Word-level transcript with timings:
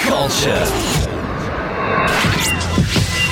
culture. 0.00 0.64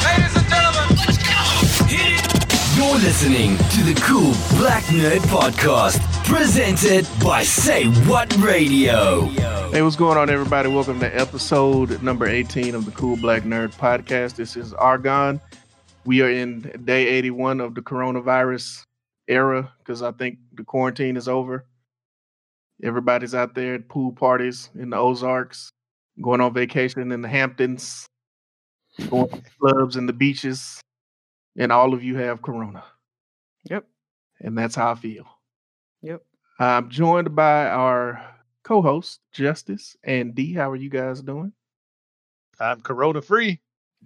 Ladies 0.04 0.36
and 0.36 0.48
gentlemen, 0.48 0.88
let's 0.96 1.18
go. 1.18 2.76
You're 2.76 2.98
listening 2.98 3.56
to 3.56 3.82
the 3.82 3.98
Cool 4.04 4.32
Black 4.58 4.84
Nerd 4.84 5.20
Podcast, 5.28 5.98
presented 6.24 7.06
by 7.24 7.42
Say 7.42 7.86
What 8.06 8.36
Radio. 8.38 9.22
Hey, 9.70 9.82
what's 9.82 9.96
going 9.96 10.18
on, 10.18 10.30
everybody? 10.30 10.68
Welcome 10.68 11.00
to 11.00 11.18
episode 11.18 12.02
number 12.02 12.26
18 12.26 12.74
of 12.74 12.84
the 12.84 12.90
Cool 12.92 13.16
Black 13.16 13.42
Nerd 13.44 13.74
Podcast. 13.74 14.36
This 14.36 14.56
is 14.56 14.74
Argon. 14.74 15.40
We 16.04 16.22
are 16.22 16.30
in 16.30 16.60
day 16.84 17.06
81 17.08 17.60
of 17.60 17.74
the 17.74 17.82
coronavirus 17.82 18.82
era 19.26 19.72
because 19.78 20.02
I 20.02 20.12
think 20.12 20.38
the 20.52 20.64
quarantine 20.64 21.16
is 21.16 21.28
over. 21.28 21.64
Everybody's 22.82 23.34
out 23.34 23.54
there 23.54 23.74
at 23.74 23.88
pool 23.88 24.12
parties 24.12 24.70
in 24.78 24.90
the 24.90 24.96
Ozarks, 24.96 25.70
going 26.20 26.40
on 26.40 26.54
vacation 26.54 27.12
in 27.12 27.22
the 27.22 27.28
Hamptons, 27.28 28.08
going 29.08 29.28
to 29.28 29.42
clubs 29.60 29.96
and 29.96 30.08
the 30.08 30.12
beaches, 30.12 30.80
and 31.56 31.72
all 31.72 31.94
of 31.94 32.02
you 32.02 32.16
have 32.16 32.42
corona. 32.42 32.84
Yep. 33.70 33.84
And 34.40 34.56
that's 34.56 34.74
how 34.74 34.92
I 34.92 34.94
feel. 34.94 35.26
Yep. 36.02 36.22
I'm 36.58 36.90
joined 36.90 37.34
by 37.34 37.66
our 37.68 38.24
co-host 38.64 39.20
Justice 39.32 39.96
and 40.04 40.34
D. 40.34 40.52
How 40.52 40.70
are 40.70 40.76
you 40.76 40.90
guys 40.90 41.22
doing? 41.22 41.52
I'm 42.60 42.80
corona 42.80 43.22
free. 43.22 43.60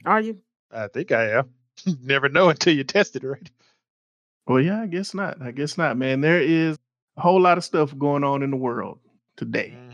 Are 0.05 0.21
you? 0.21 0.39
I 0.71 0.89
think 0.89 1.13
I 1.13 1.39
am. 1.39 1.51
Never 2.03 2.29
know 2.29 2.49
until 2.49 2.75
you 2.75 2.85
test 2.85 3.17
it, 3.17 3.25
right? 3.25 3.51
Well, 4.47 4.61
yeah, 4.61 4.81
I 4.81 4.87
guess 4.87 5.15
not. 5.15 5.41
I 5.41 5.53
guess 5.53 5.79
not, 5.79 5.97
man. 5.97 6.21
There 6.21 6.41
is 6.41 6.77
a 7.17 7.21
whole 7.21 7.41
lot 7.41 7.59
of 7.59 7.65
stuff 7.65 7.97
going 7.99 8.25
on 8.25 8.43
in 8.43 8.51
the 8.51 8.57
world 8.57 8.99
today. 9.37 9.75
Mm-hmm. 9.77 9.92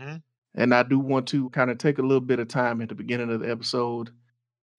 And 0.55 0.73
I 0.73 0.83
do 0.83 0.99
want 0.99 1.27
to 1.29 1.49
kind 1.51 1.69
of 1.69 1.77
take 1.77 1.99
a 1.99 2.03
little 2.03 2.21
bit 2.21 2.39
of 2.39 2.47
time 2.47 2.81
at 2.81 2.89
the 2.89 2.95
beginning 2.95 3.31
of 3.31 3.41
the 3.41 3.49
episode 3.49 4.09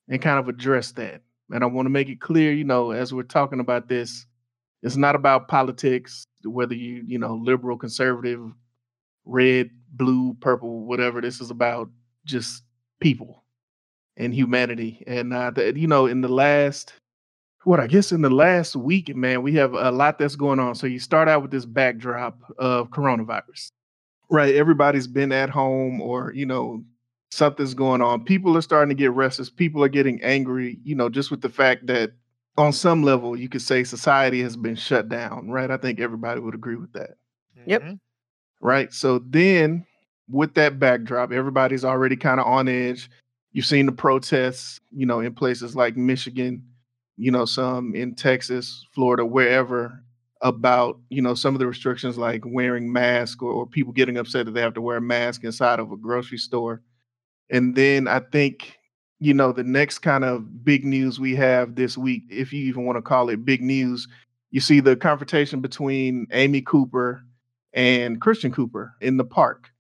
and 0.09 0.21
kind 0.21 0.39
of 0.39 0.49
address 0.49 0.93
that. 0.93 1.23
And 1.51 1.65
I 1.65 1.67
want 1.67 1.87
to 1.87 1.91
make 1.91 2.09
it 2.09 2.21
clear, 2.21 2.53
you 2.53 2.65
know, 2.65 2.91
as 2.91 3.13
we're 3.13 3.23
talking 3.23 3.61
about 3.61 3.89
this, 3.89 4.27
it's 4.83 4.97
not 4.97 5.15
about 5.15 5.49
politics, 5.49 6.25
whether 6.45 6.75
you, 6.75 7.03
you 7.07 7.19
know, 7.19 7.35
liberal, 7.35 7.77
conservative, 7.77 8.41
red, 9.25 9.71
blue, 9.93 10.35
purple, 10.41 10.87
whatever. 10.87 11.21
This 11.21 11.41
is 11.41 11.51
about 11.51 11.91
just 12.25 12.63
people 13.01 13.45
and 14.17 14.35
humanity. 14.35 15.03
And 15.07 15.33
uh, 15.33 15.51
the, 15.51 15.79
you 15.79 15.87
know, 15.87 16.07
in 16.07 16.21
the 16.21 16.29
last, 16.29 16.95
what 17.65 17.81
I 17.81 17.87
guess 17.87 18.11
in 18.13 18.23
the 18.23 18.31
last 18.31 18.75
week, 18.75 19.15
man, 19.15 19.43
we 19.43 19.55
have 19.55 19.75
a 19.75 19.91
lot 19.91 20.19
that's 20.19 20.37
going 20.37 20.59
on. 20.59 20.75
So 20.75 20.87
you 20.87 20.99
start 20.99 21.29
out 21.29 21.43
with 21.43 21.51
this 21.51 21.67
backdrop 21.67 22.39
of 22.59 22.91
coronavirus, 22.91 23.71
right? 24.31 24.55
Everybody's 24.55 25.07
been 25.07 25.33
at 25.33 25.51
home, 25.51 26.01
or 26.01 26.33
you 26.35 26.47
know, 26.47 26.85
something's 27.31 27.75
going 27.75 28.03
on. 28.03 28.25
People 28.25 28.57
are 28.57 28.63
starting 28.63 28.89
to 28.91 29.01
get 29.01 29.13
restless. 29.13 29.51
People 29.51 29.83
are 29.85 29.89
getting 29.89 30.23
angry. 30.23 30.79
You 30.85 30.95
know, 30.95 31.09
just 31.09 31.31
with 31.31 31.41
the 31.43 31.49
fact 31.49 31.87
that 31.87 32.13
on 32.57 32.73
some 32.73 33.03
level, 33.03 33.37
you 33.37 33.49
could 33.49 33.63
say 33.63 33.85
society 33.85 34.43
has 34.43 34.57
been 34.57 34.75
shut 34.77 35.09
down, 35.09 35.49
right? 35.51 35.71
I 35.71 35.77
think 35.77 36.01
everybody 36.01 36.41
would 36.41 36.55
agree 36.55 36.77
with 36.77 36.93
that 36.93 37.13
Yep. 37.67 37.83
Mhm. 37.83 37.99
right? 38.61 38.93
So 38.93 39.21
then 39.21 39.87
with 40.29 40.55
that 40.55 40.79
backdrop, 40.79 41.33
everybody's 41.33 41.85
already 41.85 42.17
kind 42.17 42.41
of 42.41 42.47
on 42.47 42.69
edge. 42.69 43.11
You've 43.53 43.67
seen 43.67 43.87
the 43.87 43.93
protests, 43.93 44.81
you 44.93 45.07
know, 45.07 45.21
in 45.21 45.35
places 45.35 45.75
like 45.77 45.97
Michigan, 45.97 46.63
you 47.17 47.31
know, 47.31 47.45
some 47.45 47.95
in 47.95 48.15
Texas, 48.15 48.87
Florida, 48.93 49.25
wherever, 49.27 50.03
about, 50.43 50.99
you 51.11 51.21
know, 51.21 51.35
some 51.35 51.55
of 51.55 51.59
the 51.59 51.67
restrictions 51.67 52.17
like 52.17 52.43
wearing 52.47 52.93
masks 52.93 53.43
or, 53.43 53.53
or 53.53 53.67
people 53.67 53.93
getting 53.93 54.17
upset 54.17 54.47
that 54.47 54.53
they 54.53 54.61
have 54.61 54.75
to 54.75 54.81
wear 54.81 54.97
a 54.97 55.03
mask 55.03 55.45
inside 55.45 55.79
of 55.79 55.93
a 55.93 55.97
grocery 55.97 56.39
store. 56.39 56.83
And 57.51 57.75
then 57.75 58.09
I 58.09 58.21
think, 58.21 58.79
you 59.19 59.35
know, 59.35 59.53
the 59.53 59.65
next 59.65 59.99
kind 59.99 60.25
of 60.25 60.65
big 60.65 60.85
news 60.85 61.21
we 61.21 61.35
have 61.37 61.75
this 61.75 61.99
week, 61.99 62.23
if 62.31 62.53
you 62.53 62.65
even 62.65 62.87
want 62.87 62.97
to 62.97 63.03
call 63.03 63.29
it 63.29 63.45
big 63.45 63.61
news, 63.61 64.09
you 64.51 64.61
see 64.61 64.81
the 64.81 64.97
confrontation 64.97 65.61
between 65.61 66.27
Amy 66.33 66.63
Cooper 66.63 67.23
and 67.75 68.21
Christian 68.21 68.53
Cooper 68.53 68.95
in 69.01 69.17
the 69.17 69.25
park. 69.25 69.71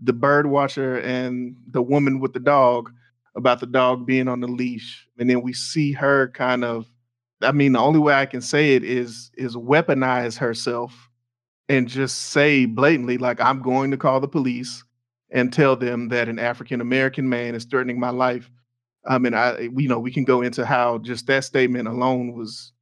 The 0.00 0.12
bird 0.12 0.46
watcher 0.46 0.98
and 0.98 1.56
the 1.66 1.82
woman 1.82 2.20
with 2.20 2.32
the 2.32 2.40
dog 2.40 2.90
about 3.36 3.60
the 3.60 3.66
dog 3.66 4.06
being 4.06 4.28
on 4.28 4.40
the 4.40 4.48
leash. 4.48 5.06
And 5.18 5.30
then 5.30 5.42
we 5.42 5.52
see 5.52 5.92
her 5.92 6.28
kind 6.28 6.64
of 6.64 6.89
I 7.42 7.52
mean, 7.52 7.72
the 7.72 7.78
only 7.78 8.00
way 8.00 8.14
I 8.14 8.26
can 8.26 8.40
say 8.40 8.74
it 8.74 8.84
is 8.84 9.30
is 9.36 9.56
weaponize 9.56 10.36
herself 10.38 11.08
and 11.68 11.88
just 11.88 12.18
say 12.30 12.66
blatantly, 12.66 13.16
like, 13.18 13.40
I'm 13.40 13.62
going 13.62 13.90
to 13.92 13.96
call 13.96 14.20
the 14.20 14.28
police 14.28 14.84
and 15.30 15.52
tell 15.52 15.76
them 15.76 16.08
that 16.08 16.28
an 16.28 16.38
African 16.38 16.80
American 16.80 17.28
man 17.28 17.54
is 17.54 17.64
threatening 17.64 18.00
my 18.00 18.10
life. 18.10 18.50
Um, 19.06 19.14
I 19.14 19.18
mean, 19.18 19.34
I 19.34 19.58
you 19.76 19.88
know, 19.88 19.98
we 19.98 20.12
can 20.12 20.24
go 20.24 20.42
into 20.42 20.66
how 20.66 20.98
just 20.98 21.26
that 21.28 21.44
statement 21.44 21.88
alone 21.88 22.32
was 22.32 22.72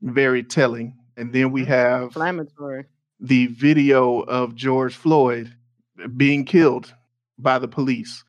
very 0.00 0.42
telling. 0.42 0.96
And 1.16 1.32
then 1.32 1.52
we 1.52 1.62
mm-hmm. 1.62 1.70
have 1.70 2.02
Inflammatory. 2.04 2.86
the 3.20 3.46
video 3.48 4.20
of 4.20 4.54
George 4.54 4.96
Floyd 4.96 5.54
being 6.16 6.44
killed 6.44 6.92
by 7.38 7.58
the 7.58 7.68
police. 7.68 8.24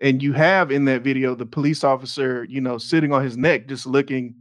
And 0.00 0.22
you 0.22 0.32
have 0.32 0.70
in 0.70 0.84
that 0.86 1.02
video 1.02 1.34
the 1.34 1.46
police 1.46 1.84
officer, 1.84 2.44
you 2.44 2.60
know, 2.60 2.76
sitting 2.76 3.12
on 3.12 3.22
his 3.22 3.36
neck, 3.36 3.68
just 3.68 3.86
looking 3.86 4.34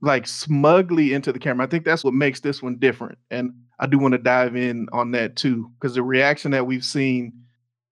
like 0.00 0.26
smugly 0.26 1.12
into 1.12 1.32
the 1.32 1.38
camera. 1.38 1.66
I 1.66 1.70
think 1.70 1.84
that's 1.84 2.04
what 2.04 2.14
makes 2.14 2.40
this 2.40 2.62
one 2.62 2.76
different. 2.76 3.18
And 3.30 3.52
I 3.78 3.86
do 3.86 3.98
want 3.98 4.12
to 4.12 4.18
dive 4.18 4.56
in 4.56 4.88
on 4.92 5.12
that 5.12 5.36
too, 5.36 5.70
because 5.74 5.94
the 5.94 6.02
reaction 6.02 6.50
that 6.52 6.66
we've 6.66 6.84
seen 6.84 7.32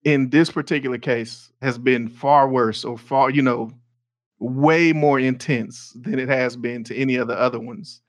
in 0.05 0.31
this 0.31 0.51
particular 0.51 0.99
case 0.99 1.51
has 1.63 1.79
been 1.79 2.09
far 2.09 2.49
worse 2.49 2.85
or 2.85 2.99
far, 2.99 3.31
you 3.31 3.43
know, 3.43 3.71
way 4.39 4.93
more 4.93 5.19
intense 5.19 5.97
than 6.01 6.19
it 6.19 6.29
has 6.29 6.57
been 6.57 6.85
to 6.85 6.97
any 6.97 7.17
of 7.17 7.29
the 7.29 7.39
other 7.39 7.59
ones 7.59 8.03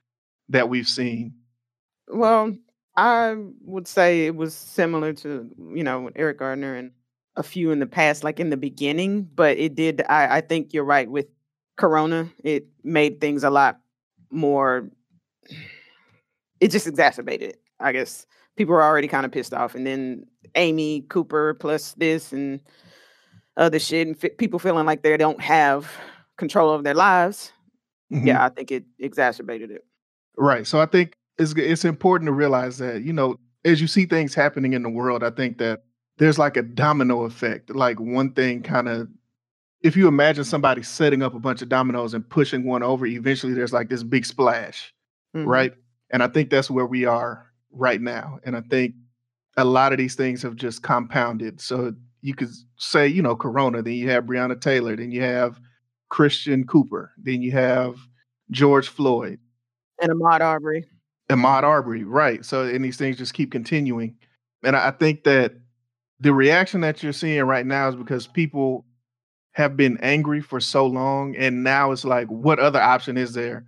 that 0.48 0.68
we've 0.68 0.88
seen. 0.88 1.34
Well, 2.08 2.54
I 2.96 3.36
would 3.62 3.88
say 3.88 4.26
it 4.26 4.36
was 4.36 4.54
similar 4.54 5.12
to, 5.14 5.50
you 5.74 5.82
know, 5.82 6.10
Eric 6.14 6.38
Gardner 6.38 6.74
and 6.74 6.92
a 7.36 7.42
few 7.42 7.70
in 7.70 7.78
the 7.78 7.86
past, 7.86 8.24
like 8.24 8.40
in 8.40 8.50
the 8.50 8.56
beginning, 8.56 9.28
but 9.34 9.58
it 9.58 9.74
did 9.74 10.02
I, 10.08 10.38
I 10.38 10.40
think 10.42 10.72
you're 10.72 10.84
right 10.84 11.10
with 11.10 11.26
Corona, 11.76 12.30
it 12.42 12.66
made 12.82 13.20
things 13.20 13.44
a 13.44 13.50
lot 13.50 13.80
more 14.30 14.90
it 16.60 16.70
just 16.70 16.86
exacerbated 16.86 17.50
it. 17.50 17.60
I 17.80 17.92
guess 17.92 18.26
people 18.56 18.74
were 18.74 18.82
already 18.82 19.08
kind 19.08 19.26
of 19.26 19.32
pissed 19.32 19.52
off. 19.52 19.74
And 19.74 19.86
then 19.86 20.26
Amy 20.54 21.02
Cooper 21.02 21.54
plus 21.54 21.92
this 21.94 22.32
and 22.32 22.60
other 23.56 23.78
shit 23.78 24.06
and 24.06 24.38
people 24.38 24.58
feeling 24.58 24.86
like 24.86 25.02
they 25.02 25.16
don't 25.16 25.40
have 25.40 25.90
control 26.36 26.70
over 26.70 26.82
their 26.82 26.94
lives. 26.94 27.52
Mhm. 28.12 28.26
Yeah, 28.26 28.44
I 28.44 28.48
think 28.48 28.70
it 28.70 28.84
exacerbated 28.98 29.70
it. 29.70 29.84
Right. 30.36 30.66
So 30.66 30.80
I 30.80 30.86
think 30.86 31.16
it's 31.38 31.52
it's 31.56 31.84
important 31.84 32.28
to 32.28 32.32
realize 32.32 32.78
that, 32.78 33.02
you 33.02 33.12
know, 33.12 33.36
as 33.64 33.80
you 33.80 33.86
see 33.86 34.06
things 34.06 34.34
happening 34.34 34.74
in 34.74 34.82
the 34.82 34.90
world, 34.90 35.22
I 35.22 35.30
think 35.30 35.58
that 35.58 35.82
there's 36.18 36.38
like 36.38 36.56
a 36.56 36.62
domino 36.62 37.24
effect. 37.24 37.74
Like 37.74 37.98
one 38.00 38.32
thing 38.32 38.62
kind 38.62 38.88
of 38.88 39.08
if 39.86 39.96
you 39.96 40.08
imagine 40.08 40.42
somebody 40.44 40.82
setting 40.82 41.22
up 41.22 41.34
a 41.34 41.38
bunch 41.38 41.62
of 41.62 41.68
dominoes 41.68 42.12
and 42.12 42.28
pushing 42.28 42.64
one 42.64 42.82
over, 42.82 43.06
eventually 43.06 43.54
there's 43.54 43.72
like 43.72 43.88
this 43.88 44.02
big 44.02 44.26
splash. 44.26 44.92
Mhm. 45.34 45.46
right? 45.46 45.74
And 46.10 46.22
I 46.22 46.28
think 46.28 46.50
that's 46.50 46.70
where 46.70 46.86
we 46.86 47.04
are 47.04 47.46
right 47.70 48.00
now. 48.00 48.38
And 48.44 48.56
I 48.56 48.62
think 48.62 48.94
a 49.56 49.64
lot 49.64 49.92
of 49.92 49.98
these 49.98 50.14
things 50.14 50.42
have 50.42 50.56
just 50.56 50.82
compounded. 50.82 51.60
So 51.60 51.92
you 52.22 52.34
could 52.34 52.48
say, 52.78 53.06
you 53.06 53.20
know, 53.22 53.36
Corona, 53.36 53.82
then 53.82 53.94
you 53.94 54.08
have 54.10 54.24
Breonna 54.24 54.58
Taylor, 54.58 54.96
then 54.96 55.10
you 55.12 55.20
have 55.22 55.60
Christian 56.08 56.66
Cooper, 56.66 57.12
then 57.18 57.42
you 57.42 57.52
have 57.52 57.96
George 58.50 58.88
Floyd, 58.88 59.38
And 60.00 60.10
Ahmaud 60.10 60.40
Arbery. 60.40 60.86
Ahmaud 61.28 61.64
Arbery, 61.64 62.04
right? 62.04 62.44
So 62.44 62.62
and 62.62 62.84
these 62.84 62.96
things 62.96 63.18
just 63.18 63.34
keep 63.34 63.52
continuing. 63.52 64.16
And 64.62 64.74
I 64.74 64.90
think 64.90 65.24
that 65.24 65.52
the 66.20 66.32
reaction 66.32 66.80
that 66.80 67.02
you're 67.02 67.12
seeing 67.12 67.44
right 67.44 67.66
now 67.66 67.88
is 67.88 67.94
because 67.96 68.26
people 68.26 68.85
have 69.56 69.74
been 69.74 69.96
angry 70.02 70.42
for 70.42 70.60
so 70.60 70.86
long, 70.86 71.34
and 71.34 71.64
now 71.64 71.90
it's 71.90 72.04
like, 72.04 72.26
what 72.28 72.58
other 72.58 72.78
option 72.80 73.16
is 73.16 73.32
there 73.32 73.64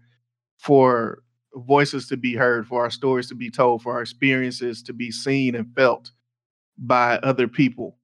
for 0.58 1.22
voices 1.54 2.06
to 2.08 2.16
be 2.18 2.34
heard, 2.34 2.66
for 2.66 2.82
our 2.82 2.90
stories 2.90 3.26
to 3.26 3.34
be 3.34 3.50
told, 3.50 3.80
for 3.80 3.94
our 3.94 4.02
experiences 4.02 4.82
to 4.82 4.92
be 4.92 5.10
seen 5.10 5.54
and 5.54 5.74
felt 5.74 6.10
by 6.76 7.16
other 7.22 7.48
people? 7.48 7.96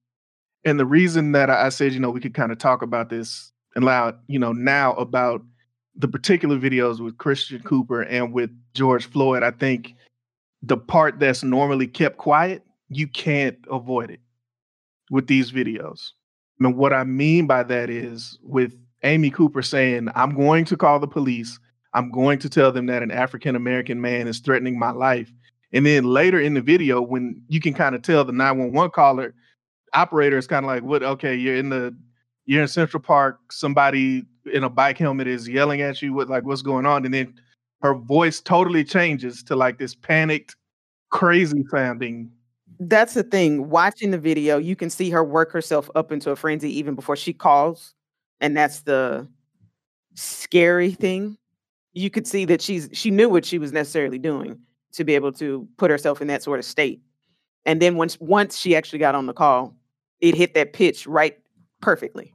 And 0.64 0.80
the 0.80 0.86
reason 0.86 1.32
that 1.32 1.50
I 1.50 1.68
said, 1.68 1.92
you 1.92 2.00
know, 2.00 2.08
we 2.08 2.20
could 2.20 2.32
kind 2.32 2.50
of 2.50 2.56
talk 2.56 2.80
about 2.80 3.10
this 3.10 3.52
and 3.76 3.84
loud, 3.84 4.18
you 4.28 4.38
know, 4.38 4.52
now 4.52 4.94
about 4.94 5.42
the 5.94 6.08
particular 6.08 6.56
videos 6.58 7.00
with 7.00 7.18
Christian 7.18 7.60
Cooper 7.64 8.00
and 8.00 8.32
with 8.32 8.50
George 8.72 9.04
Floyd, 9.04 9.42
I 9.42 9.50
think 9.50 9.94
the 10.62 10.78
part 10.78 11.18
that's 11.20 11.44
normally 11.44 11.86
kept 11.86 12.16
quiet, 12.16 12.62
you 12.88 13.08
can't 13.08 13.58
avoid 13.70 14.10
it 14.10 14.20
with 15.10 15.26
these 15.26 15.52
videos. 15.52 16.12
And 16.60 16.76
what 16.76 16.92
I 16.92 17.04
mean 17.04 17.46
by 17.46 17.62
that 17.64 17.90
is 17.90 18.38
with 18.42 18.74
Amy 19.02 19.30
Cooper 19.30 19.62
saying, 19.62 20.08
I'm 20.14 20.34
going 20.34 20.64
to 20.66 20.76
call 20.76 20.98
the 20.98 21.06
police. 21.06 21.58
I'm 21.92 22.10
going 22.10 22.38
to 22.40 22.48
tell 22.48 22.72
them 22.72 22.86
that 22.86 23.02
an 23.02 23.10
African 23.10 23.56
American 23.56 24.00
man 24.00 24.26
is 24.26 24.40
threatening 24.40 24.78
my 24.78 24.90
life. 24.90 25.32
And 25.72 25.84
then 25.84 26.04
later 26.04 26.40
in 26.40 26.54
the 26.54 26.60
video, 26.60 27.02
when 27.02 27.42
you 27.48 27.60
can 27.60 27.74
kind 27.74 27.94
of 27.94 28.02
tell 28.02 28.24
the 28.24 28.32
911 28.32 28.92
caller 28.92 29.34
operator 29.92 30.38
is 30.38 30.46
kind 30.46 30.64
of 30.64 30.68
like, 30.68 30.82
what? 30.82 31.02
Okay, 31.02 31.34
you're 31.34 31.56
in 31.56 31.68
the 31.68 31.96
you're 32.46 32.62
in 32.62 32.68
Central 32.68 33.02
Park. 33.02 33.52
Somebody 33.52 34.24
in 34.52 34.64
a 34.64 34.68
bike 34.68 34.98
helmet 34.98 35.26
is 35.26 35.48
yelling 35.48 35.80
at 35.80 36.02
you. 36.02 36.12
What 36.12 36.28
like 36.28 36.44
what's 36.44 36.62
going 36.62 36.86
on? 36.86 37.04
And 37.04 37.14
then 37.14 37.34
her 37.82 37.94
voice 37.94 38.40
totally 38.40 38.84
changes 38.84 39.42
to 39.44 39.56
like 39.56 39.78
this 39.78 39.94
panicked, 39.94 40.56
crazy 41.10 41.64
sounding. 41.70 42.30
That's 42.80 43.14
the 43.14 43.22
thing. 43.22 43.70
Watching 43.70 44.10
the 44.10 44.18
video, 44.18 44.58
you 44.58 44.76
can 44.76 44.90
see 44.90 45.10
her 45.10 45.24
work 45.24 45.52
herself 45.52 45.90
up 45.94 46.12
into 46.12 46.30
a 46.30 46.36
frenzy 46.36 46.76
even 46.78 46.94
before 46.94 47.16
she 47.16 47.32
calls. 47.32 47.94
And 48.40 48.56
that's 48.56 48.82
the 48.82 49.28
scary 50.14 50.92
thing. 50.92 51.38
You 51.92 52.10
could 52.10 52.26
see 52.26 52.44
that 52.46 52.60
she's 52.60 52.88
she 52.92 53.10
knew 53.10 53.28
what 53.28 53.44
she 53.44 53.58
was 53.58 53.72
necessarily 53.72 54.18
doing 54.18 54.58
to 54.92 55.04
be 55.04 55.14
able 55.14 55.32
to 55.32 55.68
put 55.76 55.90
herself 55.90 56.20
in 56.20 56.28
that 56.28 56.42
sort 56.42 56.58
of 56.58 56.64
state. 56.64 57.00
And 57.64 57.80
then 57.80 57.96
once 57.96 58.18
once 58.20 58.58
she 58.58 58.74
actually 58.74 58.98
got 58.98 59.14
on 59.14 59.26
the 59.26 59.32
call, 59.32 59.74
it 60.20 60.34
hit 60.34 60.54
that 60.54 60.72
pitch 60.72 61.06
right 61.06 61.38
perfectly. 61.80 62.34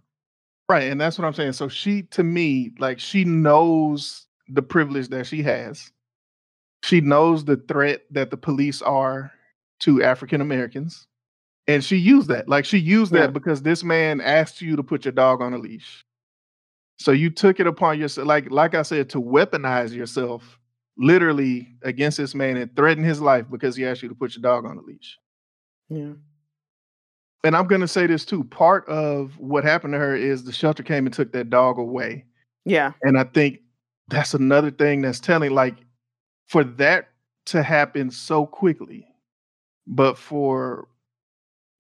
Right, 0.69 0.83
and 0.83 1.01
that's 1.01 1.18
what 1.18 1.25
I'm 1.25 1.33
saying. 1.33 1.53
So 1.53 1.68
she, 1.68 2.03
to 2.03 2.24
me, 2.24 2.71
like 2.80 3.00
she 3.00 3.25
knows 3.25 4.27
the 4.47 4.62
privilege 4.62 5.09
that 5.09 5.25
she 5.25 5.42
has. 5.44 5.92
She 6.83 7.01
knows 7.01 7.45
the 7.45 7.57
threat 7.57 8.03
that 8.12 8.30
the 8.31 8.38
police 8.38 8.81
are 8.81 9.31
to 9.80 10.04
African 10.04 10.42
Americans, 10.42 11.08
and 11.68 11.84
she 11.84 11.96
used 11.98 12.28
that. 12.30 12.48
Like 12.50 12.66
she 12.66 12.78
used 12.78 13.14
Yeah. 13.14 13.22
that 13.22 13.34
because 13.34 13.62
this 13.62 13.84
man 13.84 14.22
asked 14.22 14.62
you 14.62 14.76
to 14.76 14.84
put 14.84 15.06
your 15.06 15.12
dog 15.12 15.42
on 15.42 15.54
a 15.54 15.58
leash. 15.58 16.06
So 16.98 17.12
you 17.12 17.30
took 17.30 17.60
it 17.60 17.68
upon 17.68 18.00
yourself, 18.00 18.28
like 18.28 18.52
like 18.52 18.76
I 18.76 18.81
said, 18.81 19.10
to 19.12 19.22
weaponize 19.22 19.94
yourself, 19.94 20.60
literally 20.98 21.76
against 21.84 22.18
this 22.18 22.36
man 22.36 22.58
and 22.58 22.76
threaten 22.76 23.04
his 23.04 23.22
life 23.22 23.46
because 23.50 23.76
he 23.76 23.86
asked 23.86 24.04
you 24.04 24.10
to 24.10 24.16
put 24.16 24.36
your 24.36 24.42
dog 24.42 24.66
on 24.66 24.78
a 24.78 24.81
leash 24.81 25.18
Yeah. 25.90 26.12
and 27.46 27.56
I'm 27.56 27.68
going 27.68 27.80
to 27.80 27.88
say 27.88 28.06
this 28.06 28.26
too. 28.26 28.44
Part 28.44 28.86
of 28.90 29.38
what 29.40 29.64
happened 29.64 29.94
to 29.94 29.98
her 30.00 30.14
is 30.14 30.44
the 30.44 30.52
shelter 30.52 30.84
came 30.84 31.06
and 31.06 31.14
took 31.16 31.31
that 31.31 31.50
dog 31.50 31.78
away. 31.78 32.26
Yeah. 32.66 32.92
And 33.02 33.18
I 33.18 33.24
think 33.24 33.62
that's 34.10 34.34
another 34.34 34.72
thing 34.72 35.02
that's 35.02 35.22
telling, 35.22 35.52
like, 35.52 35.76
for 36.48 36.66
that 36.66 37.10
to 37.46 37.64
happen 37.64 38.12
so 38.12 38.46
quickly, 38.46 39.08
but 39.89 40.18
for 40.18 40.88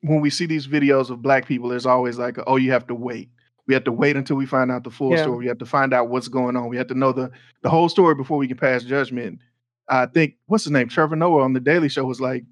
when 0.01 0.19
we 0.21 0.29
see 0.29 0.45
these 0.45 0.67
videos 0.67 1.09
of 1.09 1.21
black 1.21 1.45
people, 1.45 1.69
there's 1.69 1.85
always 1.85 2.17
like, 2.17 2.37
oh, 2.47 2.55
you 2.55 2.71
have 2.71 2.87
to 2.87 2.95
wait. 2.95 3.29
We 3.67 3.73
have 3.75 3.83
to 3.83 3.91
wait 3.91 4.15
until 4.15 4.35
we 4.35 4.45
find 4.45 4.71
out 4.71 4.83
the 4.83 4.89
full 4.89 5.11
Yeah. 5.11 5.21
story. 5.21 5.37
We 5.37 5.47
have 5.47 5.59
to 5.59 5.65
find 5.65 5.93
out 5.93 6.09
what's 6.09 6.27
going 6.27 6.55
on. 6.55 6.69
We 6.69 6.77
have 6.77 6.87
to 6.87 6.95
know 6.95 7.11
the 7.11 7.31
the 7.61 7.69
whole 7.69 7.87
story 7.89 8.15
before 8.15 8.37
we 8.37 8.47
can 8.47 8.57
pass 8.57 8.83
judgment. 8.83 9.39
I 9.87 10.07
think 10.07 10.35
what's 10.47 10.63
his 10.63 10.71
name, 10.71 10.89
Trevor 10.89 11.15
Noah 11.15 11.43
on 11.43 11.53
the 11.53 11.59
Daily 11.59 11.89
Show 11.89 12.05
was 12.05 12.19
like, 12.21 12.43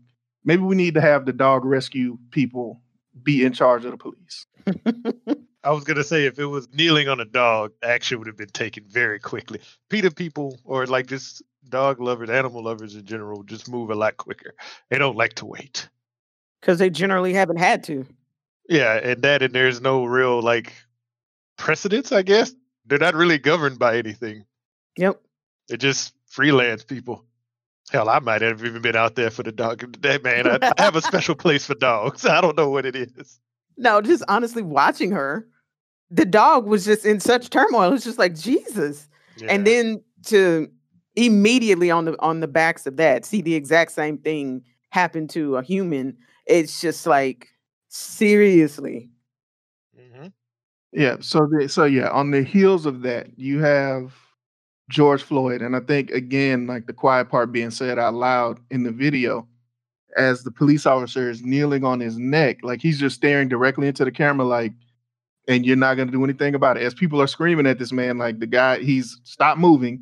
maybe 0.46 0.62
we 0.64 0.76
need 0.76 0.94
to 0.94 1.02
have 1.02 1.26
the 1.26 1.34
dog 1.34 1.66
rescue 1.66 2.18
people 2.32 2.82
be 3.24 3.44
in 3.44 3.54
charge 3.54 3.84
of 3.86 3.92
the 3.92 3.98
police. 3.98 4.46
I 5.64 5.72
was 5.72 5.84
gonna 5.84 6.04
say 6.04 6.26
if 6.26 6.38
it 6.40 6.46
was 6.46 6.68
kneeling 6.74 7.10
on 7.10 7.20
a 7.20 7.26
dog, 7.26 7.72
action 7.84 8.20
would 8.20 8.28
have 8.28 8.38
been 8.38 8.50
taken 8.50 8.84
very 8.88 9.20
quickly. 9.20 9.60
PETA 9.90 10.12
people 10.12 10.60
or 10.64 10.86
like 10.86 11.08
just 11.08 11.42
dog 11.70 12.00
lovers, 12.00 12.30
animal 12.30 12.64
lovers 12.64 12.96
in 12.96 13.06
general, 13.06 13.44
just 13.44 13.70
move 13.70 13.90
a 13.90 13.96
lot 13.96 14.18
quicker. 14.18 14.54
They 14.90 14.98
don't 14.98 15.18
like 15.18 15.34
to 15.36 15.46
wait. 15.46 15.90
Because 16.62 16.80
they 16.80 16.90
generally 16.90 17.34
haven't 17.34 17.58
had 17.58 17.84
to. 17.86 18.06
Yeah, 18.70 18.96
and 18.96 19.22
that 19.22 19.44
and 19.44 19.54
there's 19.54 19.80
no 19.80 20.06
real 20.06 20.42
like 20.42 20.74
precedence, 21.58 22.12
I 22.12 22.22
guess. 22.22 22.54
They're 22.86 22.98
not 22.98 23.16
really 23.16 23.38
governed 23.38 23.80
by 23.80 23.98
anything. 23.98 24.46
Yep. 24.98 25.22
They're 25.68 25.78
just 25.78 26.14
freelance 26.28 26.84
people. 26.84 27.24
Hell, 27.90 28.10
I 28.10 28.20
might 28.20 28.42
have 28.42 28.64
even 28.66 28.82
been 28.82 28.96
out 28.96 29.16
there 29.16 29.30
for 29.30 29.44
the 29.44 29.52
dog. 29.52 29.80
today, 29.80 30.20
man, 30.22 30.48
I, 30.48 30.74
I 30.78 30.82
have 30.82 30.96
a 30.96 31.02
special 31.12 31.36
place 31.36 31.66
for 31.66 31.76
dogs. 31.76 32.26
I 32.26 32.42
don't 32.42 32.58
know 32.58 32.70
what 32.70 32.86
it 32.86 32.96
is. 32.96 33.40
No, 33.78 34.02
just 34.02 34.24
honestly 34.28 34.64
watching 34.64 35.12
her, 35.12 35.48
the 36.10 36.26
dog 36.26 36.66
was 36.66 36.84
just 36.84 37.06
in 37.06 37.20
such 37.20 37.50
turmoil. 37.50 37.94
It's 37.94 38.04
just 38.04 38.18
like 38.18 38.36
Jesus. 38.36 39.08
And 39.48 39.68
then 39.68 40.02
to 40.26 40.70
immediately 41.18 41.92
on 41.92 42.06
the 42.06 42.18
on 42.22 42.42
the 42.42 42.48
backs 42.48 42.88
of 42.88 42.98
that, 42.98 43.26
see 43.26 43.42
the 43.44 43.56
exact 43.56 43.92
same 43.94 44.20
thing 44.20 44.64
happen 44.92 45.28
to 45.30 45.58
a 45.58 45.64
human. 45.64 46.18
It's 46.48 46.82
just 46.82 47.08
like 47.08 47.50
seriously. 47.90 49.12
Mhm. 50.00 50.32
Yeah. 50.94 51.18
So 51.22 51.48
the, 51.48 51.70
so 51.70 51.86
yeah, 51.86 52.10
on 52.12 52.32
the 52.32 52.44
heels 52.44 52.86
of 52.86 53.02
that, 53.04 53.38
you 53.38 53.60
have 53.62 54.14
George 54.90 55.24
Floyd, 55.24 55.62
and 55.62 55.76
I 55.76 55.82
think 55.82 56.12
again, 56.12 56.68
like 56.68 56.88
the 56.88 56.94
quiet 56.94 57.30
part 57.30 57.52
being 57.52 57.72
said 57.72 58.00
out 58.00 58.14
loud 58.16 58.60
in 58.72 58.84
the 58.84 58.92
video, 58.92 59.48
as 60.18 60.44
the 60.44 60.52
police 60.52 60.86
officer 60.88 61.30
is 61.30 61.44
kneeling 61.44 61.84
on 61.86 62.00
his 62.02 62.18
neck, 62.20 62.60
like 62.64 62.82
he's 62.82 63.00
just 63.00 63.16
staring 63.18 63.50
directly 63.50 63.88
into 63.88 64.06
the 64.06 64.12
camera, 64.12 64.46
like, 64.46 64.74
and 65.48 65.66
you're 65.66 65.76
not 65.78 65.96
gonna 65.98 66.12
do 66.12 66.24
anything 66.24 66.56
about 66.56 66.78
it. 66.78 66.84
As 66.84 66.94
people 66.96 67.22
are 67.22 67.28
screaming 67.28 67.68
at 67.68 67.80
this 67.80 67.92
man, 67.94 68.18
like 68.18 68.40
the 68.40 68.48
guy, 68.48 68.80
he's 68.80 69.20
stopped 69.24 69.60
moving, 69.60 70.02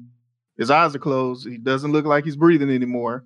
his 0.58 0.72
eyes 0.72 0.96
are 0.96 1.00
closed, 1.00 1.48
he 1.48 1.58
doesn't 1.58 1.92
look 1.92 2.06
like 2.06 2.24
he's 2.26 2.36
breathing 2.36 2.70
anymore, 2.70 3.24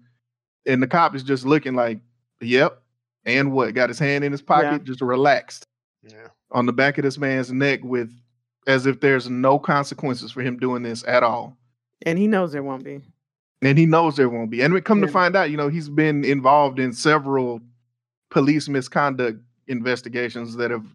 and 0.65 0.81
the 0.81 0.87
cop 0.87 1.15
is 1.15 1.23
just 1.23 1.45
looking 1.45 1.75
like, 1.75 1.99
yep, 2.41 2.81
and 3.25 3.51
what? 3.51 3.73
Got 3.73 3.89
his 3.89 3.99
hand 3.99 4.23
in 4.23 4.31
his 4.31 4.41
pocket, 4.41 4.83
just 4.83 5.01
relaxed 5.01 5.65
Yeah. 6.03 6.27
on 6.51 6.65
the 6.65 6.73
back 6.73 6.97
of 6.97 7.03
this 7.03 7.17
man's 7.17 7.51
neck 7.51 7.81
with 7.83 8.11
as 8.67 8.85
if 8.85 8.99
there's 8.99 9.29
no 9.29 9.57
consequences 9.59 10.31
for 10.31 10.41
him 10.41 10.57
doing 10.57 10.83
this 10.83 11.03
at 11.07 11.23
all. 11.23 11.57
And 12.05 12.17
he 12.19 12.27
knows 12.27 12.51
there 12.51 12.63
won't 12.63 12.83
be. 12.83 13.01
And 13.61 13.77
he 13.77 13.85
knows 13.85 14.15
there 14.15 14.29
won't 14.29 14.49
be. 14.51 14.61
And 14.61 14.73
we 14.73 14.79
come 14.81 14.99
Yeah. 14.99 15.07
to 15.07 15.11
find 15.11 15.35
out, 15.35 15.49
you 15.49 15.57
know, 15.57 15.67
he's 15.69 15.89
been 15.89 16.23
involved 16.23 16.79
in 16.79 16.93
several 16.93 17.61
police 18.29 18.69
misconduct 18.69 19.39
investigations 19.67 20.55
that 20.57 20.71
have 20.71 20.85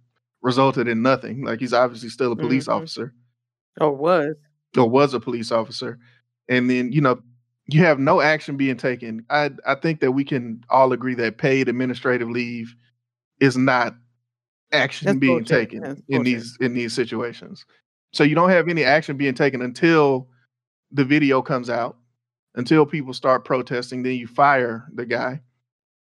resulted 0.43 0.89
in 0.89 1.03
nothing. 1.03 1.43
Like 1.45 1.61
he's 1.61 1.73
obviously 1.73 2.09
still 2.11 2.33
a 2.33 2.37
police 2.37 2.67
Mhm. 2.69 2.73
officer 2.75 3.13
Or 3.81 3.95
was. 3.95 4.37
or 4.77 4.89
was 4.89 5.15
a 5.15 5.21
police 5.21 5.51
officer. 5.53 5.99
And 6.49 6.69
then, 6.69 6.93
you 6.93 7.01
know, 7.01 7.21
you 7.67 7.81
have 7.81 7.99
no 7.99 8.21
action 8.21 8.57
being 8.57 8.77
taken. 8.77 9.25
I 9.31 9.51
I 9.67 9.75
think 9.77 10.01
that 10.01 10.13
we 10.13 10.25
can 10.25 10.63
all 10.71 10.93
agree 10.93 11.15
that 11.15 11.39
paid 11.39 11.69
administrative 11.69 12.29
leave 12.31 12.75
is 13.41 13.57
not 13.57 13.95
action 14.73 15.07
That's 15.07 15.19
being 15.19 15.45
bullshit. 15.45 15.71
taken 15.71 15.83
That's 15.83 16.01
in 16.09 16.23
bullshit. 16.23 16.25
these 16.25 16.59
in 16.61 16.75
these 16.75 16.93
situations. 16.93 17.65
So 18.13 18.25
you 18.25 18.35
don't 18.35 18.51
have 18.51 18.69
any 18.69 18.85
action 18.85 19.17
being 19.17 19.35
taken 19.35 19.63
until 19.63 20.29
the 20.93 21.05
video 21.05 21.43
comes 21.43 21.69
out, 21.71 21.97
until 22.55 22.87
people 22.87 23.13
start 23.15 23.45
protesting, 23.45 24.03
then 24.03 24.15
you 24.15 24.27
fire 24.27 24.87
the 24.95 25.07
guy. 25.07 25.41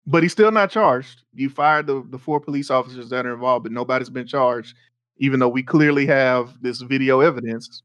But 0.08 0.24
he's 0.24 0.32
still 0.32 0.52
not 0.52 0.72
charged. 0.72 1.22
You 1.34 1.50
fired 1.50 1.86
the, 1.86 2.04
the 2.10 2.18
four 2.18 2.40
police 2.40 2.72
officers 2.72 3.10
that 3.10 3.28
are 3.28 3.34
involved, 3.34 3.64
but 3.64 3.72
nobody's 3.72 4.10
been 4.10 4.26
charged, 4.26 4.76
even 5.18 5.40
though 5.40 5.50
we 5.50 5.62
clearly 5.62 6.08
have 6.08 6.54
this 6.62 6.82
video 6.82 7.20
evidence. 7.20 7.84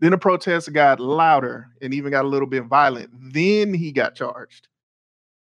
Then 0.00 0.10
the 0.10 0.18
protests 0.18 0.68
got 0.68 1.00
louder 1.00 1.68
and 1.80 1.94
even 1.94 2.10
got 2.10 2.24
a 2.24 2.28
little 2.28 2.48
bit 2.48 2.64
violent. 2.64 3.10
Then 3.32 3.72
he 3.72 3.92
got 3.92 4.14
charged. 4.14 4.68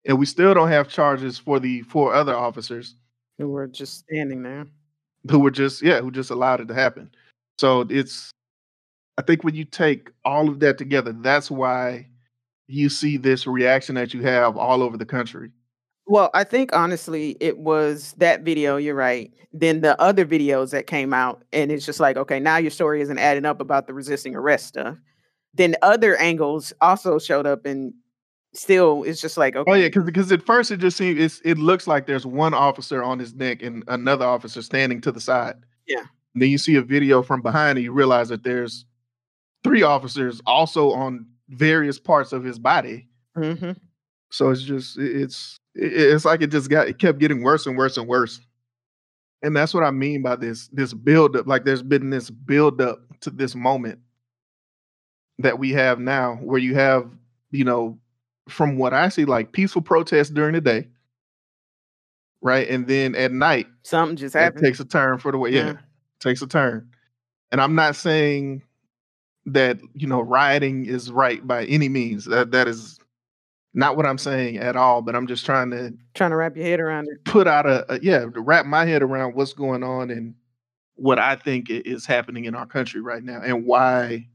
And 0.06 0.20
we 0.20 0.26
still 0.26 0.54
don't 0.54 0.68
have 0.70 0.90
charges 0.90 1.40
for 1.40 1.60
the 1.60 1.82
four 1.84 2.14
other 2.14 2.36
officers 2.36 2.96
Who 3.40 3.50
were 3.50 3.68
just 3.68 4.00
standing 4.00 4.44
there. 4.44 4.68
who 5.30 5.40
were 5.40 5.52
just 5.52 5.82
yeah 5.82 6.02
who 6.02 6.12
just 6.12 6.30
allowed 6.30 6.60
it 6.62 6.68
to 6.68 6.74
happen 6.74 7.10
so 7.58 7.86
it's 7.90 8.30
i 9.18 9.22
think 9.22 9.44
when 9.46 9.56
you 9.56 9.64
take 9.64 10.10
all 10.26 10.50
of 10.50 10.60
that 10.60 10.78
together 10.78 11.14
that's 11.22 11.50
why 11.50 12.06
you 12.68 12.90
see 12.90 13.16
this 13.18 13.48
reaction 13.48 13.96
that 13.96 14.14
you 14.14 14.22
have 14.24 14.58
all 14.58 14.82
over 14.84 14.98
the 14.98 15.06
country. 15.06 15.52
Well, 16.06 16.30
I 16.34 16.44
think 16.44 16.76
honestly, 16.76 17.38
it 17.40 17.58
was 17.58 18.14
that 18.18 18.42
video. 18.42 18.78
You're 18.78 18.96
right. 18.96 19.34
Then 19.54 19.82
the 19.82 20.00
other 20.02 20.26
videos 20.26 20.72
that 20.72 20.88
came 20.88 21.14
out, 21.14 21.44
and 21.54 21.72
it's 21.72 21.86
just 21.86 22.00
like, 22.00 22.18
okay, 22.18 22.40
now 22.40 22.58
your 22.58 22.72
story 22.72 23.02
isn't 23.02 23.20
adding 23.20 23.46
up 23.46 23.62
about 23.62 23.88
the 23.88 23.94
resisting 23.94 24.36
arrest 24.36 24.68
stuff. 24.68 24.98
Then 25.54 25.76
other 25.82 26.16
angles 26.18 26.74
also 26.82 27.20
showed 27.20 27.46
up, 27.46 27.66
and 27.66 27.94
still, 28.54 29.04
it's 29.04 29.22
just 29.22 29.38
like, 29.38 29.56
okay, 29.56 29.72
Oh 29.72 29.76
yeah, 29.76 29.88
because 29.88 30.04
because 30.04 30.32
at 30.32 30.44
first 30.46 30.72
it 30.72 30.78
just 30.78 30.98
seems 30.98 31.20
it's, 31.20 31.42
it 31.46 31.58
looks 31.58 31.88
like 31.88 32.06
there's 32.08 32.26
one 32.26 32.54
officer 32.54 33.02
on 33.04 33.20
his 33.20 33.34
neck 33.36 33.62
and 33.62 33.84
another 33.88 34.26
officer 34.26 34.62
standing 34.62 35.00
to 35.02 35.12
the 35.12 35.22
side. 35.22 35.56
Yeah. 35.88 36.04
then 36.36 36.50
you 36.50 36.58
see 36.58 36.76
a 36.76 36.82
video 36.82 37.22
from 37.22 37.42
behind 37.42 37.78
and 37.78 37.84
you 37.84 37.92
realize 37.92 38.30
that 38.30 38.44
there's 38.44 38.86
three 39.64 39.84
officers 39.84 40.42
also 40.46 40.92
on 40.92 41.26
various 41.50 42.00
parts 42.00 42.34
of 42.34 42.44
his 42.44 42.58
body. 42.60 43.08
hmm 43.36 43.72
So 44.32 44.50
it's 44.50 44.64
just 44.64 44.98
it's 44.98 45.56
it- 45.56 45.60
it's 45.76 46.26
like 46.26 46.42
it 46.42 46.52
just 46.52 46.70
got 46.70 46.88
it 46.88 47.00
kept 47.00 47.20
getting 47.20 47.44
worse 47.44 47.66
and 47.66 47.78
worse 47.78 47.98
and 47.98 48.08
worse. 48.08 48.40
And 49.42 49.56
that's 49.56 49.74
what 49.74 49.84
I 49.84 49.92
mean 49.92 50.22
by 50.22 50.36
this 50.36 50.68
this 50.70 50.94
build 50.94 51.36
up. 51.36 51.48
Like 51.48 51.66
there's 51.66 51.84
been 51.84 52.10
this 52.10 52.30
build 52.30 52.80
up 52.82 53.00
to 53.22 53.30
this 53.30 53.56
moment 53.56 54.00
that 55.40 55.60
we 55.60 55.72
have 55.72 56.00
now 56.00 56.36
where 56.36 56.60
you 56.60 56.76
have, 56.76 57.10
you 57.52 57.64
know, 57.66 57.98
from 58.48 58.78
what 58.78 58.94
I 58.94 59.10
see, 59.10 59.26
like 59.26 59.52
peaceful 59.52 59.82
protests 59.82 60.30
during 60.30 60.54
the 60.54 60.62
day. 60.62 60.88
Right. 62.42 62.68
And 62.70 62.88
then 62.88 63.16
at 63.16 63.32
night, 63.32 63.68
something 63.84 64.18
just 64.18 64.36
happens. 64.36 64.62
takes 64.62 64.80
a 64.80 64.86
turn 64.86 65.18
for 65.18 65.32
the 65.32 65.38
way. 65.38 65.52
Yeah, 65.52 65.66
Yeah. 65.66 65.78
takes 66.20 66.42
a 66.42 66.48
turn. 66.48 66.90
And 67.52 67.62
I'm 67.62 67.76
not 67.76 67.96
saying 67.96 68.64
that 69.46 69.80
you 69.94 70.08
know 70.08 70.22
rioting 70.22 70.86
is 70.86 71.12
right 71.12 71.46
by 71.46 71.66
any 71.66 71.90
means. 71.90 72.26
That 72.26 72.52
that 72.52 72.68
is 72.68 73.00
not 73.74 73.98
what 73.98 74.06
I'm 74.06 74.18
saying 74.18 74.58
at 74.58 74.76
all. 74.76 75.02
But 75.02 75.16
I'm 75.16 75.28
just 75.28 75.46
trying 75.46 75.72
to 75.72 75.94
Trying 76.14 76.32
to 76.32 76.36
wrap 76.36 76.56
your 76.56 76.66
head 76.66 76.80
around 76.80 77.08
it. 77.10 77.24
put 77.26 77.48
out 77.48 77.66
a, 77.66 77.94
a 77.94 78.00
yeah 78.02 78.20
to 78.20 78.42
wrap 78.42 78.66
my 78.66 78.86
head 78.86 79.02
around 79.04 79.36
what's 79.36 79.54
going 79.54 79.84
on 79.84 80.10
and 80.10 80.36
what 80.96 81.20
I 81.20 81.36
think 81.36 81.70
is 81.70 82.06
happening 82.06 82.46
in 82.46 82.56
our 82.56 82.68
country 82.68 83.02
right 83.02 83.24
now 83.24 83.42
and 83.44 83.66
why 83.66 84.28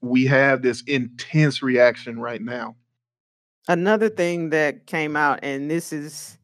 we 0.00 0.26
have 0.26 0.62
this 0.62 0.82
intense 0.82 1.62
reaction 1.62 2.18
right 2.20 2.40
now. 2.40 2.76
Another 3.66 4.08
thing 4.08 4.50
that 4.50 4.86
came 4.86 5.16
out, 5.16 5.40
and 5.42 5.70
this 5.70 5.92
is, 5.92 6.38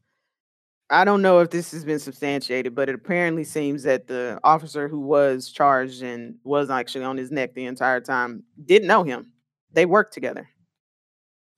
I 0.91 1.05
don't 1.05 1.23
know 1.23 1.39
if 1.39 1.49
this 1.49 1.71
has 1.71 1.83
been 1.83 1.97
substantiated, 1.97 2.75
but 2.75 2.89
it 2.89 2.95
apparently 2.95 3.43
seems 3.43 3.81
that 3.83 4.05
the 4.07 4.39
officer 4.43 4.87
who 4.87 4.99
was 4.99 5.49
charged 5.49 6.03
and 6.03 6.35
was 6.43 6.69
actually 6.69 7.05
on 7.05 7.17
his 7.17 7.31
neck 7.31 7.55
the 7.55 7.65
entire 7.65 8.01
time 8.01 8.43
didn't 8.63 8.87
know 8.87 9.03
him. 9.03 9.31
They 9.71 9.87
worked 9.87 10.13
together. 10.13 10.47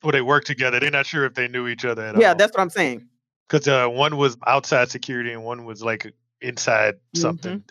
Well, 0.04 0.12
they 0.12 0.22
work 0.22 0.44
together. 0.46 0.80
They're 0.80 0.92
not 0.92 1.06
sure 1.06 1.26
if 1.26 1.34
they 1.34 1.48
knew 1.48 1.68
each 1.68 1.84
other 1.86 2.04
at 2.04 2.18
Yeah, 2.18 2.30
all. 2.30 2.36
that's 2.36 2.52
what 2.56 2.62
I'm 2.62 2.70
saying. 2.70 3.08
because 3.50 3.68
uh, 3.68 3.88
one 3.88 4.18
was 4.18 4.38
outside 4.46 4.90
security 4.92 5.32
and 5.32 5.44
one 5.44 5.66
was 5.66 5.82
like 5.84 6.14
inside 6.42 6.96
Mm-hmm. 7.16 7.22
something. 7.22 7.64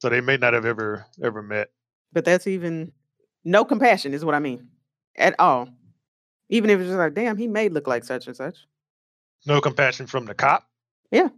So 0.00 0.08
they 0.08 0.20
may 0.20 0.36
not 0.36 0.52
have 0.54 0.64
ever 0.66 1.06
ever 1.22 1.42
met. 1.42 1.70
But 2.12 2.24
that's 2.24 2.46
even 2.46 2.92
no 3.44 3.64
compassion, 3.64 4.12
is 4.14 4.24
what 4.24 4.34
I 4.34 4.38
mean, 4.40 4.68
at 5.16 5.34
all. 5.38 5.68
Even 6.48 6.68
if 6.70 6.80
it's 6.80 6.88
just 6.88 6.98
like, 6.98 7.14
damn, 7.14 7.36
he 7.36 7.46
may 7.46 7.68
look 7.68 7.86
like 7.86 8.04
such 8.04 8.26
and 8.26 8.34
such. 8.36 8.56
No 9.46 9.60
compassion 9.60 10.06
from 10.06 10.26
the 10.26 10.34
cop. 10.34 10.66
Yeah. 11.10 11.28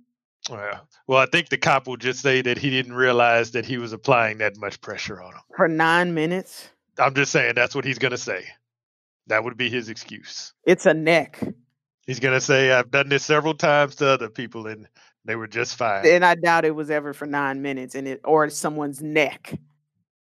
Well, 0.50 0.88
well, 1.06 1.18
I 1.20 1.26
think 1.26 1.50
the 1.50 1.58
cop 1.58 1.86
will 1.86 1.96
just 1.98 2.20
say 2.20 2.40
that 2.42 2.58
he 2.58 2.70
didn't 2.70 2.94
realize 2.94 3.52
that 3.52 3.64
he 3.64 3.78
was 3.78 3.92
applying 3.92 4.38
that 4.38 4.56
much 4.56 4.80
pressure 4.80 5.20
on 5.22 5.34
him. 5.34 5.40
For 5.56 5.68
nine 5.68 6.14
minutes, 6.14 6.68
I'm 6.98 7.14
just 7.14 7.30
saying 7.30 7.54
that's 7.54 7.74
what 7.76 7.84
he's 7.84 7.98
gonna 7.98 8.16
say. 8.16 8.44
That 9.28 9.44
would 9.44 9.56
be 9.56 9.70
his 9.70 9.88
excuse. 9.88 10.52
it's 10.64 10.86
a 10.86 10.94
neck. 10.94 11.40
He's 12.06 12.18
gonna 12.18 12.40
say, 12.40 12.72
"I've 12.72 12.90
done 12.90 13.08
this 13.08 13.24
several 13.24 13.54
times 13.54 13.96
to 13.96 14.08
other 14.08 14.28
people, 14.28 14.66
and 14.66 14.88
they 15.24 15.36
were 15.36 15.46
just 15.46 15.76
fine." 15.76 16.04
And 16.06 16.24
I 16.24 16.34
doubt 16.34 16.64
it 16.64 16.74
was 16.74 16.90
ever 16.90 17.12
for 17.12 17.26
nine 17.26 17.62
minutes 17.62 17.94
and 17.94 18.08
it 18.08 18.20
or 18.24 18.50
someone's 18.50 19.00
neck. 19.00 19.54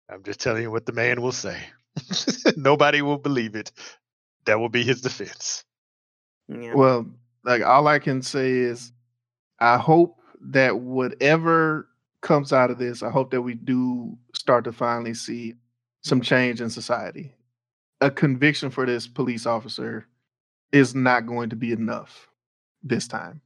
I'm 0.08 0.24
just 0.24 0.40
telling 0.40 0.62
you 0.62 0.72
what 0.72 0.86
the 0.86 0.94
man 0.94 1.22
will 1.22 1.32
say. 1.32 1.60
Nobody 2.56 3.02
will 3.02 3.18
believe 3.18 3.56
it. 3.56 3.72
That 4.46 4.60
will 4.60 4.70
be 4.70 4.84
his 4.84 5.02
defense. 5.02 5.64
Yeah. 6.48 6.76
Well, 6.76 7.08
like 7.44 7.64
all 7.64 7.88
I 7.88 7.98
can 8.00 8.22
say 8.22 8.52
is 8.52 8.92
I 9.60 9.78
hope 9.78 10.20
that 10.42 10.80
whatever 10.80 11.88
comes 12.22 12.54
out 12.54 12.70
of 12.72 12.78
this, 12.78 13.02
I 13.02 13.10
hope 13.10 13.32
that 13.32 13.42
we 13.42 13.56
do 13.56 14.18
start 14.36 14.66
to 14.66 14.72
finally 14.72 15.14
see 15.14 15.56
some 16.02 16.22
change 16.22 16.62
in 16.62 16.70
society. 16.70 17.35
A 18.06 18.12
conviction 18.12 18.70
for 18.70 18.86
this 18.86 19.08
police 19.08 19.48
officer 19.48 20.06
is 20.72 20.94
not 20.94 21.26
going 21.26 21.50
to 21.50 21.56
be 21.56 21.72
enough 21.72 22.30
this 22.84 23.08
time. 23.08 23.42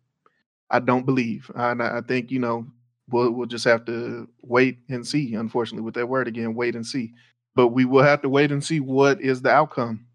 I 0.69 0.79
don't 0.79 1.05
believe. 1.05 1.49
And 1.55 1.81
I 1.81 2.01
think, 2.01 2.29
you 2.29 2.39
know, 2.39 2.67
we'll 3.09 3.31
we'll 3.31 3.47
just 3.47 3.63
have 3.63 3.85
to 3.85 4.27
wait 4.41 4.79
and 4.89 5.07
see, 5.07 5.33
unfortunately, 5.33 5.85
with 5.85 5.93
that 5.93 6.09
word 6.09 6.27
again, 6.27 6.55
wait 6.55 6.75
and 6.75 6.85
see. 6.85 7.13
But 7.55 7.69
we 7.69 7.85
will 7.85 8.03
have 8.03 8.21
to 8.23 8.27
wait 8.27 8.51
and 8.51 8.61
see 8.61 8.81
what 8.81 9.21
is 9.21 9.41
the 9.41 9.49
outcome. 9.49 10.05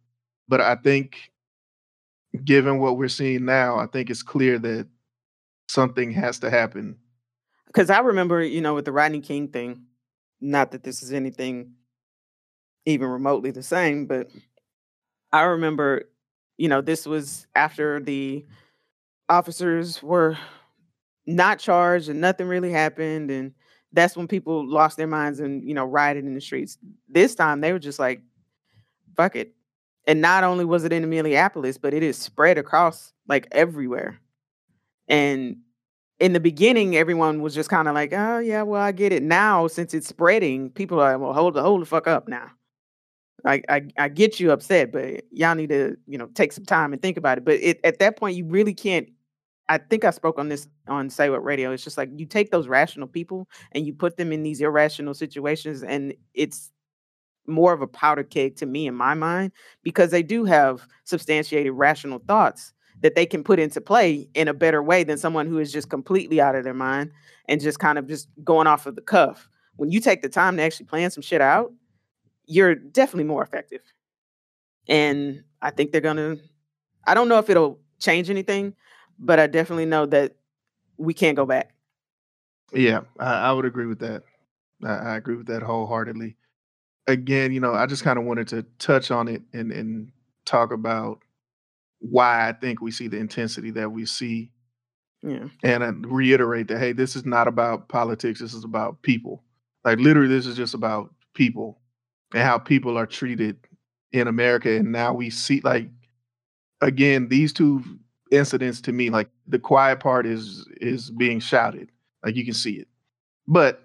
But 0.47 0.61
I 0.61 0.75
think 0.75 1.33
given 2.45 2.81
what 2.81 2.99
we're 2.99 3.09
seeing 3.09 3.47
now, 3.47 3.79
I 3.79 3.87
think 3.87 4.11
it's 4.11 4.23
clear 4.23 4.59
that 4.59 4.87
something 5.69 6.11
has 6.11 6.39
to 6.41 6.51
happen. 6.51 6.99
Because 7.69 7.89
I 7.89 8.01
remember, 8.01 8.43
you 8.43 8.61
know, 8.61 8.75
with 8.75 8.85
the 8.85 8.93
Rodney 8.93 9.21
King 9.21 9.49
thing, 9.49 9.87
not 10.39 10.73
that 10.73 10.83
this 10.83 11.03
is 11.03 11.15
anything 11.15 11.77
even 12.87 13.09
remotely 13.09 13.51
the 13.51 13.63
same, 13.63 14.07
but 14.07 14.31
I 15.33 15.43
remember, 15.43 16.05
you 16.57 16.69
know, 16.69 16.81
this 16.81 17.07
was 17.07 17.47
after 17.55 18.01
the 18.01 18.45
officers 19.29 20.03
were 20.03 20.39
not 21.27 21.59
charged 21.59 22.09
and 22.09 22.21
nothing 22.21 22.49
really 22.49 22.71
happened. 22.71 23.31
And 23.31 23.53
that's 23.93 24.17
when 24.17 24.29
people 24.29 24.67
lost 24.69 24.97
their 24.97 25.07
minds 25.07 25.41
and, 25.41 25.65
you 25.65 25.75
know, 25.75 25.85
rioted 25.85 26.25
in 26.25 26.35
the 26.35 26.41
streets. 26.41 26.79
This 27.09 27.35
time 27.35 27.61
they 27.61 27.73
were 27.73 27.79
just 27.79 27.99
like, 27.99 28.23
fuck 29.17 29.37
it. 29.37 29.55
And 30.07 30.21
not 30.21 30.45
only 30.45 30.65
was 30.65 30.85
it 30.85 30.93
in 30.93 31.09
Minneapolis, 31.09 31.79
but 31.79 31.95
it 31.95 32.03
is 32.03 32.19
spread 32.19 32.59
across 32.59 33.13
like 33.29 33.49
everywhere. 33.53 34.21
And 35.09 35.59
in 36.21 36.33
the 36.33 36.41
beginning, 36.41 36.97
everyone 36.97 37.43
was 37.43 37.55
just 37.55 37.71
kind 37.71 37.89
of 37.89 37.95
like, 37.95 38.13
"Oh 38.13 38.39
yeah, 38.39 38.63
well 38.63 38.83
I 38.83 38.93
get 38.93 39.13
it." 39.13 39.23
Now, 39.23 39.67
since 39.69 39.95
it's 39.95 40.09
spreading, 40.09 40.71
people 40.71 41.01
are 41.01 41.13
like, 41.13 41.21
"Well, 41.23 41.33
hold 41.35 41.55
the 41.55 41.63
hold 41.63 41.83
the 41.83 41.87
fuck 41.87 42.07
up 42.09 42.29
now." 42.29 42.51
I, 43.45 43.63
I 43.69 43.83
I 43.99 44.09
get 44.09 44.41
you 44.41 44.53
upset, 44.53 44.93
but 44.93 45.23
y'all 45.31 45.55
need 45.55 45.71
to 45.71 45.97
you 46.07 46.19
know 46.19 46.29
take 46.35 46.53
some 46.53 46.65
time 46.65 46.93
and 46.93 47.03
think 47.03 47.17
about 47.17 47.39
it. 47.39 47.45
But 47.45 47.55
it, 47.55 47.81
at 47.85 47.99
that 47.99 48.17
point, 48.17 48.37
you 48.37 48.47
really 48.47 48.75
can't. 48.75 49.09
I 49.69 49.79
think 49.79 50.05
I 50.05 50.11
spoke 50.11 50.39
on 50.39 50.49
this 50.49 50.69
on 50.89 51.11
Say 51.11 51.31
What 51.31 51.45
Radio. 51.45 51.73
It's 51.73 51.85
just 51.85 51.99
like 51.99 52.11
you 52.15 52.27
take 52.27 52.51
those 52.51 52.69
rational 52.69 53.09
people 53.09 53.49
and 53.73 53.87
you 53.87 53.93
put 53.95 54.17
them 54.17 54.33
in 54.33 54.43
these 54.43 54.61
irrational 54.61 55.15
situations, 55.15 55.83
and 55.83 56.15
it's 56.35 56.71
more 57.47 57.73
of 57.73 57.83
a 57.83 57.87
powder 57.87 58.23
keg 58.23 58.57
to 58.57 58.67
me 58.67 58.87
in 58.87 58.95
my 58.95 59.15
mind 59.15 59.53
because 59.83 60.11
they 60.11 60.23
do 60.23 60.45
have 60.45 60.87
substantiated 61.05 61.73
rational 61.73 62.21
thoughts 62.27 62.73
that 63.03 63.15
they 63.15 63.27
can 63.27 63.45
put 63.45 63.59
into 63.59 63.81
play 63.81 64.29
in 64.35 64.49
a 64.49 64.55
better 64.55 64.83
way 64.83 65.05
than 65.05 65.19
someone 65.19 65.47
who 65.47 65.59
is 65.59 65.73
just 65.73 65.91
completely 65.91 66.41
out 66.41 66.55
of 66.55 66.65
their 66.65 66.75
mind 66.75 67.11
and 67.49 67.61
just 67.61 67.79
kind 67.79 67.99
of 67.99 68.09
just 68.09 68.29
going 68.43 68.67
off 68.67 68.87
of 68.87 68.95
the 68.95 69.03
cuff. 69.03 69.49
When 69.77 69.91
you 69.91 70.01
take 70.01 70.23
the 70.23 70.29
time 70.29 70.57
to 70.57 70.63
actually 70.63 70.87
plan 70.87 71.11
some 71.11 71.23
shit 71.23 71.41
out, 71.41 71.73
you're 72.47 72.75
definitely 72.75 73.25
more 73.25 73.43
effective. 73.43 73.81
And 74.89 75.45
I 75.63 75.71
think 75.71 75.93
they're 75.93 76.01
gonna 76.01 76.37
I 77.07 77.15
don't 77.15 77.29
know 77.29 77.39
if 77.39 77.51
it'll 77.51 77.79
change 77.99 78.31
anything, 78.31 78.75
but 79.19 79.39
I 79.39 79.47
definitely 79.47 79.87
know 79.87 80.07
that 80.07 80.37
we 80.97 81.15
can't 81.15 81.37
go 81.37 81.47
back. 81.47 81.75
Yeah, 82.73 83.01
I, 83.19 83.35
I 83.49 83.53
would 83.53 83.65
agree 83.65 83.87
with 83.87 84.01
that. 84.01 84.23
I, 84.85 84.89
I 84.93 85.17
agree 85.17 85.37
with 85.37 85.47
that 85.47 85.63
wholeheartedly. 85.63 86.37
Again, 87.07 87.53
you 87.53 87.61
know, 87.61 87.75
I 87.75 87.87
just 87.87 88.03
kind 88.05 88.19
of 88.19 88.25
wanted 88.25 88.49
to 88.49 88.63
touch 88.79 89.11
on 89.11 89.29
it 89.29 89.43
and 89.53 89.71
and 89.73 90.11
talk 90.47 90.73
about 90.73 91.21
why 92.01 92.49
I 92.49 92.53
think 92.53 92.81
we 92.81 92.91
see 92.91 93.09
the 93.09 93.17
intensity 93.19 93.71
that 93.73 93.91
we 93.93 94.05
see, 94.07 94.51
Yeah. 95.23 95.49
and 95.63 95.83
uh, 95.83 95.93
reiterate 96.09 96.69
that 96.69 96.79
hey, 96.79 96.93
this 96.93 97.17
is 97.17 97.25
not 97.25 97.49
about 97.49 97.89
politics. 97.89 98.41
This 98.41 98.55
is 98.55 98.65
about 98.65 99.03
people. 99.03 99.43
Like 99.85 99.99
literally, 99.99 100.29
this 100.29 100.47
is 100.47 100.57
just 100.57 100.75
about 100.75 101.13
people 101.35 101.79
and 102.35 102.43
how 102.43 102.59
people 102.59 102.99
are 102.99 103.07
treated 103.07 103.57
in 104.13 104.29
America. 104.29 104.77
And 104.77 104.93
now 104.93 105.15
we 105.15 105.31
see 105.31 105.61
like 105.63 105.89
again 106.83 107.29
these 107.29 107.53
two 107.53 107.83
incidents 108.31 108.81
to 108.83 108.93
me 108.93 109.09
like 109.11 109.29
the 109.47 109.59
quiet 109.59 110.01
part 110.01 110.27
is 110.27 110.67
is 110.81 111.11
being 111.13 111.39
shouted 111.39 111.89
like 112.25 112.35
you 112.35 112.45
can 112.45 112.55
see 112.55 112.73
it 112.73 112.89
but 113.47 113.83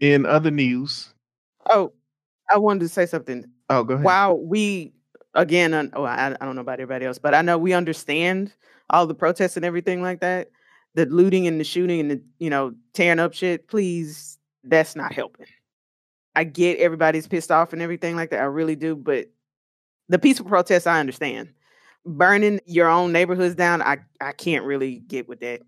in 0.00 0.26
other 0.26 0.50
news 0.50 1.14
Oh, 1.70 1.92
I 2.50 2.58
wanted 2.58 2.80
to 2.80 2.88
say 2.88 3.06
something. 3.06 3.44
oh 3.70 3.82
go 3.84 3.94
ahead 3.94 4.04
While 4.04 4.38
we 4.38 4.92
again, 5.34 5.72
un- 5.72 5.90
oh, 5.94 6.04
I, 6.04 6.36
I 6.38 6.44
don't 6.44 6.54
know 6.54 6.60
about 6.60 6.80
everybody 6.80 7.06
else, 7.06 7.18
but 7.18 7.34
I 7.34 7.40
know 7.40 7.56
we 7.56 7.72
understand 7.72 8.52
all 8.90 9.06
the 9.06 9.14
protests 9.14 9.56
and 9.56 9.64
everything 9.64 10.02
like 10.02 10.20
that, 10.20 10.50
the 10.94 11.06
looting 11.06 11.46
and 11.46 11.58
the 11.58 11.64
shooting 11.64 12.00
and 12.00 12.10
the 12.10 12.22
you 12.38 12.50
know 12.50 12.74
tearing 12.92 13.20
up 13.20 13.32
shit. 13.32 13.68
Please, 13.68 14.38
that's 14.64 14.94
not 14.96 15.12
helping. 15.14 15.46
I 16.34 16.44
get 16.44 16.78
everybody's 16.78 17.26
pissed 17.26 17.50
off 17.50 17.72
and 17.72 17.82
everything 17.82 18.16
like 18.16 18.30
that. 18.30 18.40
I 18.40 18.44
really 18.44 18.76
do, 18.76 18.96
but 18.96 19.28
The 20.08 20.18
peaceful 20.18 20.46
protests, 20.46 20.86
I 20.86 20.98
understand. 21.00 21.52
Burning 22.04 22.60
your 22.66 22.88
own 22.88 23.12
neighborhoods 23.12 23.54
down, 23.54 23.80
I 23.82 23.98
I 24.20 24.32
can't 24.32 24.64
really 24.64 24.96
get 25.06 25.28
with 25.28 25.40
that. 25.40 25.60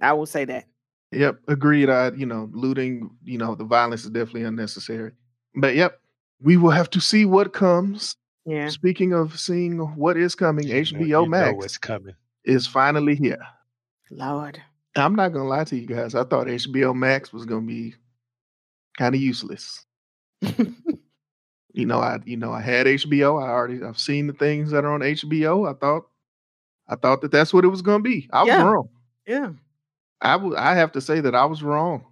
I 0.00 0.12
will 0.14 0.26
say 0.26 0.44
that. 0.46 0.64
Yep, 1.12 1.40
agreed. 1.48 1.90
I, 1.90 2.10
you 2.12 2.26
know, 2.26 2.48
looting, 2.52 3.10
you 3.24 3.36
know, 3.38 3.54
the 3.54 3.64
violence 3.64 4.04
is 4.04 4.10
definitely 4.10 4.44
unnecessary. 4.44 5.12
But 5.54 5.74
yep, 5.76 6.00
we 6.40 6.56
will 6.56 6.70
have 6.70 6.88
to 6.90 7.00
see 7.00 7.24
what 7.24 7.52
comes. 7.52 8.16
Yeah. 8.46 8.68
Speaking 8.68 9.12
of 9.12 9.38
seeing 9.38 9.78
what 9.96 10.16
is 10.16 10.34
coming, 10.34 10.66
You 10.66 10.74
HBO 10.82 11.00
you 11.00 11.06
know 11.08 11.26
Max 11.26 11.56
what's 11.56 11.78
coming. 11.78 12.14
is 12.44 12.66
finally 12.66 13.14
here. 13.14 13.40
Lord. 14.10 14.60
I'm 14.96 15.14
not 15.14 15.28
gonna 15.32 15.48
lie 15.48 15.64
to 15.64 15.76
you 15.76 15.86
guys. 15.86 16.14
I 16.16 16.24
thought 16.24 16.46
HBO 16.48 16.94
Max 16.96 17.32
was 17.32 17.44
gonna 17.44 17.66
be 17.66 17.94
kind 18.98 19.14
of 19.14 19.20
useless. 19.20 19.84
You 21.72 21.86
know, 21.86 22.00
I 22.00 22.18
you 22.24 22.36
know 22.36 22.52
I 22.52 22.60
had 22.60 22.86
HBO. 22.86 23.40
I 23.40 23.48
already 23.48 23.82
I've 23.84 23.98
seen 23.98 24.26
the 24.26 24.32
things 24.32 24.72
that 24.72 24.84
are 24.84 24.92
on 24.92 25.00
HBO. 25.02 25.70
I 25.70 25.78
thought 25.78 26.06
I 26.88 26.96
thought 26.96 27.20
that 27.20 27.30
that's 27.30 27.54
what 27.54 27.64
it 27.64 27.68
was 27.68 27.80
gonna 27.80 28.02
be. 28.02 28.28
I 28.32 28.40
was 28.42 28.48
Yeah. 28.48 28.62
wrong. 28.64 28.88
yeah. 29.26 29.50
I 30.20 30.34
would 30.34 30.58
I 30.58 30.74
have 30.74 30.90
to 30.92 31.00
say 31.00 31.20
that 31.20 31.34
I 31.36 31.44
was 31.44 31.62
wrong. 31.62 32.04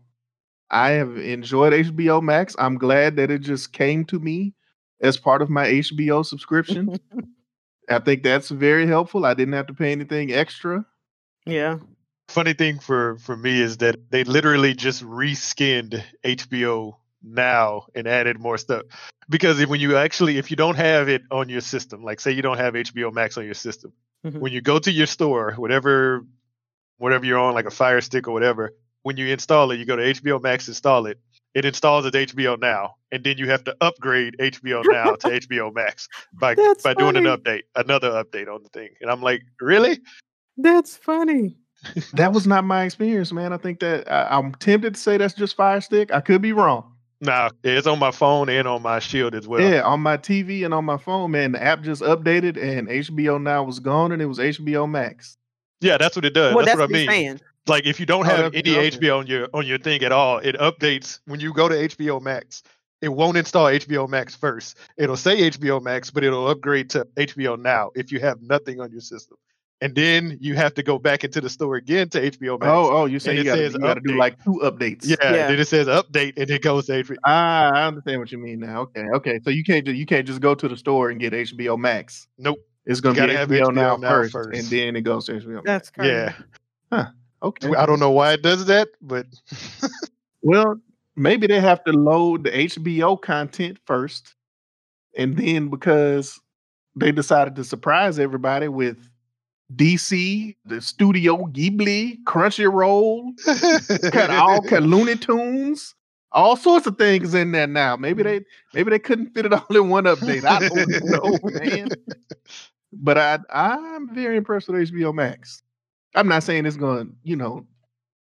I 0.70 0.90
have 0.90 1.16
enjoyed 1.18 1.72
HBO 1.72 2.22
Max. 2.22 2.54
I'm 2.56 2.78
glad 2.78 3.16
that 3.16 3.32
it 3.32 3.40
just 3.40 3.72
came 3.72 4.04
to 4.06 4.20
me 4.20 4.54
as 5.00 5.16
part 5.16 5.42
of 5.42 5.50
my 5.50 5.66
HBO 5.66 6.24
subscription. 6.24 6.96
I 7.90 7.98
think 7.98 8.22
that's 8.22 8.50
very 8.50 8.86
helpful. 8.86 9.26
I 9.26 9.34
didn't 9.34 9.54
have 9.54 9.66
to 9.66 9.74
pay 9.74 9.90
anything 9.90 10.32
extra. 10.32 10.86
Yeah. 11.46 11.78
Funny 12.28 12.52
thing 12.52 12.78
for 12.78 13.18
for 13.18 13.36
me 13.36 13.60
is 13.60 13.78
that 13.78 13.96
they 14.10 14.22
literally 14.22 14.72
just 14.74 15.02
reskinned 15.02 16.00
HBO 16.24 16.94
now 17.22 17.86
and 17.94 18.06
added 18.06 18.38
more 18.38 18.58
stuff. 18.58 18.82
Because 19.28 19.60
if, 19.60 19.68
when 19.68 19.80
you 19.80 19.96
actually, 19.96 20.38
if 20.38 20.50
you 20.50 20.56
don't 20.56 20.76
have 20.76 21.08
it 21.08 21.22
on 21.30 21.48
your 21.48 21.60
system, 21.60 22.02
like 22.02 22.20
say 22.20 22.32
you 22.32 22.42
don't 22.42 22.58
have 22.58 22.74
HBO 22.74 23.12
Max 23.12 23.36
on 23.36 23.44
your 23.44 23.54
system, 23.54 23.92
Mhm. 24.24 24.40
when 24.40 24.52
you 24.52 24.60
go 24.60 24.78
to 24.78 24.90
your 24.90 25.06
store, 25.06 25.52
whatever, 25.56 26.24
whatever 26.96 27.24
you're 27.24 27.38
on, 27.38 27.54
like 27.54 27.66
a 27.66 27.70
Fire 27.70 28.00
Stick 28.00 28.26
or 28.26 28.32
whatever, 28.32 28.74
when 29.02 29.16
you 29.16 29.26
install 29.28 29.70
it, 29.70 29.76
you 29.78 29.84
go 29.84 29.96
to 29.96 30.02
HBO 30.02 30.40
Max, 30.42 30.66
install 30.68 31.06
it. 31.06 31.18
It 31.54 31.64
installs 31.64 32.04
as 32.04 32.12
HBO 32.12 32.56
Now, 32.60 32.96
and 33.10 33.24
then 33.24 33.38
you 33.38 33.48
have 33.48 33.64
to 33.64 33.76
upgrade 33.80 34.36
HBO 34.38 34.82
Now 34.84 35.14
to 35.14 35.28
HBO 35.40 35.72
Max 35.74 36.08
by 36.32 36.54
That's 36.54 36.82
by 36.82 36.94
doing 36.94 37.16
an 37.16 37.24
update, 37.24 37.62
another 37.74 38.10
update 38.10 38.52
on 38.52 38.62
the 38.62 38.68
thing. 38.70 38.90
And 39.00 39.10
I'm 39.10 39.22
like, 39.22 39.42
really? 39.60 40.00
That's 40.56 40.96
funny. 40.96 41.56
That 42.14 42.32
was 42.32 42.46
not 42.46 42.64
my 42.64 42.82
experience, 42.84 43.32
man. 43.32 43.52
I 43.52 43.56
think 43.56 43.80
that 43.80 44.10
I, 44.10 44.36
I'm 44.36 44.52
tempted 44.56 44.94
to 44.94 45.00
say 45.00 45.16
that's 45.16 45.34
just 45.34 45.56
Fire 45.56 45.80
Stick. 45.80 46.12
I 46.12 46.20
could 46.20 46.42
be 46.42 46.52
wrong. 46.52 46.92
Nah, 47.20 47.50
it's 47.64 47.86
on 47.86 47.98
my 47.98 48.12
phone 48.12 48.48
and 48.48 48.68
on 48.68 48.80
my 48.82 49.00
Shield 49.00 49.34
as 49.34 49.48
well. 49.48 49.60
yeah, 49.60 49.82
on 49.82 50.00
my 50.00 50.16
TV 50.16 50.64
and 50.64 50.72
on 50.72 50.84
my 50.84 50.96
phone, 50.96 51.32
man, 51.32 51.52
the 51.52 51.62
app 51.62 51.82
just 51.82 52.00
updated 52.02 52.56
and 52.56 52.86
HBO 52.88 53.42
Now 53.42 53.64
was 53.64 53.80
gone 53.80 54.12
and 54.12 54.22
it 54.22 54.26
was 54.26 54.38
HBO 54.38 54.88
Max. 54.88 55.36
Yeah, 55.80 55.96
that's 55.98 56.14
what 56.16 56.24
it 56.24 56.34
does. 56.34 56.54
well, 56.54 56.64
that's, 56.64 56.78
that's 56.78 56.90
what 56.90 56.96
I 56.96 56.98
mean. 57.00 57.08
saying. 57.08 57.40
Like 57.66 57.86
if 57.86 57.98
you 58.00 58.06
don't 58.06 58.20
Oh, 58.26 58.30
have 58.30 58.52
that's- 58.52 58.62
any 58.66 58.76
okay. 58.76 58.90
HBO 58.96 59.18
on 59.18 59.26
your 59.26 59.48
on 59.52 59.66
your 59.66 59.78
thing 59.78 60.02
at 60.02 60.12
all, 60.12 60.38
it 60.38 60.54
updates 60.56 61.18
when 61.26 61.40
you 61.40 61.52
go 61.52 61.68
to 61.68 61.74
HBO 61.74 62.20
Max. 62.22 62.62
It 63.00 63.10
won't 63.10 63.36
install 63.36 63.66
HBO 63.66 64.08
Max 64.08 64.34
first. 64.34 64.76
It'll 64.96 65.16
say 65.16 65.50
HBO 65.50 65.80
Max, 65.82 66.10
but 66.10 66.24
it'll 66.24 66.48
upgrade 66.48 66.90
to 66.90 67.06
HBO 67.16 67.56
Now 67.60 67.90
if 67.94 68.10
you 68.10 68.18
have 68.20 68.42
nothing 68.42 68.80
on 68.80 68.90
your 68.90 69.00
system. 69.00 69.36
And 69.80 69.94
then 69.94 70.36
you 70.40 70.56
have 70.56 70.74
to 70.74 70.82
go 70.82 70.98
back 70.98 71.22
into 71.22 71.40
the 71.40 71.48
store 71.48 71.76
again 71.76 72.08
to 72.08 72.20
HBO 72.32 72.58
Max. 72.58 72.68
Oh, 72.68 72.90
oh, 72.90 73.04
you 73.06 73.20
say 73.20 73.30
And 73.30 73.36
you 73.36 73.42
it 73.42 73.44
gotta, 73.44 73.60
says 73.62 73.74
you 73.74 73.78
gotta 73.80 74.00
do 74.04 74.16
like 74.18 74.42
two 74.42 74.60
updates. 74.64 75.06
yeah, 75.06 75.14
Yeah. 75.22 75.46
Then 75.48 75.60
it 75.60 75.68
says 75.68 75.86
update, 75.86 76.32
and 76.36 76.50
it 76.50 76.62
goes 76.62 76.86
to 76.86 76.92
HBO. 77.04 77.16
Ah, 77.24 77.70
I 77.72 77.86
understand 77.86 78.18
what 78.20 78.32
you 78.32 78.38
mean 78.38 78.58
now. 78.58 78.80
Okay, 78.82 79.04
okay. 79.14 79.38
So 79.44 79.50
you 79.50 79.62
can't 79.62 79.84
just 79.86 79.96
you 79.96 80.04
can't 80.06 80.26
just 80.26 80.40
go 80.40 80.54
to 80.56 80.66
the 80.68 80.76
store 80.76 81.10
and 81.10 81.20
get 81.20 81.32
HBO 81.32 81.78
Max. 81.78 82.26
Nope. 82.38 82.58
It's 82.86 83.00
gonna 83.00 83.14
be 83.14 83.18
gotta 83.34 83.46
HBO, 83.46 83.66
HBO 83.68 83.74
now, 83.74 83.96
Now 83.96 84.08
first, 84.08 84.32
first. 84.32 84.58
and 84.58 84.66
then 84.68 84.96
it 84.96 85.02
goes 85.02 85.26
to 85.26 85.32
HBO. 85.34 85.62
Max. 85.62 85.64
That's 85.64 85.90
crazy. 85.90 86.34
Yeah, 86.92 87.06
Okay. 87.42 87.72
I 87.76 87.86
don't 87.86 88.00
know 88.00 88.10
why 88.10 88.32
it 88.32 88.42
does 88.42 88.64
that, 88.66 88.88
but 89.00 89.26
Well, 90.42 90.80
maybe 91.14 91.46
they 91.46 91.60
have 91.60 91.84
to 91.84 91.92
load 91.92 92.44
the 92.44 92.50
HBO 92.50 93.20
content 93.20 93.78
first, 93.86 94.34
and 95.16 95.36
then 95.36 95.68
because 95.68 96.40
they 96.96 97.12
decided 97.12 97.54
to 97.56 97.64
surprise 97.64 98.18
everybody 98.18 98.66
with 98.68 99.08
DC, 99.74 100.56
the 100.64 100.80
Studio 100.80 101.36
Ghibli, 101.46 102.18
Crunchyroll, 102.24 103.32
cut 104.12 104.30
all 104.30 104.62
cut 104.62 104.82
Looney 104.82 105.16
Tunes, 105.20 105.94
all 106.32 106.56
sorts 106.56 106.86
of 106.86 106.96
things 106.96 107.34
in 107.34 107.52
there 107.52 107.66
now. 107.66 107.96
Maybe 107.96 108.22
they 108.22 108.40
maybe 108.72 108.90
they 108.90 108.98
couldn't 108.98 109.34
fit 109.34 109.46
it 109.46 109.52
all 109.52 109.66
in 109.70 109.90
one 109.90 110.04
update. 110.04 110.44
I 110.44 110.66
don't 110.66 111.04
know, 111.04 111.38
man. 111.60 111.88
But 112.92 113.18
I 113.18 113.38
I'm 113.50 114.14
very 114.14 114.36
impressed 114.36 114.68
with 114.68 114.90
HBO 114.90 115.12
Max. 115.12 115.62
I'm 116.14 116.28
not 116.28 116.42
saying 116.42 116.64
it's 116.64 116.76
going 116.76 117.06
to 117.06 117.12
you 117.22 117.36
know 117.36 117.66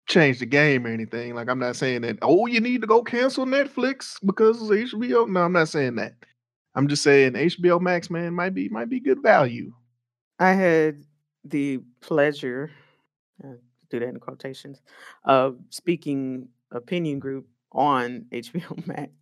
change 0.09 0.41
the 0.41 0.47
game 0.47 0.87
or 0.87 0.91
anything. 0.91 1.37
Like 1.37 1.49
I'm 1.49 1.61
not 1.61 1.77
saying 1.77 2.03
that 2.03 2.19
oh 2.23 2.47
you 2.47 2.61
need 2.61 2.81
to 2.81 2.89
go 2.89 3.03
cancel 3.03 3.47
Netflix 3.47 4.17
because 4.25 4.61
of 4.61 4.69
HBO. 4.69 5.29
No, 5.29 5.45
I'm 5.45 5.53
not 5.53 5.69
saying 5.69 5.95
that. 5.97 6.15
I'm 6.75 6.89
just 6.89 7.05
saying 7.05 7.33
HBO 7.33 7.81
Max 7.81 8.11
man 8.11 8.35
might 8.35 8.55
be 8.55 8.69
might 8.69 8.91
be 8.91 8.99
good 8.99 9.23
value. 9.23 9.73
I 10.41 10.53
had 10.53 11.05
the 11.51 11.81
pleasure, 12.01 12.71
uh, 13.43 13.55
do 13.91 14.01
that 14.01 14.09
in 14.09 14.21
quotations, 14.21 14.81
of 15.25 15.59
speaking 15.71 16.49
opinion 16.71 17.19
group 17.19 17.47
on 17.73 18.27
HBO 18.33 18.87
Max 18.87 19.13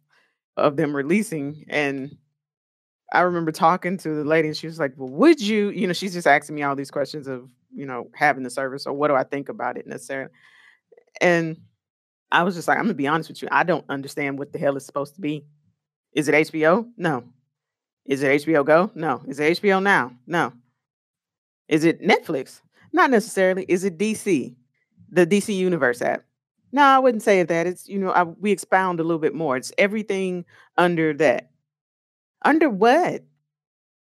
of 0.57 0.77
them 0.77 0.95
releasing. 0.95 1.65
And 1.69 2.17
I 3.13 3.21
remember 3.21 3.53
talking 3.53 3.99
to 3.99 4.15
the 4.15 4.25
lady, 4.25 4.49
and 4.49 4.57
she 4.57 4.67
was 4.67 4.79
like, 4.79 4.95
Well, 4.97 5.09
would 5.11 5.41
you, 5.41 5.71
you 5.71 5.87
know, 5.87 5.93
she's 5.93 6.15
just 6.15 6.27
asking 6.27 6.57
me 6.57 6.63
all 6.63 6.77
these 6.77 6.91
questions 6.91 7.29
of, 7.29 7.49
you 7.75 7.87
know, 7.87 8.11
having 8.15 8.43
the 8.43 8.51
service 8.51 8.87
or 8.87 8.93
what 8.93 9.09
do 9.09 9.15
I 9.15 9.25
think 9.25 9.49
about 9.49 9.77
it 9.77 9.87
necessarily. 9.87 10.31
And 11.21 11.59
I 12.33 12.43
was 12.43 12.55
just 12.55 12.69
like, 12.69 12.79
I'm 12.79 12.85
gonna 12.85 12.95
be 12.95 13.07
honest 13.07 13.29
with 13.29 13.43
you, 13.43 13.49
I 13.51 13.63
don't 13.63 13.85
understand 13.89 14.39
what 14.39 14.53
the 14.53 14.59
hell 14.59 14.77
it's 14.77 14.87
supposed 14.87 15.15
to 15.17 15.21
be. 15.21 15.45
Is 16.13 16.29
it 16.29 16.35
HBO? 16.35 16.89
No. 16.97 17.25
Is 18.07 18.23
it 18.23 18.43
HBO 18.43 18.65
Go? 18.65 18.91
No. 18.95 19.23
Is 19.29 19.39
it 19.39 19.61
HBO 19.61 19.83
Now? 19.83 20.13
No. 20.27 20.53
Is 21.69 21.85
it 21.85 22.01
Netflix? 22.03 22.61
Not 22.93 23.11
necessarily. 23.11 23.65
Is 23.69 23.85
it 23.85 23.99
DC? 23.99 24.55
The 25.11 25.27
DC 25.27 25.55
Universe 25.57 26.03
app? 26.03 26.23
No, 26.73 26.83
I 26.83 26.99
wouldn't 26.99 27.23
say 27.23 27.43
that. 27.43 27.67
It's, 27.67 27.89
you 27.89 27.99
know, 27.99 28.11
I, 28.11 28.25
we 28.25 28.51
expound 28.51 29.01
a 29.01 29.03
little 29.05 29.19
bit 29.21 29.35
more. 29.35 29.57
It's 29.57 29.73
everything 29.79 30.45
under 30.77 31.13
that. 31.15 31.51
Under 32.45 32.69
what? 32.69 33.23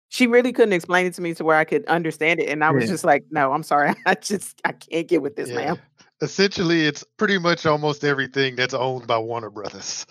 She 0.10 0.28
really 0.28 0.52
couldn't 0.52 0.74
explain 0.74 1.06
it 1.06 1.14
to 1.16 1.22
me 1.22 1.34
to 1.36 1.44
where 1.44 1.56
I 1.58 1.66
could 1.66 1.86
understand 1.86 2.40
it. 2.40 2.50
And 2.50 2.64
I 2.64 2.72
was 2.72 2.86
Yeah. 2.86 2.90
just 2.92 3.04
like, 3.04 3.26
no, 3.32 3.52
I'm 3.54 3.64
sorry. 3.64 3.94
I 4.06 4.16
just, 4.16 4.62
I 4.66 4.72
can't 4.74 5.08
get 5.08 5.22
with 5.22 5.36
this, 5.36 5.50
Yeah. 5.50 5.56
ma'am. 5.56 5.78
essentially 6.22 6.86
it's 6.86 7.04
pretty 7.18 7.38
much 7.38 7.66
almost 7.66 8.04
everything 8.04 8.56
that's 8.56 8.74
owned 8.74 9.08
by 9.08 9.18
Warner 9.18 9.50
Brothers. 9.50 10.06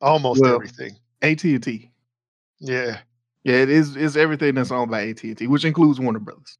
Almost 0.00 0.40
Well, 0.40 0.54
everything. 0.54 0.96
AT&T. 1.22 1.90
Yeah. 2.60 2.98
Yeah, 3.44 3.56
it 3.56 3.68
is 3.68 3.94
is 3.96 4.16
everything 4.16 4.54
that's 4.54 4.70
owned 4.70 4.90
by 4.90 5.02
AT&T, 5.08 5.46
which 5.48 5.64
includes 5.66 6.00
Warner 6.00 6.18
Brothers. 6.18 6.56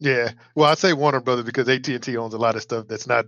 Yeah. 0.00 0.32
Well, 0.54 0.70
I 0.70 0.74
say 0.74 0.92
Warner 0.92 1.20
Brothers 1.20 1.44
because 1.44 1.68
AT 1.68 1.88
and 1.94 2.02
T 2.02 2.16
owns 2.16 2.34
a 2.34 2.38
lot 2.38 2.56
of 2.56 2.62
stuff 2.62 2.86
that's 2.88 3.06
not 3.06 3.26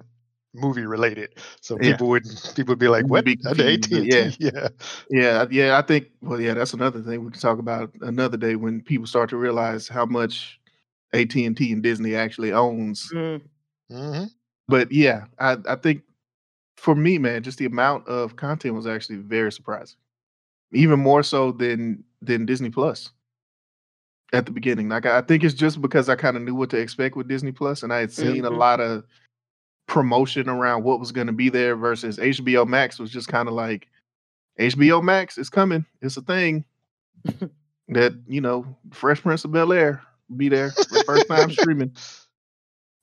movie 0.54 0.86
related. 0.86 1.34
So 1.60 1.78
Yeah. 1.80 1.92
people 1.92 2.08
would 2.08 2.24
people 2.54 2.72
would 2.72 2.78
be 2.78 2.88
like, 2.88 3.06
"What? 3.08 3.24
be 3.24 3.32
AT 3.34 3.98
and 3.98 4.10
but 4.10 4.10
T?" 4.10 4.36
Yeah. 4.38 4.68
Yeah, 5.10 5.46
yeah, 5.50 5.78
I 5.78 5.82
think. 5.82 6.08
Well, 6.22 6.40
yeah, 6.40 6.54
that's 6.54 6.72
another 6.74 7.02
thing 7.02 7.24
we 7.24 7.30
can 7.32 7.40
talk 7.40 7.58
about 7.58 7.92
another 8.02 8.36
day 8.36 8.56
when 8.56 8.80
people 8.82 9.06
start 9.06 9.30
to 9.30 9.36
realize 9.36 9.88
how 9.88 10.06
much 10.06 10.60
AT 11.12 11.44
and 11.46 11.56
T 11.56 11.72
and 11.72 11.82
Disney 11.82 12.14
actually 12.14 12.52
owns. 12.52 13.10
Mm, 13.12 13.40
hmm 13.90 14.24
But 14.68 14.92
yeah, 14.92 15.24
I 15.38 15.56
I 15.68 15.76
think 15.76 16.02
for 16.76 16.94
me, 16.94 17.18
man, 17.18 17.42
just 17.42 17.58
the 17.58 17.66
amount 17.66 18.08
of 18.08 18.36
content 18.36 18.74
was 18.74 18.86
actually 18.86 19.16
very 19.18 19.52
surprising, 19.52 19.98
even 20.72 21.00
more 21.00 21.22
so 21.22 21.52
than 21.52 22.04
than 22.22 22.46
Disney 22.46 22.70
Plus 22.70 23.10
at 24.32 24.46
the 24.46 24.52
beginning. 24.52 24.88
Like 24.88 25.06
I 25.06 25.20
think 25.22 25.44
it's 25.44 25.54
just 25.54 25.80
because 25.80 26.08
I 26.08 26.16
kind 26.16 26.36
of 26.36 26.42
knew 26.42 26.54
what 26.54 26.70
to 26.70 26.78
expect 26.78 27.16
with 27.16 27.28
Disney 27.28 27.52
Plus, 27.52 27.82
and 27.82 27.92
I 27.92 28.00
had 28.00 28.12
seen 28.12 28.44
a 28.44 28.50
Mhm. 28.50 28.58
lot 28.58 28.80
of 28.80 29.04
promotion 29.86 30.48
around 30.48 30.84
what 30.84 31.00
was 31.00 31.10
going 31.12 31.26
to 31.26 31.32
be 31.32 31.48
there 31.48 31.74
versus 31.76 32.18
HBO 32.18 32.64
Max 32.66 32.98
was 32.98 33.10
just 33.10 33.28
kind 33.28 33.48
of 33.48 33.54
like 33.54 33.88
HBO 34.58 35.02
Max 35.02 35.36
is 35.38 35.50
coming. 35.50 35.84
It's 36.00 36.16
a 36.16 36.22
thing 36.22 36.64
that 37.88 38.14
you 38.26 38.40
know, 38.40 38.76
Fresh 38.92 39.22
Prince 39.22 39.44
of 39.44 39.52
Bel 39.52 39.72
Air 39.72 40.02
be 40.36 40.48
there 40.48 40.70
for 40.70 40.98
the 40.98 41.04
first 41.04 41.26
time 41.28 41.50
streaming, 41.50 41.92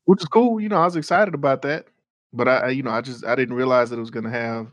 which 0.05 0.21
is 0.21 0.27
cool. 0.29 0.59
You 0.61 0.69
know, 0.69 0.77
I 0.77 0.85
was 0.85 0.95
excited 0.95 1.33
about 1.33 1.61
that, 1.63 1.87
but 2.31 2.47
I, 2.47 2.69
you 2.69 2.83
know, 2.83 2.91
I 2.91 3.01
just 3.01 3.25
I 3.25 3.35
didn't 3.35 3.55
realize 3.55 3.89
that 3.89 3.97
it 3.97 4.01
was 4.01 4.11
going 4.11 4.23
to 4.25 4.29
have 4.31 4.67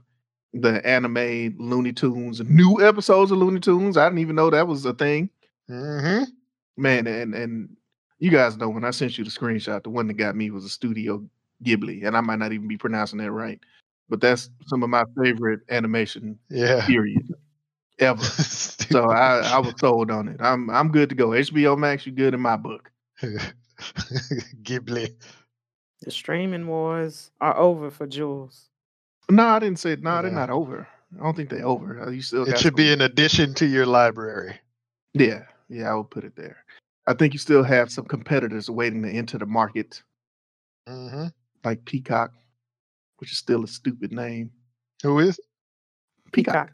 the 0.52 0.86
anime 0.86 1.56
Looney 1.58 1.92
Tunes, 1.92 2.40
new 2.42 2.80
episodes 2.80 3.32
of 3.32 3.38
Looney 3.38 3.58
Tunes. 3.58 3.96
I 3.96 4.04
didn't 4.08 4.20
even 4.20 4.36
know 4.36 4.50
that 4.50 4.68
was 4.68 4.84
a 4.84 4.94
thing, 4.94 5.30
hmm 5.68 6.22
man. 6.76 7.06
And 7.06 7.34
and 7.34 7.76
you 8.18 8.30
guys 8.30 8.56
know 8.56 8.68
when 8.68 8.84
I 8.84 8.90
sent 8.90 9.18
you 9.18 9.24
the 9.24 9.30
screenshot, 9.30 9.82
the 9.82 9.90
one 9.90 10.06
that 10.08 10.14
got 10.14 10.36
me 10.36 10.50
was 10.50 10.64
a 10.64 10.68
Studio 10.68 11.22
Ghibli, 11.64 12.06
and 12.06 12.16
I 12.16 12.20
might 12.20 12.38
not 12.38 12.52
even 12.52 12.68
be 12.68 12.76
pronouncing 12.76 13.18
that 13.18 13.32
right, 13.32 13.58
but 14.08 14.20
that's 14.20 14.50
some 14.66 14.82
of 14.82 14.90
my 14.90 15.04
favorite 15.22 15.60
animation 15.70 16.38
Yeah. 16.50 16.84
period. 16.86 17.34
ever. 17.98 18.22
So 18.90 19.08
I, 19.10 19.38
I 19.40 19.58
was 19.58 19.72
sold 19.80 20.10
on 20.10 20.28
it. 20.28 20.36
I'm 20.40 20.68
I'm 20.70 20.92
good 20.92 21.08
to 21.08 21.14
go. 21.14 21.28
HBO 21.30 21.76
Max, 21.76 22.06
you 22.06 22.12
good 22.12 22.34
in 22.34 22.40
my 22.40 22.54
book. 22.56 22.90
Ghibli. 24.62 25.14
The 26.02 26.10
streaming 26.10 26.66
wars 26.66 27.30
are 27.40 27.56
over 27.56 27.90
for 27.90 28.06
Jules. 28.06 28.68
No, 29.30 29.44
I 29.46 29.58
didn't 29.58 29.78
say 29.78 29.96
no. 29.96 30.20
They're 30.22 30.30
not 30.30 30.50
over. 30.50 30.86
I 31.18 31.22
don't 31.22 31.34
think 31.34 31.48
they're 31.48 31.64
over. 31.66 32.02
Uh, 32.02 32.10
You 32.10 32.20
still 32.22 32.42
It 32.44 32.50
got 32.50 32.58
should 32.58 32.76
be 32.76 32.90
some- 32.90 33.00
an 33.00 33.10
addition 33.10 33.54
to 33.54 33.66
your 33.66 33.86
library. 33.86 34.56
Yeah, 35.14 35.44
yeah, 35.74 35.90
I 35.90 35.94
would 35.94 36.10
put 36.10 36.24
it 36.24 36.36
there. 36.36 36.64
I 37.06 37.14
think 37.14 37.32
you 37.32 37.38
still 37.38 37.62
have 37.62 37.90
some 37.90 38.04
competitors 38.06 38.70
waiting 38.70 39.02
to 39.02 39.10
enter 39.10 39.38
the 39.38 39.46
market, 39.46 40.02
hmm 40.88 41.26
like 41.64 41.84
Peacock, 41.86 42.32
which 43.18 43.32
is 43.32 43.38
still 43.38 43.64
a 43.64 43.66
stupid 43.66 44.12
name. 44.12 44.50
Who 45.02 45.18
is? 45.18 45.40
Peacock. 46.32 46.70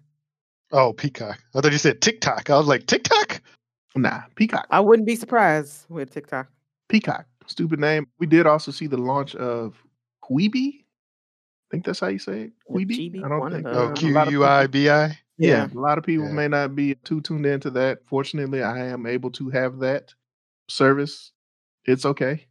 Oh, 0.73 0.93
Peacock. 0.93 1.39
I 1.55 1.61
thought 1.61 1.71
you 1.73 1.79
said 1.79 2.01
TikTok. 2.01 2.51
I 2.51 2.57
was 2.59 2.67
like, 2.67 2.87
TikTok? 2.87 3.41
Nah, 3.97 4.23
Peacock. 4.35 4.67
I 4.71 4.81
wouldn't 4.81 5.07
be 5.07 5.15
surprised 5.17 5.87
with 5.89 6.11
TikTok. 6.13 6.49
Peacock. 6.89 7.27
Stupid 7.47 7.79
name. 7.81 8.07
We 8.19 8.27
did 8.27 8.47
also 8.47 8.71
see 8.73 8.87
the 8.89 8.97
launch 8.97 9.35
of 9.37 9.75
Quibi. 10.25 10.81
I 10.81 11.67
think 11.71 11.85
that's 11.85 12.01
how 12.01 12.09
you 12.09 12.19
say 12.19 12.43
it. 12.43 12.53
Or 12.67 12.79
Quibi. 12.79 13.25
I 13.25 13.29
don't 13.29 13.51
think. 13.51 13.65
those. 13.65 13.77
Oh, 13.77 13.91
a 13.91 13.95
Q 13.95 14.13
lot 14.13 14.27
of 14.27 14.33
U 14.33 14.45
I 14.45 14.63
people- 14.63 14.73
B 14.73 14.91
I. 14.91 15.19
Yeah, 15.41 15.69
a 15.73 15.79
lot 15.79 15.99
of 15.99 16.05
people 16.05 16.27
Yeah. 16.27 16.33
may 16.35 16.49
not 16.49 16.77
be 16.77 16.95
too 16.97 17.21
tuned 17.23 17.47
into 17.47 17.71
that. 17.71 18.07
Fortunately, 18.07 18.63
I 18.63 18.87
am 18.87 19.07
able 19.07 19.31
to 19.33 19.49
have 19.51 19.79
that 19.81 20.15
service. 20.69 21.33
It's 21.87 22.05
okay. 22.07 22.47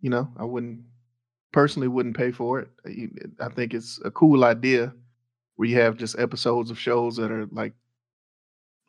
You 0.00 0.10
know, 0.10 0.32
I 0.38 0.44
wouldn't 0.44 0.84
personally 1.52 1.88
wouldn't 1.88 2.16
pay 2.16 2.32
for 2.32 2.60
it. 2.60 2.70
I 3.40 3.48
think 3.50 3.74
it's 3.74 4.00
a 4.04 4.10
cool 4.10 4.44
idea 4.44 4.94
where 5.56 5.68
you 5.68 5.76
have 5.80 5.98
just 5.98 6.18
episodes 6.18 6.70
of 6.70 6.78
shows 6.78 7.16
that 7.16 7.30
are 7.32 7.46
like 7.52 7.74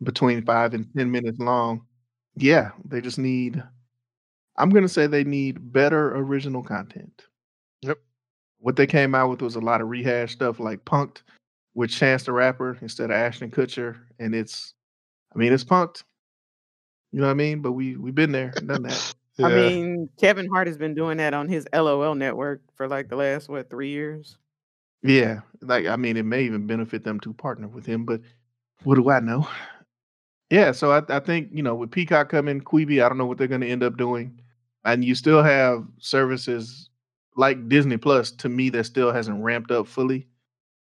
between 0.03 0.43
five 0.45 0.73
and 0.73 0.87
ten 0.95 1.11
minutes 1.11 1.39
long. 1.39 1.85
Yeah, 2.35 2.71
they 2.85 3.01
just 3.01 3.17
need. 3.19 3.63
I'm 4.57 4.69
gonna 4.69 4.89
say 4.89 5.07
they 5.07 5.23
need 5.23 5.73
better 5.73 6.15
original 6.15 6.63
content. 6.63 7.23
Yep. 7.81 7.99
What 8.59 8.75
they 8.77 8.87
came 8.87 9.15
out 9.15 9.29
with 9.29 9.41
was 9.41 9.55
a 9.55 9.61
lot 9.61 9.81
of 9.81 9.89
rehash 9.89 10.33
stuff 10.33 10.59
like 10.59 10.85
Punked 10.85 11.23
with 11.75 11.89
Chance 11.89 12.23
the 12.23 12.31
Rapper 12.31 12.77
instead 12.81 13.09
of 13.09 13.15
Ashton 13.15 13.51
Kutcher, 13.51 13.97
and 14.19 14.35
it's, 14.35 14.73
I 15.33 15.37
mean, 15.37 15.53
it's 15.53 15.63
punked. 15.63 16.03
You 17.11 17.19
know 17.19 17.27
what 17.27 17.31
I 17.31 17.35
mean? 17.35 17.61
But 17.61 17.73
we 17.73 17.95
we've 17.95 18.15
been 18.15 18.31
there, 18.31 18.51
done 18.51 18.83
that. 18.83 19.13
Yeah. 19.37 19.47
I 19.47 19.55
mean, 19.55 20.09
Kevin 20.19 20.47
Hart 20.47 20.67
has 20.67 20.77
been 20.77 20.93
doing 20.93 21.17
that 21.17 21.33
on 21.33 21.49
his 21.49 21.67
LOL 21.73 22.13
network 22.13 22.61
for 22.75 22.87
like 22.87 23.09
the 23.09 23.15
last 23.15 23.49
what 23.49 23.67
three 23.67 23.89
years. 23.89 24.37
Yeah, 25.01 25.39
like 25.61 25.87
I 25.87 25.95
mean, 25.95 26.17
it 26.17 26.23
may 26.23 26.43
even 26.43 26.67
benefit 26.67 27.03
them 27.03 27.19
to 27.21 27.33
partner 27.33 27.67
with 27.67 27.83
him, 27.83 28.05
but 28.05 28.21
what 28.83 28.95
do 28.95 29.09
I 29.09 29.19
know? 29.19 29.47
Yeah, 30.49 30.71
so 30.71 30.91
I, 30.91 31.01
I 31.09 31.19
think 31.19 31.49
you 31.51 31.63
know 31.63 31.73
with 31.73 31.89
Peacock 31.89 32.29
coming, 32.29 32.61
Quibi, 32.61 33.03
I 33.03 33.09
don't 33.09 33.17
know 33.17 33.25
what 33.25 33.39
they're 33.39 33.47
going 33.47 33.61
to 33.61 33.67
end 33.67 33.81
up 33.81 33.97
doing, 33.97 34.39
and 34.85 35.03
you 35.03 35.15
still 35.15 35.41
have 35.41 35.83
services 35.97 36.91
like 37.35 37.67
Disney 37.67 37.97
Plus. 37.97 38.31
To 38.33 38.49
me, 38.49 38.69
that 38.69 38.83
still 38.83 39.11
hasn't 39.11 39.43
ramped 39.43 39.71
up 39.71 39.87
fully, 39.87 40.27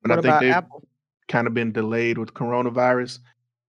and 0.05 0.11
what 0.11 0.19
I 0.19 0.23
think 0.23 0.31
about 0.31 0.41
they've 0.41 0.53
Apple? 0.53 0.85
kind 1.29 1.47
of 1.47 1.55
been 1.55 1.73
delayed 1.73 2.19
with 2.19 2.35
coronavirus. 2.35 3.19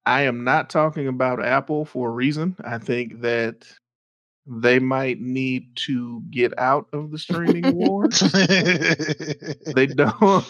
I 0.06 0.22
am 0.24 0.44
not 0.44 0.70
talking 0.70 1.08
about 1.08 1.44
Apple 1.44 1.86
for 1.86 2.10
a 2.10 2.12
reason. 2.12 2.56
I 2.64 2.78
think 2.78 3.22
that 3.22 3.66
they 4.46 4.78
might 4.78 5.20
need 5.20 5.76
to 5.78 6.22
get 6.30 6.54
out 6.60 6.88
of 6.94 7.10
the 7.10 7.18
streaming 7.18 7.76
war. 7.76 8.08
they 9.74 9.88
don't. 9.88 10.46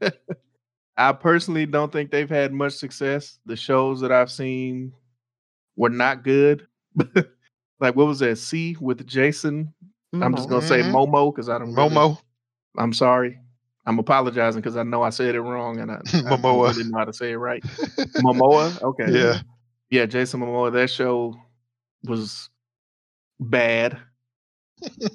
I 0.98 1.12
personally 1.12 1.64
don't 1.64 1.90
think 1.90 2.10
they've 2.10 2.28
had 2.28 2.52
much 2.52 2.74
success. 2.74 3.38
The 3.46 3.56
shows 3.56 4.00
that 4.02 4.12
I've 4.12 4.30
seen 4.30 4.92
were 5.76 5.88
not 5.88 6.22
good. 6.24 6.66
like 7.80 7.96
what 7.96 8.06
was 8.06 8.18
that? 8.18 8.36
See 8.36 8.76
with 8.80 9.06
Jason. 9.06 9.72
I'm 10.12 10.34
just 10.34 10.48
gonna 10.50 10.66
say 10.66 10.82
Mhm. 10.82 10.92
Momo 10.92 11.32
because 11.34 11.48
I 11.48 11.58
don't. 11.58 11.72
really- 11.74 11.88
Momo. 11.88 12.18
I'm 12.76 12.92
sorry. 12.92 13.38
I'm 13.86 13.98
apologizing 13.98 14.60
because 14.60 14.76
I 14.76 14.82
know 14.82 15.02
I 15.02 15.10
said 15.10 15.34
it 15.34 15.40
wrong 15.40 15.80
and 15.80 15.90
I, 15.90 16.00
I 16.14 16.36
don't 16.36 16.42
know 16.42 16.98
how 16.98 17.04
to 17.04 17.12
say 17.12 17.32
it 17.32 17.36
right. 17.36 17.62
Momoa. 18.22 18.80
Okay. 18.82 19.06
Yeah. 19.10 19.40
Yeah, 19.90 20.06
Jason 20.06 20.40
Momoa. 20.40 20.72
That 20.72 20.88
show 20.88 21.34
was 22.04 22.48
bad. 23.40 23.98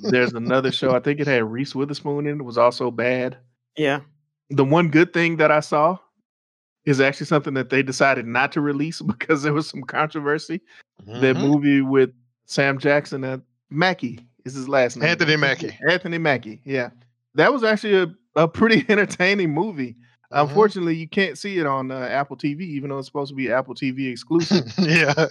There's 0.02 0.34
another 0.34 0.72
show. 0.72 0.94
I 0.96 1.00
think 1.00 1.20
it 1.22 1.28
had 1.28 1.44
Reese 1.50 1.74
Witherspoon 1.74 2.28
in 2.28 2.40
it. 2.42 2.44
Was 2.44 2.58
also 2.58 2.92
bad. 2.92 3.38
Yeah. 3.78 4.02
The 4.50 4.66
one 4.66 4.90
good 4.90 5.14
thing 5.14 5.38
that 5.38 5.50
I 5.52 5.62
saw 5.62 5.98
is 6.86 7.00
actually 7.02 7.26
something 7.28 7.54
that 7.56 7.70
they 7.70 7.82
decided 7.84 8.28
not 8.28 8.52
to 8.52 8.62
release 8.62 9.02
because 9.06 9.44
there 9.44 9.54
was 9.54 9.68
some 9.70 9.82
controversy. 9.84 10.62
That 11.06 11.36
Mhm. 11.38 11.42
movie 11.42 11.82
with 11.82 12.12
Sam 12.46 12.78
Jackson 12.78 13.24
and 13.24 13.42
Mackie 13.70 14.20
is 14.46 14.54
his 14.56 14.68
last 14.70 14.98
name. 14.98 15.10
Anthony 15.10 15.36
Mackie. 15.38 15.78
Anthony 15.90 16.18
Mackie. 16.18 16.62
Yeah, 16.66 16.90
that 17.36 17.52
was 17.52 17.64
actually 17.64 17.96
a, 17.96 18.14
a 18.36 18.48
pretty 18.48 18.86
entertaining 18.90 19.54
movie. 19.54 19.94
Mhm. 20.34 20.48
Unfortunately, 20.48 20.96
you 20.96 21.08
can't 21.08 21.38
see 21.38 21.60
it 21.60 21.66
on 21.66 21.92
uh, 21.92 22.00
Apple 22.00 22.36
TV, 22.36 22.62
even 22.62 22.90
though 22.90 22.98
it's 22.98 23.08
supposed 23.08 23.30
to 23.30 23.36
be 23.36 23.52
Apple 23.52 23.76
TV 23.76 24.08
exclusive. 24.12 24.66
yeah. 24.80 25.28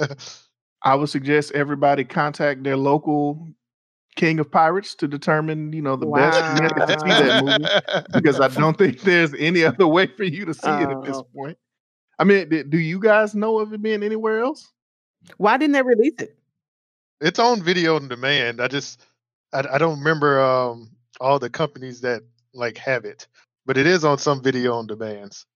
I 0.82 0.94
would 0.94 1.08
suggest 1.08 1.52
everybody 1.52 2.04
contact 2.04 2.62
their 2.62 2.76
local 2.76 3.48
King 4.16 4.38
of 4.38 4.50
Pirates 4.50 4.94
to 4.96 5.08
determine, 5.08 5.72
you 5.72 5.82
know, 5.82 5.96
the 5.96 6.06
best 6.06 6.44
minute 6.62 6.72
to 6.76 6.86
see 7.00 7.08
that 7.08 7.42
movie 7.44 7.66
because 8.12 8.38
I 8.40 8.48
don't 8.48 8.76
think 8.78 9.00
there's 9.00 9.34
any 9.34 9.64
other 9.64 9.86
way 9.88 10.06
for 10.06 10.22
you 10.24 10.44
to 10.44 10.54
see 10.54 10.68
it 10.70 10.88
at 10.90 11.02
this 11.04 11.16
Oh. 11.16 11.26
point. 11.34 11.58
I 12.18 12.24
mean, 12.24 12.48
do 12.70 12.78
you 12.78 13.00
guys 13.00 13.34
know 13.34 13.58
of 13.58 13.72
it 13.72 13.82
being 13.82 14.04
anywhere 14.04 14.40
else? 14.40 14.70
Why 15.38 15.56
didn't 15.56 15.72
they 15.72 15.82
release 15.82 16.14
it? 16.20 16.36
it's 17.20 17.38
on 17.38 17.62
video 17.62 17.96
on 17.96 18.06
demand. 18.08 18.60
I 18.60 18.68
just 18.68 19.06
I, 19.52 19.64
I 19.72 19.78
don't 19.78 19.98
remember 19.98 20.40
um 20.40 20.90
all 21.20 21.38
the 21.38 21.48
companies 21.50 22.00
that 22.02 22.22
like 22.54 22.78
have 22.78 23.04
it, 23.04 23.26
but 23.66 23.76
it 23.76 23.86
is 23.86 24.04
on 24.04 24.18
some 24.18 24.42
video 24.42 24.74
on 24.74 24.86
demands. 24.86 25.46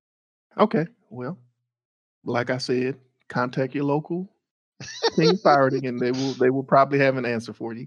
Okay, 0.59 0.87
well, 1.11 1.39
like 2.25 2.51
I 2.51 2.59
said, 2.59 2.97
contact 3.29 3.75
your 3.75 3.85
local 3.85 4.29
King 5.17 5.35
of 5.35 5.43
Pirating, 5.43 5.87
and 5.87 6.01
they 6.01 6.13
will 6.13 6.35
they 6.35 6.51
will 6.51 6.63
probably 6.65 6.99
have 6.99 7.17
an 7.17 7.27
answer 7.27 7.53
for 7.53 7.73
you. 7.75 7.87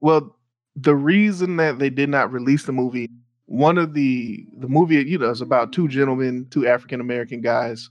Well, 0.00 0.36
the 0.76 0.94
reason 0.96 1.56
that 1.56 1.78
they 1.78 1.90
did 1.90 2.08
not 2.08 2.32
release 2.32 2.64
the 2.64 2.72
movie, 2.72 3.10
one 3.46 3.78
of 3.78 3.94
the 3.94 4.46
the 4.58 4.68
movie, 4.68 4.96
you 4.96 5.18
know, 5.18 5.30
is 5.30 5.40
about 5.40 5.72
two 5.72 5.88
gentlemen, 5.88 6.46
two 6.50 6.66
African 6.66 7.00
American 7.00 7.40
guys, 7.40 7.90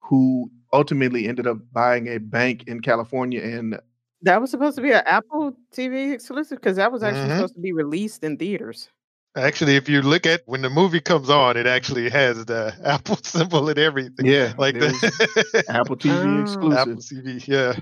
who 0.00 0.50
ultimately 0.72 1.28
ended 1.28 1.46
up 1.46 1.58
buying 1.72 2.08
a 2.08 2.18
bank 2.18 2.64
in 2.68 2.80
California, 2.80 3.42
and 3.42 3.78
That 4.22 4.40
was 4.40 4.50
supposed 4.50 4.76
to 4.76 4.82
be 4.82 4.92
an 4.92 5.02
Apple 5.06 5.56
TV 5.72 6.12
exclusive 6.12 6.58
because 6.58 6.76
that 6.76 6.90
was 6.92 7.02
actually 7.02 7.30
Mhm. 7.30 7.36
supposed 7.36 7.54
to 7.54 7.60
be 7.60 7.72
released 7.72 8.24
in 8.24 8.36
theaters. 8.38 8.88
Actually, 9.36 9.76
if 9.76 9.88
you 9.88 10.00
look 10.02 10.24
at 10.26 10.42
when 10.46 10.62
the 10.62 10.70
movie 10.70 11.00
comes 11.00 11.28
on, 11.30 11.56
it 11.56 11.66
actually 11.66 12.08
has 12.08 12.44
the 12.46 12.74
Apple 12.84 13.16
symbol 13.22 13.68
and 13.68 13.78
everything. 13.78 14.24
yeah, 14.26 14.54
Like 14.58 14.74
the 14.78 15.64
Apple 15.68 15.96
TV 15.96 16.12
Oh. 16.38 16.42
exclusive. 16.42 16.78
Apple 16.78 16.94
TV. 16.96 17.46
Yeah. 17.46 17.74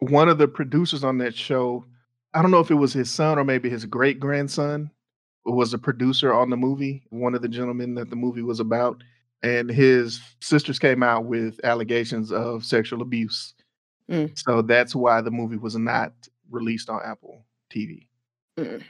one 0.00 0.28
of 0.28 0.38
the 0.38 0.48
producers 0.48 1.04
on 1.04 1.18
that 1.18 1.34
show, 1.34 1.84
I 2.34 2.42
don't 2.42 2.50
know 2.50 2.60
if 2.60 2.70
it 2.70 2.74
was 2.74 2.92
his 2.92 3.10
son 3.10 3.38
or 3.38 3.44
maybe 3.44 3.70
his 3.70 3.84
great 3.84 4.18
grandson, 4.20 4.90
was 5.44 5.72
a 5.72 5.78
producer 5.78 6.32
on 6.34 6.50
the 6.50 6.56
movie. 6.56 7.02
One 7.10 7.34
of 7.34 7.42
the 7.42 7.48
gentlemen 7.48 7.94
that 7.94 8.10
the 8.10 8.16
movie 8.16 8.42
was 8.42 8.60
about, 8.60 9.02
and 9.42 9.70
his 9.70 10.20
sisters 10.40 10.78
came 10.78 11.02
out 11.02 11.24
with 11.24 11.58
allegations 11.64 12.32
of 12.32 12.64
sexual 12.64 13.00
abuse. 13.02 13.54
Mm. 14.10 14.36
So 14.38 14.62
that's 14.62 14.94
why 14.94 15.20
the 15.20 15.30
movie 15.30 15.56
was 15.56 15.76
not 15.76 16.12
released 16.50 16.90
on 16.90 17.00
Apple 17.04 17.44
TV. 17.72 18.08
Mm. 18.58 18.82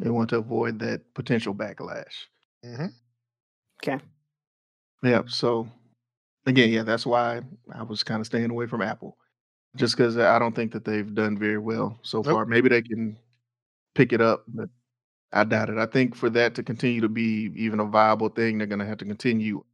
They 0.00 0.10
want 0.10 0.30
to 0.30 0.38
avoid 0.38 0.78
that 0.80 1.14
potential 1.14 1.54
backlash. 1.54 2.26
hmm 2.64 2.86
Okay. 3.82 3.98
Yeah. 5.02 5.22
So 5.26 5.68
again, 6.46 6.70
yeah, 6.70 6.82
that's 6.82 7.06
why 7.06 7.42
I 7.74 7.82
was 7.82 8.02
kind 8.04 8.20
of 8.20 8.26
staying 8.26 8.50
away 8.50 8.66
from 8.66 8.82
Apple, 8.82 9.16
just 9.76 9.96
because 9.96 10.18
I 10.18 10.38
don't 10.38 10.54
think 10.54 10.72
that 10.72 10.84
they've 10.84 11.14
done 11.14 11.38
very 11.38 11.58
well 11.58 11.98
so 12.02 12.22
Nope. 12.22 12.34
far. 12.34 12.46
Maybe 12.46 12.68
they 12.68 12.82
can 12.82 13.18
pick 13.94 14.12
it 14.12 14.20
up, 14.20 14.44
but 14.48 14.68
I 15.32 15.44
doubt 15.44 15.70
it. 15.70 15.78
I 15.78 15.86
think 15.86 16.16
for 16.16 16.30
that 16.30 16.54
to 16.56 16.62
continue 16.62 17.02
to 17.02 17.08
be 17.08 17.52
even 17.56 17.80
a 17.80 17.84
viable 17.86 18.28
thing, 18.30 18.58
they're 18.58 18.66
going 18.68 18.80
to 18.80 18.86
have 18.86 18.98
to 18.98 19.04
continue 19.06 19.64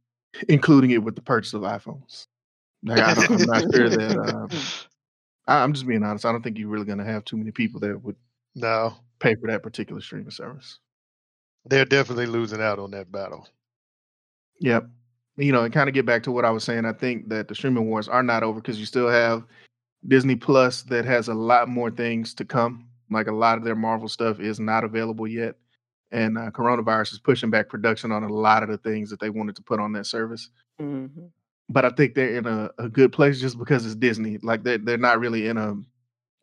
including 0.49 0.91
it 0.91 1.03
with 1.03 1.15
the 1.15 1.21
purchase 1.21 1.53
of 1.53 1.63
iPhones. 1.63 2.27
Like, 2.83 2.99
I 3.01 3.15
don't, 3.15 3.31
I'm 3.31 3.45
not 3.45 3.65
sure 3.73 3.89
that. 3.89 4.17
Uh, 4.17 4.47
I, 5.47 5.63
I'm 5.63 5.73
just 5.73 5.87
being 5.87 6.03
honest. 6.03 6.25
I 6.25 6.31
don't 6.31 6.43
think 6.43 6.57
you're 6.57 6.69
really 6.69 6.85
going 6.85 6.99
to 6.99 7.05
have 7.05 7.25
too 7.25 7.37
many 7.37 7.51
people 7.51 7.79
that 7.81 8.03
would 8.03 8.15
No, 8.55 8.95
pay 9.19 9.35
for 9.35 9.47
that 9.47 9.63
particular 9.63 10.01
streaming 10.01 10.31
service. 10.31 10.79
they're 11.65 11.85
definitely 11.85 12.25
losing 12.27 12.61
out 12.61 12.77
on 12.79 12.91
that 12.91 13.11
battle. 13.11 13.47
Yep. 14.61 14.87
You 15.37 15.51
know, 15.51 15.63
and 15.63 15.73
kind 15.73 15.89
of 15.89 15.95
get 15.95 16.05
back 16.05 16.23
to 16.23 16.31
what 16.31 16.45
I 16.45 16.49
was 16.51 16.63
saying. 16.63 16.85
I 16.85 16.93
think 16.93 17.27
that 17.29 17.47
the 17.47 17.55
streaming 17.55 17.89
wars 17.89 18.07
are 18.07 18.23
not 18.23 18.43
over 18.43 18.61
because 18.61 18.79
you 18.79 18.85
still 18.85 19.09
have 19.09 19.43
Disney 20.07 20.35
Plus 20.35 20.83
that 20.83 21.05
has 21.05 21.27
a 21.27 21.33
lot 21.33 21.67
more 21.67 21.91
things 21.91 22.33
to 22.35 22.45
come. 22.45 22.87
Like 23.11 23.27
a 23.27 23.33
lot 23.33 23.57
of 23.57 23.63
their 23.63 23.75
Marvel 23.75 24.07
stuff 24.07 24.39
is 24.39 24.59
not 24.59 24.83
available 24.83 25.27
yet. 25.27 25.55
And 26.11 26.37
uh, 26.37 26.51
coronavirus 26.51 27.13
is 27.13 27.19
pushing 27.19 27.49
back 27.49 27.67
production 27.67 28.11
on 28.11 28.23
a 28.23 28.31
lot 28.31 28.63
of 28.63 28.69
the 28.69 28.77
things 28.77 29.09
that 29.09 29.19
they 29.19 29.29
wanted 29.29 29.55
to 29.57 29.63
put 29.63 29.79
on 29.79 29.91
that 29.93 30.05
service. 30.05 30.49
Mhm. 30.81 31.29
but 31.69 31.83
I 31.83 31.89
think 31.89 32.13
they're 32.13 32.35
in 32.37 32.45
a, 32.45 32.69
a 32.77 32.87
good 32.87 33.11
place 33.11 33.41
just 33.41 33.57
because 33.57 33.85
it's 33.85 33.95
Disney. 33.95 34.37
Like 34.43 34.63
they're 34.63 34.77
they're 34.77 34.97
not 34.97 35.19
really 35.19 35.47
in 35.47 35.57
a 35.57 35.75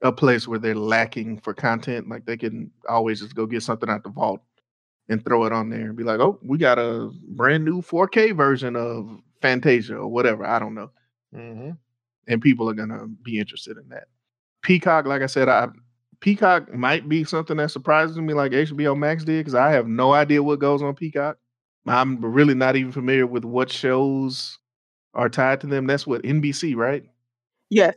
a 0.02 0.12
place 0.12 0.48
where 0.48 0.58
they're 0.58 0.74
lacking 0.74 1.38
for 1.40 1.54
content. 1.54 2.08
Like 2.08 2.26
they 2.26 2.36
can 2.36 2.70
always 2.88 3.20
just 3.20 3.34
go 3.34 3.46
get 3.46 3.62
something 3.62 3.88
out 3.88 4.02
the 4.04 4.10
vault 4.10 4.40
and 5.08 5.24
throw 5.24 5.44
it 5.44 5.52
on 5.52 5.70
there 5.70 5.82
and 5.86 5.96
be 5.96 6.04
like, 6.04 6.20
oh, 6.20 6.38
we 6.42 6.58
got 6.58 6.78
a 6.78 7.10
brand 7.28 7.64
new 7.64 7.82
4K 7.82 8.36
version 8.36 8.76
of 8.76 9.20
Fantasia 9.42 9.96
or 9.96 10.08
whatever. 10.08 10.46
I 10.46 10.58
don't 10.58 10.74
know. 10.74 10.90
hmm 11.34 11.70
And 12.28 12.42
people 12.42 12.68
are 12.70 12.74
gonna 12.74 13.06
be 13.08 13.38
interested 13.38 13.78
in 13.78 13.88
that. 13.90 14.08
Peacock, 14.62 15.06
like 15.06 15.22
I 15.22 15.26
said, 15.26 15.48
I 15.48 15.68
Peacock 16.20 16.72
might 16.74 17.08
be 17.08 17.24
something 17.24 17.56
that 17.58 17.70
surprises 17.70 18.16
me, 18.18 18.34
like 18.34 18.52
HBO 18.52 18.94
Max 18.96 19.24
did, 19.24 19.40
because 19.40 19.54
I 19.56 19.70
have 19.72 19.88
no 19.88 20.12
idea 20.12 20.42
what 20.42 20.60
goes 20.60 20.82
on 20.82 20.94
Peacock. 20.94 21.38
I'm 21.86 22.20
really 22.24 22.54
not 22.54 22.76
even 22.76 22.92
familiar 22.92 23.26
with 23.26 23.44
what 23.44 23.70
shows 23.70 24.58
are 25.14 25.28
tied 25.28 25.60
to 25.62 25.66
them. 25.66 25.86
That's 25.86 26.06
what 26.06 26.24
NBC, 26.24 26.76
right? 26.76 27.04
Yes. 27.70 27.94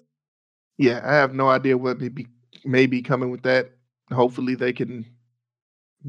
Yeah, 0.78 1.02
I 1.04 1.16
have 1.16 1.34
no 1.34 1.50
idea 1.50 1.78
what 1.78 2.00
may 2.00 2.10
be 2.10 2.28
may 2.64 2.86
be 2.86 3.02
coming 3.02 3.32
with 3.32 3.44
that. 3.44 3.72
Hopefully, 4.12 4.56
they 4.56 4.74
can 4.74 5.06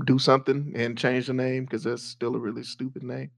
do 0.04 0.18
something 0.18 0.72
and 0.76 0.98
change 0.98 1.26
the 1.26 1.32
name 1.32 1.64
because 1.64 1.84
that's 1.84 2.02
still 2.02 2.34
a 2.36 2.38
really 2.38 2.62
stupid 2.62 3.02
name. 3.02 3.30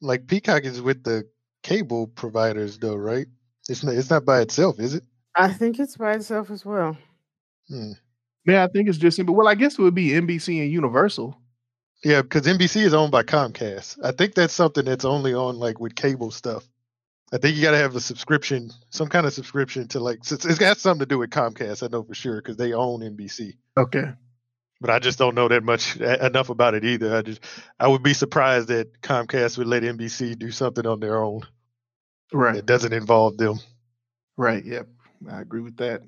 Like 0.00 0.26
Peacock 0.26 0.64
is 0.64 0.80
with 0.80 1.04
the 1.04 1.28
cable 1.62 2.06
providers, 2.06 2.78
though, 2.78 2.96
right? 2.96 3.26
It's 3.68 3.84
not. 3.84 3.94
It's 3.94 4.10
not 4.10 4.24
by 4.24 4.40
itself, 4.40 4.78
is 4.78 4.94
it? 4.94 5.04
I 5.36 5.52
think 5.52 5.78
it's 5.78 5.96
by 5.96 6.14
itself 6.14 6.50
as 6.50 6.64
well. 6.64 6.96
Hmm. 7.68 7.92
Yeah, 8.46 8.64
I 8.64 8.68
think 8.68 8.88
it's 8.88 8.98
just 8.98 9.24
but 9.24 9.32
well, 9.32 9.48
I 9.48 9.54
guess 9.54 9.78
it 9.78 9.82
would 9.82 9.94
be 9.94 10.10
NBC 10.10 10.60
and 10.62 10.70
Universal. 10.70 11.38
Yeah, 12.04 12.22
because 12.22 12.42
NBC 12.42 12.82
is 12.82 12.94
owned 12.94 13.12
by 13.12 13.22
Comcast. 13.22 13.98
I 14.02 14.10
think 14.10 14.34
that's 14.34 14.52
something 14.52 14.84
that's 14.84 15.04
only 15.04 15.34
on 15.34 15.58
like 15.58 15.78
with 15.78 15.94
cable 15.94 16.32
stuff. 16.32 16.68
I 17.32 17.38
think 17.38 17.56
you 17.56 17.62
got 17.62 17.72
to 17.72 17.78
have 17.78 17.96
a 17.96 18.00
subscription, 18.00 18.70
some 18.90 19.08
kind 19.08 19.26
of 19.26 19.32
subscription 19.32 19.88
to 19.88 20.00
like. 20.00 20.18
It's, 20.18 20.32
it's 20.32 20.58
got 20.58 20.78
something 20.78 21.00
to 21.00 21.06
do 21.06 21.18
with 21.18 21.30
Comcast. 21.30 21.82
I 21.82 21.88
know 21.88 22.02
for 22.02 22.14
sure 22.14 22.36
because 22.36 22.56
they 22.56 22.74
own 22.74 23.00
NBC. 23.00 23.54
Okay. 23.78 24.12
But 24.80 24.90
I 24.90 24.98
just 24.98 25.18
don't 25.18 25.34
know 25.34 25.48
that 25.48 25.64
much 25.64 25.96
enough 25.96 26.50
about 26.50 26.74
it 26.74 26.84
either. 26.84 27.16
I 27.16 27.22
just 27.22 27.42
I 27.80 27.88
would 27.88 28.02
be 28.02 28.14
surprised 28.14 28.68
that 28.68 29.00
Comcast 29.02 29.58
would 29.58 29.68
let 29.68 29.82
NBC 29.84 30.38
do 30.38 30.50
something 30.50 30.86
on 30.86 31.00
their 31.00 31.22
own 31.22 31.42
Right. 32.32 32.56
It 32.56 32.66
doesn't 32.66 32.92
involve 32.92 33.36
them. 33.36 33.60
Right. 34.36 34.64
Yep. 34.64 34.88
I 35.30 35.40
agree 35.40 35.60
with 35.60 35.76
that. 35.78 36.02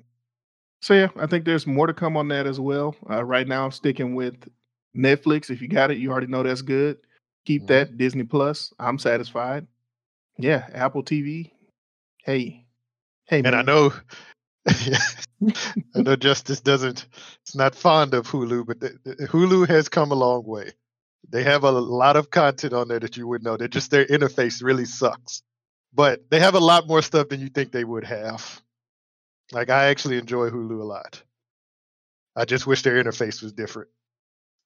So 0.81 0.93
yeah, 0.93 1.09
I 1.17 1.27
think 1.27 1.45
there's 1.45 1.67
more 1.67 1.87
to 1.87 1.93
come 1.93 2.17
on 2.17 2.27
that 2.29 2.47
as 2.47 2.59
well. 2.59 2.95
Uh, 3.09 3.23
right 3.23 3.47
now, 3.47 3.65
I'm 3.65 3.71
sticking 3.71 4.15
with 4.15 4.35
Netflix. 4.95 5.49
If 5.49 5.61
you 5.61 5.67
got 5.67 5.91
it, 5.91 5.97
you 5.97 6.11
already 6.11 6.27
know 6.27 6.43
that's 6.43 6.61
good. 6.61 6.97
Keep 7.45 7.63
Mhm. 7.63 7.67
that 7.67 7.97
Disney 7.97 8.23
Plus. 8.23 8.73
I'm 8.79 8.99
satisfied. 8.99 9.67
Yeah, 10.37 10.67
Apple 10.73 11.03
TV. 11.03 11.51
Hey, 12.23 12.65
hey, 13.25 13.41
And 13.43 13.55
I 13.55 13.61
know, 13.61 13.93
I 14.67 14.99
know 15.95 16.15
Justice 16.15 16.61
doesn't, 16.61 17.07
it's 17.43 17.55
not 17.55 17.75
fond 17.75 18.13
of 18.13 18.27
Hulu, 18.27 18.65
but 18.65 18.79
the, 18.79 18.97
the- 19.03 19.27
Hulu 19.27 19.67
has 19.67 19.89
come 19.89 20.11
a 20.11 20.15
long 20.15 20.43
way. 20.45 20.71
They 21.29 21.43
have 21.43 21.63
a 21.63 21.71
lot 21.71 22.17
of 22.17 22.29
content 22.29 22.73
on 22.73 22.87
there 22.87 22.99
that 22.99 23.17
you 23.17 23.27
wouldn't 23.27 23.45
know. 23.45 23.57
That 23.57 23.69
just 23.71 23.91
their 23.91 24.05
interface 24.05 24.63
really 24.63 24.85
sucks, 24.85 25.41
but 25.93 26.29
they 26.29 26.39
have 26.39 26.53
a 26.55 26.59
lot 26.59 26.87
more 26.87 27.01
stuff 27.01 27.29
than 27.29 27.41
you 27.41 27.49
think 27.49 27.71
they 27.71 27.83
would 27.83 28.03
have. 28.03 28.61
Like 29.51 29.69
I 29.69 29.85
actually 29.85 30.17
enjoy 30.17 30.49
Hulu 30.49 30.81
a 30.81 30.83
lot. 30.83 31.21
I 32.35 32.45
just 32.45 32.67
wish 32.67 32.83
their 32.83 33.01
interface 33.03 33.41
was 33.41 33.53
different. 33.53 33.89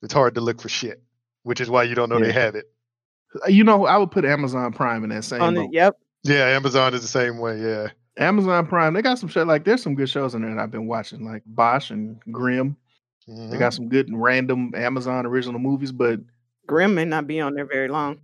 It's 0.02 0.14
hard 0.14 0.36
to 0.36 0.42
look 0.42 0.62
for 0.62 0.70
shit, 0.70 1.02
which 1.44 1.62
is 1.62 1.70
why 1.70 1.84
you 1.84 1.96
don't 1.96 2.10
know 2.10 2.20
they 2.20 2.32
have 2.34 2.56
it. 2.56 2.66
You 3.48 3.64
know, 3.64 3.86
I 3.86 3.98
would 3.98 4.12
put 4.12 4.26
Amazon 4.26 4.72
Prime 4.74 5.04
in 5.04 5.10
that 5.12 5.24
same 5.24 5.42
On 5.42 5.54
the, 5.54 5.62
boat. 5.62 5.70
yep. 5.74 5.98
Yeah, 6.24 6.46
Amazon 6.48 6.94
is 6.94 7.02
the 7.02 7.08
same 7.08 7.38
way. 7.38 7.60
Yeah. 7.62 7.88
Amazon 8.18 8.68
Prime, 8.68 8.94
they 8.94 9.02
got 9.02 9.18
some 9.20 9.30
shit 9.30 9.48
like 9.48 9.64
there's 9.64 9.82
some 9.82 9.96
good 9.96 10.10
shows 10.10 10.36
in 10.36 10.42
there 10.42 10.54
that 10.54 10.62
I've 10.62 10.72
been 10.72 10.88
watching, 10.88 11.24
like 11.24 11.44
Bosch 11.46 11.92
and 11.92 12.20
Grimm. 12.32 12.76
They 13.28 13.34
Mhm. 13.34 13.60
got 13.60 13.74
some 13.74 13.88
good 13.88 14.08
and 14.10 14.22
random 14.22 14.74
Amazon 14.76 15.26
original 15.26 15.60
movies, 15.60 15.92
but 15.92 16.20
Grimm 16.68 16.96
may 16.96 17.06
not 17.06 17.28
be 17.28 17.40
on 17.40 17.54
there 17.54 17.66
very 17.66 17.88
long. 17.88 18.20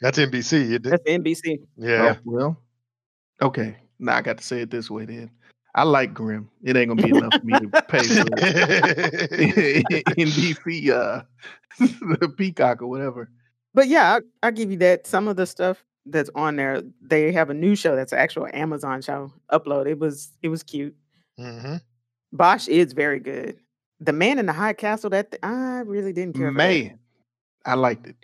That's 0.00 0.18
NBC. 0.18 0.52
isn't 0.62 0.74
it? 0.74 0.82
That's 0.90 1.02
NBC. 1.08 1.60
Yeah. 1.76 2.16
oh, 2.16 2.20
well, 2.24 2.56
okay. 3.40 3.76
Now 3.98 4.16
I 4.16 4.22
got 4.22 4.38
to 4.38 4.44
say 4.44 4.60
it 4.60 4.70
this 4.70 4.90
way 4.90 5.06
then. 5.06 5.30
I 5.74 5.84
like 5.84 6.12
Grimm. 6.12 6.50
It 6.62 6.76
ain't 6.76 6.88
gonna 6.90 7.02
be 7.02 7.08
enough 7.16 7.32
for 7.32 7.44
me 7.46 7.52
to 7.58 7.68
pay 7.88 8.02
for 8.02 8.24
NBC, 10.16 10.90
uh, 10.90 11.22
the 11.78 12.28
Peacock 12.36 12.82
or 12.82 12.86
whatever. 12.88 13.30
But 13.74 13.88
yeah, 13.88 14.18
I, 14.42 14.48
I 14.48 14.50
give 14.50 14.70
you 14.70 14.78
that. 14.78 15.06
Some 15.06 15.28
of 15.28 15.36
the 15.36 15.46
stuff 15.46 15.84
that's 16.06 16.30
on 16.34 16.56
there, 16.56 16.82
they 17.00 17.32
have 17.32 17.50
a 17.50 17.54
new 17.54 17.74
show 17.74 17.96
that's 17.96 18.12
an 18.12 18.18
actual 18.18 18.48
Amazon 18.52 19.02
show 19.02 19.32
upload. 19.50 19.86
It 19.86 19.98
was 19.98 20.30
it 20.42 20.48
was 20.48 20.62
cute. 20.62 20.94
hmm 21.38 21.76
Bosch 22.32 22.68
is 22.68 22.92
very 22.92 23.20
good. 23.20 23.58
The 24.00 24.12
Man 24.12 24.38
in 24.38 24.46
the 24.46 24.52
High 24.52 24.72
Castle, 24.72 25.10
that 25.10 25.30
th- 25.30 25.40
I 25.42 25.80
really 25.80 26.12
didn't 26.12 26.34
care. 26.34 26.50
for 26.50 26.58
that. 26.58 26.98
I 27.64 27.74
liked 27.74 28.06
it. 28.06 28.16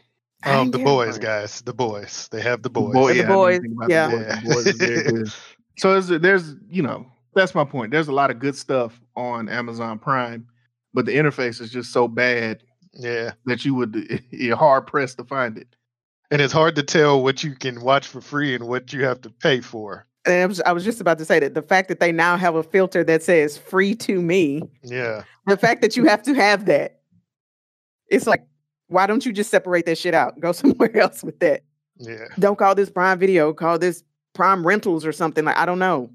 Um, 0.44 0.70
the 0.70 0.78
boys, 0.78 1.16
it. 1.16 1.22
guys, 1.22 1.60
the 1.62 1.74
boys. 1.74 2.28
They 2.30 2.40
have 2.40 2.62
the 2.62 2.70
boys. 2.70 2.94
Boy, 2.94 3.12
The 3.12 3.18
yeah, 3.20 3.24
I 3.24 3.26
didn't 3.50 3.76
boys, 3.76 3.88
yeah. 3.88 4.08
The 4.08 4.16
boys. 4.16 4.26
The 4.26 4.48
boys 4.54 4.66
is 4.66 4.76
very 4.78 5.02
good. 5.12 5.32
So 5.78 6.00
there's, 6.00 6.56
you 6.68 6.82
know, 6.82 7.06
that's 7.34 7.54
my 7.54 7.62
point. 7.64 7.92
There's 7.92 8.08
a 8.08 8.12
lot 8.12 8.32
of 8.32 8.40
good 8.40 8.56
stuff 8.56 9.00
on 9.14 9.48
Amazon 9.48 10.00
Prime, 10.00 10.44
but 10.92 11.06
the 11.06 11.14
interface 11.14 11.60
is 11.60 11.70
just 11.70 11.92
so 11.92 12.08
bad 12.08 12.64
Yeah, 12.94 13.32
that 13.46 13.64
you 13.64 13.74
would 13.74 14.22
you're 14.30 14.56
hard 14.56 14.86
pressed 14.86 15.18
to 15.18 15.24
find 15.24 15.56
it. 15.58 15.68
and 16.30 16.40
it's 16.42 16.52
hard 16.52 16.76
to 16.76 16.82
tell 16.82 17.22
what 17.22 17.42
you 17.44 17.54
can 17.54 17.80
watch 17.80 18.06
for 18.06 18.20
free 18.20 18.54
and 18.54 18.66
what 18.68 18.92
you 18.92 19.04
have 19.04 19.20
to 19.22 19.30
pay 19.30 19.60
for. 19.60 20.06
And 20.26 20.34
I 20.42 20.46
was, 20.46 20.60
I 20.62 20.72
was 20.72 20.84
just 20.84 21.00
about 21.00 21.16
to 21.18 21.24
say 21.24 21.38
that 21.40 21.54
the 21.54 21.62
fact 21.62 21.88
that 21.88 22.00
they 22.00 22.12
now 22.12 22.36
have 22.36 22.54
a 22.54 22.62
filter 22.62 23.02
that 23.04 23.22
says 23.22 23.56
free 23.56 23.94
to 23.96 24.20
me, 24.20 24.62
Yeah, 24.82 25.22
the 25.46 25.56
fact 25.56 25.80
that 25.82 25.96
you 25.96 26.04
have 26.06 26.22
to 26.24 26.34
have 26.34 26.66
that, 26.66 27.00
it's 28.08 28.26
like, 28.26 28.44
why 28.88 29.06
don't 29.06 29.24
you 29.24 29.32
just 29.32 29.50
separate 29.50 29.86
that 29.86 29.96
shit 29.98 30.14
out? 30.14 30.38
Go 30.40 30.52
somewhere 30.52 30.94
else 30.96 31.22
with 31.22 31.38
that. 31.40 31.62
yeah. 31.98 32.24
Don't 32.38 32.58
call 32.58 32.74
this 32.74 32.90
Prime 32.90 33.18
Video, 33.18 33.52
call 33.52 33.78
this 33.78 34.02
Prime 34.34 34.66
Rentals 34.66 35.06
or 35.06 35.12
something. 35.12 35.44
Like, 35.44 35.56
I 35.56 35.64
don't 35.66 35.78
know. 35.78 36.10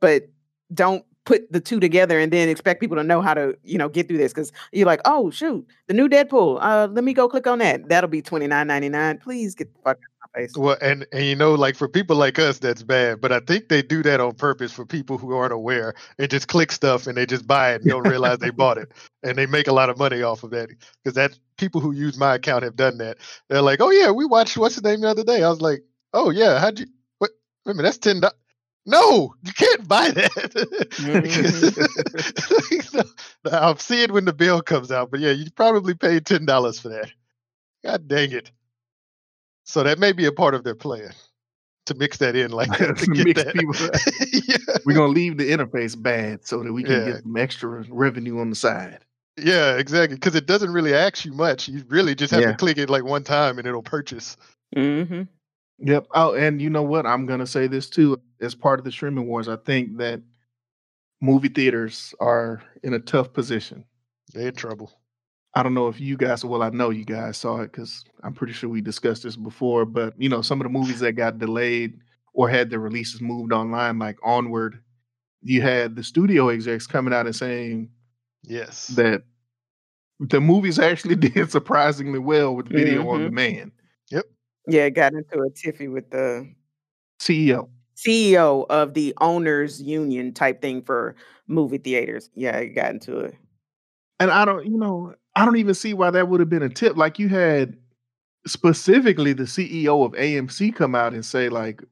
But 0.00 0.28
don't 0.74 1.04
put 1.26 1.52
the 1.52 1.60
two 1.60 1.78
together 1.78 2.18
and 2.18 2.32
then 2.32 2.48
expect 2.48 2.80
people 2.80 2.96
to 2.96 3.04
know 3.04 3.20
how 3.20 3.34
to, 3.34 3.54
you 3.64 3.76
know, 3.76 3.88
get 3.88 4.08
through 4.08 4.16
this. 4.16 4.32
Cause 4.32 4.52
you're 4.72 4.86
like, 4.86 5.00
oh 5.04 5.28
shoot, 5.30 5.66
the 5.88 5.94
new 5.94 6.08
Deadpool. 6.08 6.58
Uh, 6.62 6.88
let 6.90 7.04
me 7.04 7.12
go 7.12 7.28
click 7.28 7.46
on 7.46 7.58
that. 7.58 7.88
That'll 7.88 8.08
be 8.08 8.22
twenty 8.22 8.46
nine 8.46 8.66
ninety 8.68 8.88
nine. 8.88 9.18
Please 9.18 9.54
get 9.54 9.72
the 9.74 9.80
fuck 9.80 9.98
out 9.98 10.24
of 10.24 10.30
my 10.34 10.40
face. 10.40 10.56
Well, 10.56 10.78
and 10.80 11.06
and 11.12 11.26
you 11.26 11.36
know, 11.36 11.54
like 11.54 11.76
for 11.76 11.88
people 11.88 12.16
like 12.16 12.38
us, 12.38 12.58
that's 12.58 12.82
bad. 12.82 13.20
But 13.20 13.32
I 13.32 13.40
think 13.40 13.68
they 13.68 13.82
do 13.82 14.02
that 14.04 14.20
on 14.20 14.34
purpose 14.34 14.72
for 14.72 14.86
people 14.86 15.18
who 15.18 15.34
aren't 15.34 15.52
aware 15.52 15.94
and 16.18 16.30
just 16.30 16.48
click 16.48 16.72
stuff 16.72 17.06
and 17.06 17.16
they 17.16 17.26
just 17.26 17.46
buy 17.46 17.74
it 17.74 17.82
and 17.82 17.90
don't 17.90 18.08
realize 18.08 18.38
they 18.38 18.50
bought 18.50 18.78
it, 18.78 18.90
and 19.22 19.36
they 19.36 19.46
make 19.46 19.66
a 19.66 19.72
lot 19.72 19.90
of 19.90 19.98
money 19.98 20.22
off 20.22 20.44
of 20.44 20.50
that. 20.52 20.70
Because 21.02 21.16
that 21.16 21.38
people 21.58 21.80
who 21.80 21.92
use 21.92 22.16
my 22.16 22.36
account 22.36 22.62
have 22.62 22.76
done 22.76 22.98
that. 22.98 23.18
They're 23.48 23.62
like, 23.62 23.80
oh 23.80 23.90
yeah, 23.90 24.10
we 24.12 24.24
watched 24.24 24.56
what's 24.56 24.76
the 24.76 24.88
name 24.88 25.00
the 25.00 25.08
other 25.08 25.24
day. 25.24 25.42
I 25.42 25.50
was 25.50 25.60
like, 25.60 25.82
oh 26.12 26.30
yeah, 26.30 26.60
how'd 26.60 26.78
you? 26.78 26.86
What? 27.18 27.32
Wait 27.64 27.72
a 27.72 27.74
minute, 27.74 27.88
that's 27.88 27.98
ten 27.98 28.20
dollars. 28.20 28.36
No, 28.86 29.34
you 29.42 29.52
can't 29.52 29.86
buy 29.88 30.10
that. 30.12 30.30
I'll 33.52 33.76
see 33.78 34.02
it 34.02 34.10
when 34.12 34.24
the 34.24 34.32
bill 34.32 34.62
comes 34.62 34.90
out. 34.92 35.10
But 35.10 35.20
yeah, 35.20 35.32
you 35.32 35.50
probably 35.50 35.94
paid 35.94 36.24
ten 36.26 36.46
dollars 36.46 36.78
for 36.80 36.88
that. 36.90 37.10
God 37.84 38.08
dang 38.08 38.32
it. 38.32 38.50
So 39.64 39.82
that 39.82 39.98
may 39.98 40.12
be 40.12 40.26
a 40.26 40.32
part 40.32 40.54
of 40.54 40.62
their 40.64 40.74
plan 40.76 41.10
to 41.86 41.94
mix 41.94 42.18
that 42.18 42.36
in, 42.36 42.50
like 42.52 42.70
to 42.78 42.94
To 42.94 43.06
get 43.12 43.24
mix 43.24 43.44
that. 43.44 43.54
people 43.54 43.74
yeah. 44.46 44.76
We're 44.84 44.94
gonna 44.94 45.12
leave 45.12 45.36
the 45.38 45.50
interface 45.50 46.00
bad 46.00 46.46
so 46.46 46.62
that 46.62 46.72
we 46.72 46.82
can 46.84 46.92
Yeah. 46.92 47.04
get 47.12 47.22
some 47.22 47.36
extra 47.36 47.84
revenue 47.88 48.38
on 48.40 48.50
the 48.50 48.56
side. 48.56 49.00
yeah, 49.36 49.76
exactly. 49.76 50.16
Because 50.16 50.34
it 50.36 50.46
doesn't 50.46 50.72
really 50.72 50.94
ask 50.94 51.24
you 51.24 51.32
much. 51.32 51.68
You 51.68 51.84
really 51.88 52.14
just 52.14 52.32
have 52.32 52.40
Yeah. 52.42 52.52
to 52.52 52.56
click 52.56 52.78
it 52.78 52.88
like 52.90 53.04
one 53.04 53.24
time 53.24 53.58
and 53.58 53.66
it'll 53.66 53.82
purchase. 53.82 54.36
Mm-hmm. 54.76 55.22
Yep. 55.78 56.06
Oh, 56.14 56.34
and 56.34 56.60
you 56.60 56.70
know 56.70 56.82
what? 56.82 57.06
I'm 57.06 57.26
gonna 57.26 57.46
say 57.46 57.66
this 57.66 57.88
too. 57.90 58.20
As 58.40 58.54
part 58.54 58.78
of 58.78 58.84
the 58.84 58.92
streaming 58.92 59.26
wars, 59.26 59.48
I 59.48 59.56
think 59.56 59.98
that 59.98 60.20
movie 61.20 61.48
theaters 61.48 62.14
are 62.20 62.62
in 62.82 62.94
a 62.94 62.98
tough 62.98 63.32
position. 63.32 63.84
They're 64.34 64.48
in 64.48 64.54
trouble. 64.54 64.92
I 65.54 65.62
don't 65.62 65.74
know 65.74 65.88
if 65.88 66.00
you 66.00 66.16
guys, 66.18 66.44
well, 66.44 66.62
I 66.62 66.68
know 66.70 66.90
you 66.90 67.04
guys 67.04 67.38
saw 67.38 67.60
it 67.62 67.72
because 67.72 68.04
I'm 68.22 68.34
pretty 68.34 68.52
sure 68.52 68.68
we 68.68 68.82
discussed 68.82 69.22
this 69.22 69.36
before. 69.36 69.86
But 69.86 70.14
you 70.18 70.28
know, 70.28 70.42
some 70.42 70.60
of 70.60 70.64
the 70.64 70.70
movies 70.70 71.00
that 71.00 71.12
got 71.12 71.38
delayed 71.38 71.98
or 72.34 72.48
had 72.48 72.70
their 72.70 72.80
releases 72.80 73.20
moved 73.22 73.52
online, 73.52 73.98
like 73.98 74.18
Onward, 74.22 74.80
you 75.42 75.62
had 75.62 75.96
the 75.96 76.04
studio 76.04 76.48
execs 76.50 76.86
coming 76.86 77.14
out 77.14 77.26
and 77.26 77.36
saying 77.36 77.90
Yes. 78.44 78.88
that 78.88 79.22
the 80.20 80.40
movies 80.40 80.78
actually 80.78 81.16
did 81.16 81.50
surprisingly 81.50 82.18
well 82.18 82.54
with 82.56 82.68
video 82.68 83.08
on 83.08 83.20
Mhm. 83.20 83.24
demand. 83.26 83.72
Yeah, 84.66 84.88
got 84.90 85.12
into 85.14 85.38
a 85.40 85.50
tiffy 85.50 85.90
with 85.90 86.10
the 86.10 86.48
CEO. 87.20 87.68
CEO 87.96 88.66
of 88.68 88.94
the 88.94 89.14
owners 89.20 89.80
union 89.80 90.32
type 90.34 90.60
thing 90.60 90.82
for 90.82 91.14
movie 91.46 91.78
theaters. 91.78 92.30
Yeah, 92.34 92.56
it 92.58 92.70
got 92.74 92.90
into 92.90 93.18
it. 93.20 93.34
And 94.20 94.30
I 94.30 94.44
don't, 94.44 94.66
you 94.66 94.76
know, 94.76 95.14
I 95.34 95.44
don't 95.44 95.56
even 95.56 95.74
see 95.74 95.94
why 95.94 96.10
that 96.10 96.28
would 96.28 96.40
have 96.40 96.48
been 96.50 96.62
a 96.62 96.68
tip. 96.68 96.96
Like 96.96 97.18
you 97.18 97.28
had 97.28 97.76
specifically 98.46 99.32
the 99.32 99.44
CEO 99.44 100.04
of 100.04 100.12
AMC 100.12 100.74
come 100.74 100.94
out 100.94 101.14
and 101.14 101.24
say, 101.24 101.48
like, 101.48 101.82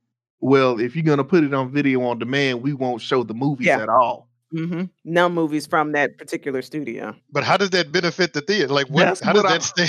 well, 0.41 0.79
if 0.81 0.95
you're 0.95 1.05
gonna 1.05 1.25
put 1.25 1.45
it 1.45 1.55
on 1.55 1.71
video 1.73 2.03
on 2.03 2.19
demand, 2.19 2.63
we 2.63 2.73
won't 2.75 3.01
show 3.01 3.23
the 3.23 3.35
movies 3.35 3.67
Yeah. 3.69 3.83
at 3.83 3.89
all. 3.89 4.29
Hmm 4.53 4.85
No 5.05 5.29
movies 5.29 5.67
from 5.67 5.93
that 5.93 6.19
particular 6.19 6.63
studio. 6.63 7.15
But 7.31 7.45
how 7.45 7.57
does 7.57 7.71
that 7.71 7.93
benefit 7.93 8.33
the 8.33 8.41
theater? 8.41 8.73
Like, 8.73 8.89
what? 8.89 9.05
That's 9.05 9.21
how 9.21 9.33
does 9.33 9.43
what 9.43 9.51
that 9.51 9.63
stay? 9.63 9.89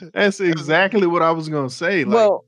That's 0.14 0.40
exactly 0.40 1.06
what 1.06 1.22
I 1.22 1.30
was 1.30 1.48
gonna 1.48 1.70
say. 1.70 2.04
Like, 2.04 2.14
well, 2.14 2.44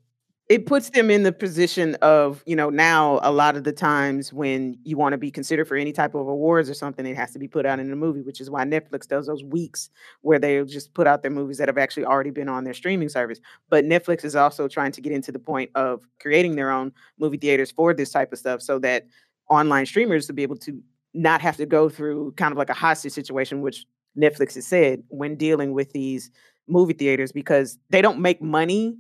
it 0.49 0.65
puts 0.65 0.89
them 0.91 1.11
in 1.11 1.25
the 1.25 1.33
position 1.33 1.95
of, 1.97 2.43
you 2.47 2.57
know, 2.57 2.71
now 2.71 3.21
a 3.23 3.31
lot 3.31 3.55
of 3.55 3.65
the 3.65 3.73
times 3.73 4.33
when 4.33 4.79
you 4.83 4.97
want 4.97 5.13
to 5.13 5.19
be 5.19 5.31
considered 5.31 5.69
for 5.69 5.77
any 5.77 5.93
type 5.93 6.15
of 6.15 6.27
awards 6.27 6.71
or 6.71 6.75
something, 6.75 7.05
it 7.05 7.17
has 7.17 7.33
to 7.33 7.39
be 7.39 7.47
put 7.47 7.67
out 7.67 7.79
in 7.79 7.93
a 7.93 7.97
movie, 7.97 8.23
which 8.23 8.41
is 8.41 8.49
why 8.49 8.65
Netflix 8.65 9.07
does 9.07 9.27
those 9.27 9.45
weeks 9.45 9.91
where 10.23 10.39
they'll 10.39 10.65
just 10.65 10.95
put 10.95 11.07
out 11.07 11.21
their 11.21 11.31
movies 11.31 11.59
that 11.59 11.69
have 11.69 11.77
actually 11.77 12.07
already 12.07 12.31
been 12.31 12.49
on 12.49 12.65
their 12.65 12.73
streaming 12.73 13.11
service. 13.11 13.41
But 13.69 13.85
Netflix 13.85 14.25
is 14.25 14.35
also 14.35 14.69
trying 14.69 14.93
to 14.93 15.03
get 15.03 15.13
into 15.13 15.33
the 15.33 15.39
point 15.39 15.71
of 15.75 16.03
creating 16.19 16.57
their 16.57 16.71
own 16.71 16.93
movie 17.19 17.37
theaters 17.37 17.71
for 17.71 17.93
this 17.93 18.11
type 18.11 18.33
of 18.33 18.39
stuff 18.39 18.63
so 18.63 18.79
that 18.79 19.07
online 19.51 19.85
streamers 19.85 20.27
to 20.29 20.33
be 20.33 20.43
able 20.43 20.57
to 20.57 20.83
not 21.13 21.43
have 21.43 21.59
to 21.59 21.67
go 21.67 21.91
through 21.91 22.33
kind 22.39 22.53
of 22.53 22.59
like 22.59 22.71
a 22.71 22.75
hostage 22.75 23.13
situation, 23.13 23.61
which 23.61 23.85
Netflix 24.17 24.55
has 24.55 24.67
said 24.67 25.03
when 25.09 25.37
dealing 25.37 25.73
with 25.73 25.93
these 25.93 26.31
movie 26.67 26.95
theaters 26.95 27.33
because 27.33 27.79
they 27.91 28.01
don't 28.01 28.19
make 28.19 28.41
money 28.41 28.97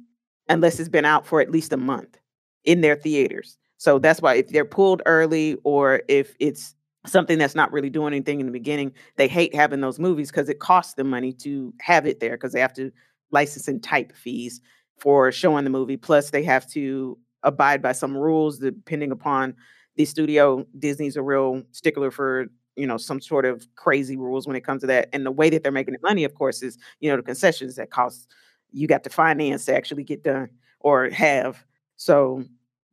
unless 0.48 0.80
it's 0.80 0.88
been 0.88 1.04
out 1.04 1.26
for 1.26 1.40
at 1.40 1.50
least 1.50 1.72
a 1.72 1.76
month 1.76 2.18
in 2.64 2.80
their 2.80 2.96
theaters. 2.96 3.58
So 3.78 3.98
that's 3.98 4.20
why 4.20 4.34
if 4.34 4.48
they're 4.48 4.64
pulled 4.64 5.02
early 5.06 5.56
or 5.64 6.02
if 6.08 6.34
it's 6.40 6.74
something 7.06 7.38
that's 7.38 7.54
not 7.54 7.72
really 7.72 7.90
doing 7.90 8.12
anything 8.12 8.40
in 8.40 8.46
the 8.46 8.52
beginning, 8.52 8.92
they 9.16 9.28
hate 9.28 9.54
having 9.54 9.80
those 9.80 9.98
movies 9.98 10.30
because 10.30 10.48
it 10.48 10.58
costs 10.58 10.94
them 10.94 11.08
money 11.11 11.32
to 11.32 11.72
have 11.80 12.06
it 12.06 12.20
there 12.20 12.32
because 12.32 12.52
they 12.52 12.61
have 12.61 12.74
to 12.74 12.90
license 13.30 13.68
and 13.68 13.82
type 13.82 14.14
fees 14.14 14.61
for 14.98 15.30
showing 15.30 15.64
the 15.64 15.70
movie. 15.70 15.96
Plus, 15.96 16.30
they 16.30 16.42
have 16.42 16.68
to 16.70 17.16
abide 17.44 17.80
by 17.80 17.92
some 17.92 18.16
rules 18.16 18.58
depending 18.58 19.12
upon 19.12 19.54
the 19.96 20.04
studio. 20.04 20.66
Disney's 20.78 21.16
a 21.16 21.22
real 21.22 21.62
stickler 21.72 22.11
for 22.11 22.46
you 22.76 22.87
know 22.87 22.96
some 22.96 23.20
sort 23.20 23.44
of 23.44 23.66
crazy 23.74 24.16
rules 24.16 24.46
when 24.46 24.56
it 24.56 24.64
comes 24.64 24.80
to 24.82 24.87
that. 24.88 25.08
And 25.12 25.24
the 25.24 25.32
way 25.32 25.50
that 25.50 25.62
they're 25.62 25.72
making 25.72 25.94
the 25.94 26.00
money, 26.02 26.24
of 26.24 26.34
course, 26.34 26.62
is 26.62 26.78
you 27.00 27.11
know 27.11 27.16
the 27.16 27.22
concessions 27.22 27.76
that 27.76 27.90
cost 27.90 28.28
you 28.72 28.87
got 28.87 29.04
to 29.04 29.11
finance 29.11 29.64
to 29.66 29.74
actually 29.74 30.04
get 30.04 30.24
done 30.24 30.50
or 30.81 31.11
have. 31.11 31.64
So 31.96 32.44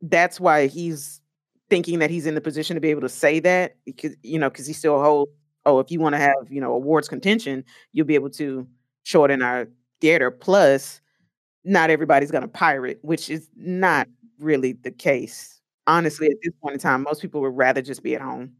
that's 0.02 0.40
why 0.40 0.66
he's 0.66 1.20
thinking 1.68 1.98
that 1.98 2.10
he's 2.10 2.26
in 2.26 2.34
the 2.34 2.40
position 2.40 2.74
to 2.74 2.80
be 2.80 2.90
able 2.90 3.00
to 3.02 3.08
say 3.08 3.40
that 3.40 3.76
because 3.84 4.14
you 4.22 4.38
know 4.38 4.50
because 4.50 4.66
he 4.66 4.72
still 4.72 5.00
holds. 5.00 5.30
Oh, 5.64 5.80
if 5.80 5.90
you 5.90 5.98
want 5.98 6.14
to 6.14 6.18
have 6.18 6.36
you 6.48 6.60
know 6.60 6.72
awards 6.72 7.08
contention, 7.08 7.64
you'll 7.92 8.06
be 8.06 8.14
able 8.14 8.30
to 8.30 8.66
show 9.02 9.24
it 9.24 9.30
in 9.30 9.42
our 9.42 9.68
theater. 10.00 10.30
Plus, 10.30 11.00
not 11.64 11.90
everybody's 11.90 12.30
going 12.30 12.42
to 12.42 12.48
pirate, 12.48 12.98
which 13.02 13.28
is 13.30 13.48
not 13.56 14.08
really 14.38 14.72
the 14.72 14.90
case. 14.90 15.60
Honestly, 15.88 16.26
at 16.26 16.36
this 16.42 16.52
point 16.62 16.74
in 16.74 16.80
time, 16.80 17.02
most 17.02 17.22
people 17.22 17.40
would 17.40 17.56
rather 17.56 17.82
just 17.82 18.02
be 18.02 18.14
at 18.14 18.20
home. 18.20 18.52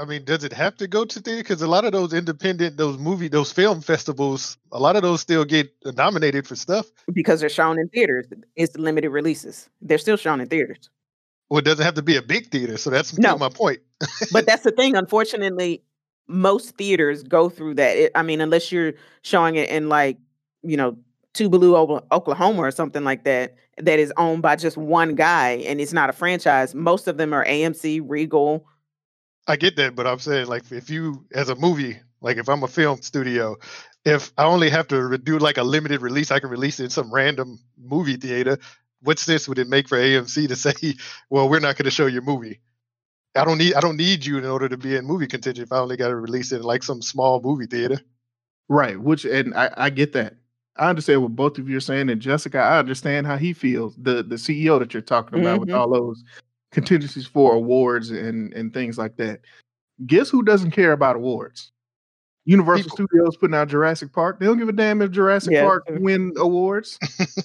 I 0.00 0.04
mean, 0.04 0.24
does 0.24 0.44
it 0.44 0.52
have 0.52 0.76
to 0.76 0.86
go 0.86 1.04
to 1.04 1.20
theater? 1.20 1.42
Because 1.42 1.60
a 1.60 1.66
lot 1.66 1.84
of 1.84 1.92
those 1.92 2.12
independent, 2.12 2.76
those 2.76 2.98
movie, 2.98 3.28
those 3.28 3.50
film 3.52 3.80
festivals, 3.80 4.56
a 4.70 4.78
lot 4.78 4.94
of 4.96 5.02
those 5.02 5.20
still 5.20 5.44
get 5.44 5.70
nominated 5.84 6.46
for 6.46 6.54
stuff. 6.56 6.86
because 7.12 7.40
they're 7.40 7.48
shown 7.48 7.78
in 7.78 7.88
theaters. 7.88 8.26
It's 8.56 8.74
the 8.74 8.80
limited 8.80 9.10
releases. 9.10 9.68
They're 9.82 9.98
still 9.98 10.16
shown 10.16 10.40
in 10.40 10.48
theaters. 10.48 10.88
Well, 11.50 11.58
it 11.58 11.64
doesn't 11.64 11.84
have 11.84 11.94
to 11.94 12.02
be 12.02 12.16
a 12.16 12.22
big 12.22 12.50
theater. 12.50 12.76
So 12.76 12.90
that's 12.90 13.18
No. 13.18 13.36
my 13.38 13.48
point. 13.48 13.80
But 14.32 14.46
that's 14.46 14.62
the 14.62 14.70
thing. 14.70 14.94
Unfortunately, 14.96 15.82
most 16.28 16.76
theaters 16.76 17.22
go 17.22 17.48
through 17.48 17.74
that. 17.74 17.96
It, 17.96 18.12
I 18.14 18.22
mean, 18.22 18.40
unless 18.40 18.70
you're 18.70 18.92
showing 19.22 19.56
it 19.56 19.68
in 19.70 19.88
like, 19.88 20.18
you 20.62 20.76
know, 20.76 20.96
Tubaloo, 21.34 22.02
Oklahoma 22.12 22.60
or 22.62 22.70
something 22.70 23.02
like 23.04 23.24
that, 23.24 23.54
that 23.78 23.98
is 23.98 24.12
owned 24.16 24.42
by 24.42 24.56
just 24.56 24.76
one 24.76 25.14
guy 25.14 25.52
and 25.66 25.80
it's 25.80 25.92
not 25.92 26.10
a 26.10 26.12
franchise. 26.12 26.74
Most 26.74 27.08
of 27.08 27.16
them 27.16 27.32
are 27.32 27.44
AMC, 27.46 28.02
Regal. 28.04 28.66
I 29.48 29.56
get 29.56 29.76
that, 29.76 29.96
but 29.96 30.06
I'm 30.06 30.20
saying 30.20 30.48
like 30.48 30.70
if 30.72 30.90
you 30.90 31.26
as 31.34 31.48
a 31.48 31.56
movie, 31.56 31.98
like 32.20 32.36
if 32.36 32.48
I'm 32.48 32.62
a 32.62 32.68
film 32.68 33.02
studio, 33.02 33.56
if 34.04 34.32
I 34.38 34.44
only 34.44 34.70
have 34.70 34.88
to 34.88 35.18
do 35.18 35.38
like 35.38 35.58
a 35.58 35.64
limited 35.64 36.02
release, 36.02 36.30
I 36.30 36.40
can 36.40 36.50
release 36.50 36.80
it 36.80 36.84
in 36.84 36.90
some 36.90 37.12
random 37.12 37.58
movie 37.78 38.16
theater. 38.16 38.58
What 39.02 39.18
sense 39.18 39.48
would 39.48 39.58
it 39.58 39.68
make 39.68 39.88
for 39.88 39.98
AMC 39.98 40.48
to 40.48 40.56
say, 40.56 40.96
"Well, 41.30 41.48
we're 41.48 41.60
not 41.60 41.76
going 41.76 41.86
to 41.86 41.90
show 41.92 42.06
your 42.06 42.22
movie"? 42.22 42.60
I 43.36 43.44
don't 43.44 43.58
need 43.58 43.74
I 43.74 43.80
don't 43.80 43.96
need 43.96 44.26
you 44.26 44.38
in 44.38 44.44
order 44.44 44.68
to 44.68 44.76
be 44.76 44.96
in 44.96 45.06
movie 45.06 45.26
contention 45.28 45.64
if 45.64 45.72
I 45.72 45.78
only 45.78 45.96
got 45.96 46.08
to 46.08 46.16
release 46.16 46.52
it 46.52 46.56
in 46.58 46.62
like 46.62 46.82
some 46.82 47.02
small 47.02 47.40
movie 47.40 47.66
theater. 47.66 48.00
Right. 48.68 49.00
Which 49.00 49.24
and 49.24 49.54
I, 49.54 49.70
I 49.76 49.90
get 49.90 50.12
that. 50.14 50.34
I 50.76 50.90
understand 50.90 51.22
what 51.22 51.34
both 51.36 51.58
of 51.58 51.68
you 51.68 51.76
are 51.76 51.80
saying, 51.80 52.10
and 52.10 52.20
Jessica, 52.20 52.58
I 52.58 52.78
understand 52.78 53.26
how 53.26 53.36
he 53.36 53.52
feels. 53.52 53.96
The 53.96 54.22
the 54.22 54.36
CEO 54.36 54.78
that 54.78 54.94
you're 54.94 55.00
talking 55.02 55.40
about 55.40 55.60
with 55.60 55.70
Mhm. 55.70 55.76
all 55.78 55.90
those 55.90 56.22
contingencies 56.72 57.26
for 57.26 57.54
awards 57.54 58.10
and 58.10 58.52
and 58.52 58.72
things 58.72 58.98
like 58.98 59.16
that. 59.16 59.40
Guess 60.06 60.30
who 60.30 60.42
doesn't 60.42 60.70
care 60.70 60.92
about 60.92 61.16
awards? 61.16 61.72
Universal 62.44 62.84
People. 62.84 63.06
Studios 63.08 63.36
putting 63.36 63.54
out 63.54 63.68
Jurassic 63.68 64.12
Park. 64.12 64.40
They 64.40 64.46
don't 64.46 64.58
give 64.58 64.70
a 64.70 64.72
damn 64.72 65.02
if 65.02 65.10
Jurassic 65.10 65.52
Yeah, 65.52 65.64
Park 65.64 65.84
win 65.90 66.32
awards. 66.38 66.98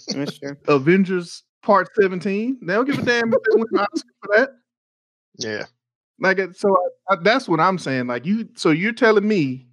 Avengers 0.67 1.43
Part 1.61 1.89
17. 1.99 2.59
They 2.61 2.73
don't 2.73 2.85
give 2.85 2.99
a 2.99 3.01
damn 3.01 3.33
if 3.33 3.39
they 3.43 3.55
win 3.55 3.67
Oscar 3.79 4.09
for 4.21 4.37
that. 4.37 4.49
Yeah. 5.39 5.65
Like 6.19 6.39
so, 6.53 6.73
I, 7.09 7.13
I, 7.13 7.17
that's 7.21 7.49
what 7.49 7.59
I'm 7.59 7.77
saying. 7.77 8.07
Like 8.07 8.25
you, 8.25 8.47
so 8.55 8.69
you're 8.69 8.93
telling 8.93 9.27
me, 9.27 9.67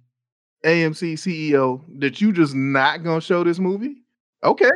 AMC 0.65 1.13
CEO, 1.13 1.81
that 1.99 2.19
you 2.19 2.33
just 2.33 2.53
not 2.53 3.03
gonna 3.03 3.21
show 3.21 3.43
this 3.43 3.59
movie? 3.59 4.03
Okay, 4.43 4.71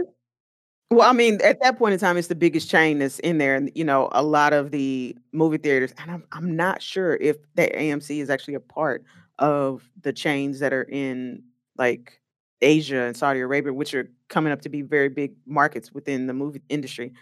Well, 0.92 1.10
I 1.10 1.14
mean, 1.14 1.40
at 1.44 1.62
that 1.62 1.78
point 1.78 1.94
in 1.94 2.00
time, 2.00 2.16
it's 2.16 2.28
the 2.28 2.36
biggest 2.36 2.70
chain 2.70 3.00
that's 3.00 3.20
in 3.20 3.38
there, 3.40 3.56
and 3.56 3.72
you 3.74 3.84
know, 3.84 4.10
a 4.12 4.22
lot 4.22 4.54
of 4.54 4.72
the 4.72 5.18
movie 5.32 5.58
theaters. 5.58 5.94
And 5.98 6.12
I'm 6.12 6.24
I'm 6.32 6.56
not 6.56 6.82
sure 6.82 7.16
if 7.16 7.38
that 7.56 7.74
AMC 7.74 8.22
is 8.22 8.30
actually 8.30 8.54
a 8.54 8.60
part 8.60 9.04
of 9.40 9.90
the 10.02 10.14
chains 10.14 10.60
that 10.60 10.74
are 10.74 10.84
in 10.84 11.44
like 11.78 12.22
Asia 12.62 13.02
and 13.02 13.18
Saudi 13.18 13.40
Arabia, 13.40 13.74
which 13.74 13.94
are 13.94 14.10
coming 14.30 14.54
up 14.54 14.62
to 14.62 14.70
be 14.70 14.82
very 14.84 15.10
big 15.10 15.34
markets 15.46 15.92
within 15.92 16.28
the 16.28 16.34
movie 16.34 16.62
industry. 16.70 17.14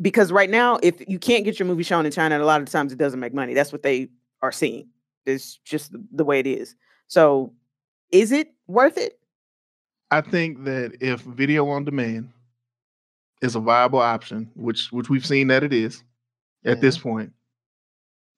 Because 0.00 0.30
right 0.30 0.50
now, 0.50 0.78
if 0.82 1.02
you 1.08 1.18
can't 1.18 1.44
get 1.44 1.58
your 1.58 1.66
movie 1.66 1.82
shown 1.82 2.04
in 2.04 2.12
China, 2.12 2.38
a 2.38 2.44
lot 2.44 2.60
of 2.60 2.68
times 2.68 2.92
it 2.92 2.98
doesn't 2.98 3.18
make 3.18 3.32
money. 3.32 3.54
That's 3.54 3.72
what 3.72 3.82
they 3.82 4.08
are 4.42 4.52
seeing. 4.52 4.88
It's 5.24 5.56
just 5.64 5.90
the- 5.90 6.04
the 6.12 6.24
way 6.24 6.38
it 6.38 6.46
is. 6.46 6.76
So, 7.08 7.54
is 8.12 8.30
it 8.30 8.52
worth 8.66 8.98
it? 8.98 9.18
I 10.10 10.20
think 10.20 10.64
that 10.64 10.98
if 11.00 11.22
video 11.22 11.66
on 11.68 11.84
demand 11.84 12.30
is 13.42 13.54
a 13.54 13.60
viable 13.60 13.98
option, 13.98 14.50
which 14.54 14.90
which 14.92 15.08
we've 15.08 15.26
seen 15.26 15.48
that 15.48 15.62
it 15.62 15.72
is 15.72 16.02
at 16.64 16.80
this 16.80 16.96
point. 16.96 17.32
point, 17.32 17.32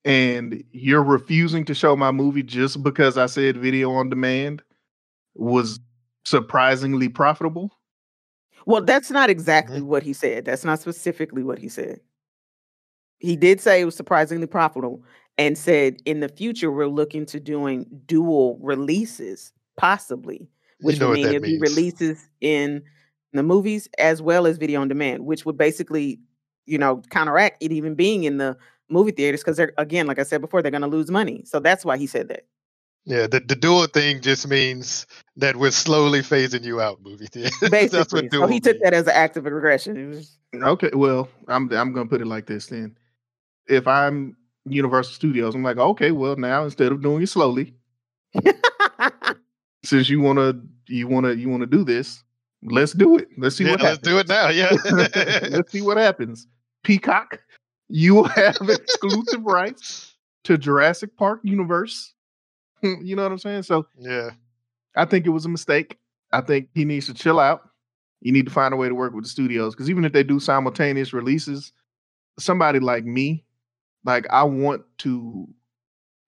and 0.04 0.64
you're 0.72 1.02
refusing 1.02 1.64
to 1.66 1.74
show 1.74 1.96
my 1.96 2.10
movie 2.10 2.42
just 2.42 2.82
because 2.82 3.18
I 3.18 3.26
said 3.26 3.56
video 3.56 3.92
on 3.92 4.08
demand 4.08 4.62
was 5.34 5.80
surprisingly 6.24 7.08
profitable. 7.08 7.70
Well, 8.66 8.82
that's 8.82 9.10
not 9.10 9.30
exactly 9.30 9.78
mm-hmm. 9.78 9.88
what 9.88 10.02
he 10.02 10.12
said. 10.12 10.44
That's 10.44 10.64
not 10.64 10.80
specifically 10.80 11.42
what 11.42 11.58
he 11.58 11.68
said. 11.68 12.00
He 13.18 13.34
did 13.34 13.60
say 13.60 13.80
it 13.80 13.84
was 13.84 13.96
surprisingly 13.96 14.46
profitable 14.46 15.02
and 15.38 15.56
said 15.56 15.96
in 16.04 16.20
the 16.20 16.28
future 16.28 16.70
we're 16.70 16.86
looking 16.86 17.24
to 17.26 17.40
doing 17.40 17.86
dual 18.06 18.58
releases, 18.60 19.52
possibly, 19.76 20.48
which 20.80 21.00
know 21.00 21.08
would 21.08 21.14
mean 21.14 21.24
that 21.24 21.30
it'd 21.30 21.42
be 21.42 21.58
means. 21.58 21.62
releases 21.62 22.28
in 22.40 22.82
the 23.32 23.42
movies 23.42 23.88
as 23.98 24.22
well 24.22 24.46
as 24.46 24.56
video 24.58 24.80
on 24.80 24.88
demand, 24.88 25.24
which 25.26 25.44
would 25.44 25.56
basically, 25.58 26.20
you 26.66 26.78
know, 26.78 27.02
counteract 27.10 27.62
it 27.62 27.72
even 27.72 27.94
being 27.94 28.24
in 28.24 28.38
the 28.38 28.56
movie 28.90 29.12
theaters 29.12 29.40
because 29.40 29.56
they're 29.56 29.72
again, 29.78 30.06
like 30.06 30.18
I 30.18 30.22
said 30.22 30.40
before, 30.40 30.62
they're 30.62 30.70
gonna 30.72 30.86
lose 30.86 31.10
money. 31.10 31.42
So 31.44 31.60
that's 31.60 31.84
why 31.84 31.96
he 31.98 32.06
said 32.06 32.28
that. 32.28 32.46
Yeah, 33.04 33.26
the, 33.26 33.40
the 33.40 33.56
dual 33.56 33.86
thing 33.86 34.20
just 34.20 34.46
means 34.48 35.06
that 35.36 35.56
we're 35.56 35.70
slowly 35.70 36.20
phasing 36.20 36.62
you 36.62 36.80
out, 36.80 37.00
movie 37.02 37.26
theater. 37.26 37.54
That's 37.62 37.70
Basically. 37.70 38.22
what 38.24 38.32
so 38.32 38.38
dual 38.40 38.46
he 38.48 38.60
took 38.60 38.74
means. 38.74 38.82
that 38.82 38.92
as 38.92 39.06
an 39.06 39.14
act 39.14 39.38
of 39.38 39.46
aggression. 39.46 39.96
It 39.96 40.08
was 40.08 40.38
Okay, 40.54 40.90
well, 40.92 41.28
I'm 41.46 41.72
I'm 41.72 41.92
gonna 41.94 42.08
put 42.08 42.20
it 42.20 42.26
like 42.26 42.46
this 42.46 42.66
then. 42.66 42.98
If 43.66 43.86
I'm 43.86 44.36
Universal 44.66 45.14
Studios, 45.14 45.54
I'm 45.54 45.62
like, 45.62 45.78
okay, 45.78 46.10
well, 46.10 46.36
now 46.36 46.64
instead 46.64 46.92
of 46.92 47.00
doing 47.00 47.22
it 47.22 47.28
slowly, 47.28 47.74
since 49.84 50.08
you 50.10 50.20
wanna 50.20 50.54
you 50.86 51.08
wanna 51.08 51.32
you 51.32 51.48
wanna 51.48 51.66
do 51.66 51.84
this, 51.84 52.22
let's 52.62 52.92
do 52.92 53.18
it. 53.18 53.28
Let's 53.36 53.56
see 53.56 53.64
yeah, 53.64 53.72
what 53.72 53.82
let's 53.82 53.96
happens. 53.96 54.08
do 54.08 54.18
it 54.18 54.28
now. 54.28 54.48
Yeah. 54.48 54.76
let's 55.50 55.72
see 55.72 55.82
what 55.82 55.96
happens. 55.96 56.46
Peacock, 56.84 57.40
you 57.88 58.14
will 58.14 58.24
have 58.28 58.56
exclusive 58.60 59.42
rights 59.44 60.16
to 60.44 60.58
Jurassic 60.58 61.16
Park 61.16 61.40
universe. 61.42 62.14
you 62.82 63.16
know 63.16 63.22
what 63.22 63.32
I'm 63.32 63.38
saying? 63.38 63.62
So 63.64 63.86
yeah. 63.98 64.30
I 64.96 65.04
think 65.04 65.26
it 65.26 65.30
was 65.30 65.44
a 65.44 65.48
mistake. 65.48 65.98
I 66.32 66.40
think 66.40 66.68
he 66.74 66.84
needs 66.84 67.06
to 67.06 67.14
chill 67.14 67.40
out. 67.40 67.62
You 68.20 68.32
need 68.32 68.46
to 68.46 68.52
find 68.52 68.74
a 68.74 68.76
way 68.76 68.88
to 68.88 68.94
work 68.94 69.14
with 69.14 69.24
the 69.24 69.30
studios 69.30 69.74
because 69.74 69.88
even 69.88 70.04
if 70.04 70.12
they 70.12 70.24
do 70.24 70.40
simultaneous 70.40 71.12
releases, 71.12 71.72
somebody 72.38 72.80
like 72.80 73.04
me, 73.04 73.44
like 74.04 74.26
I 74.30 74.42
want 74.42 74.82
to, 74.98 75.48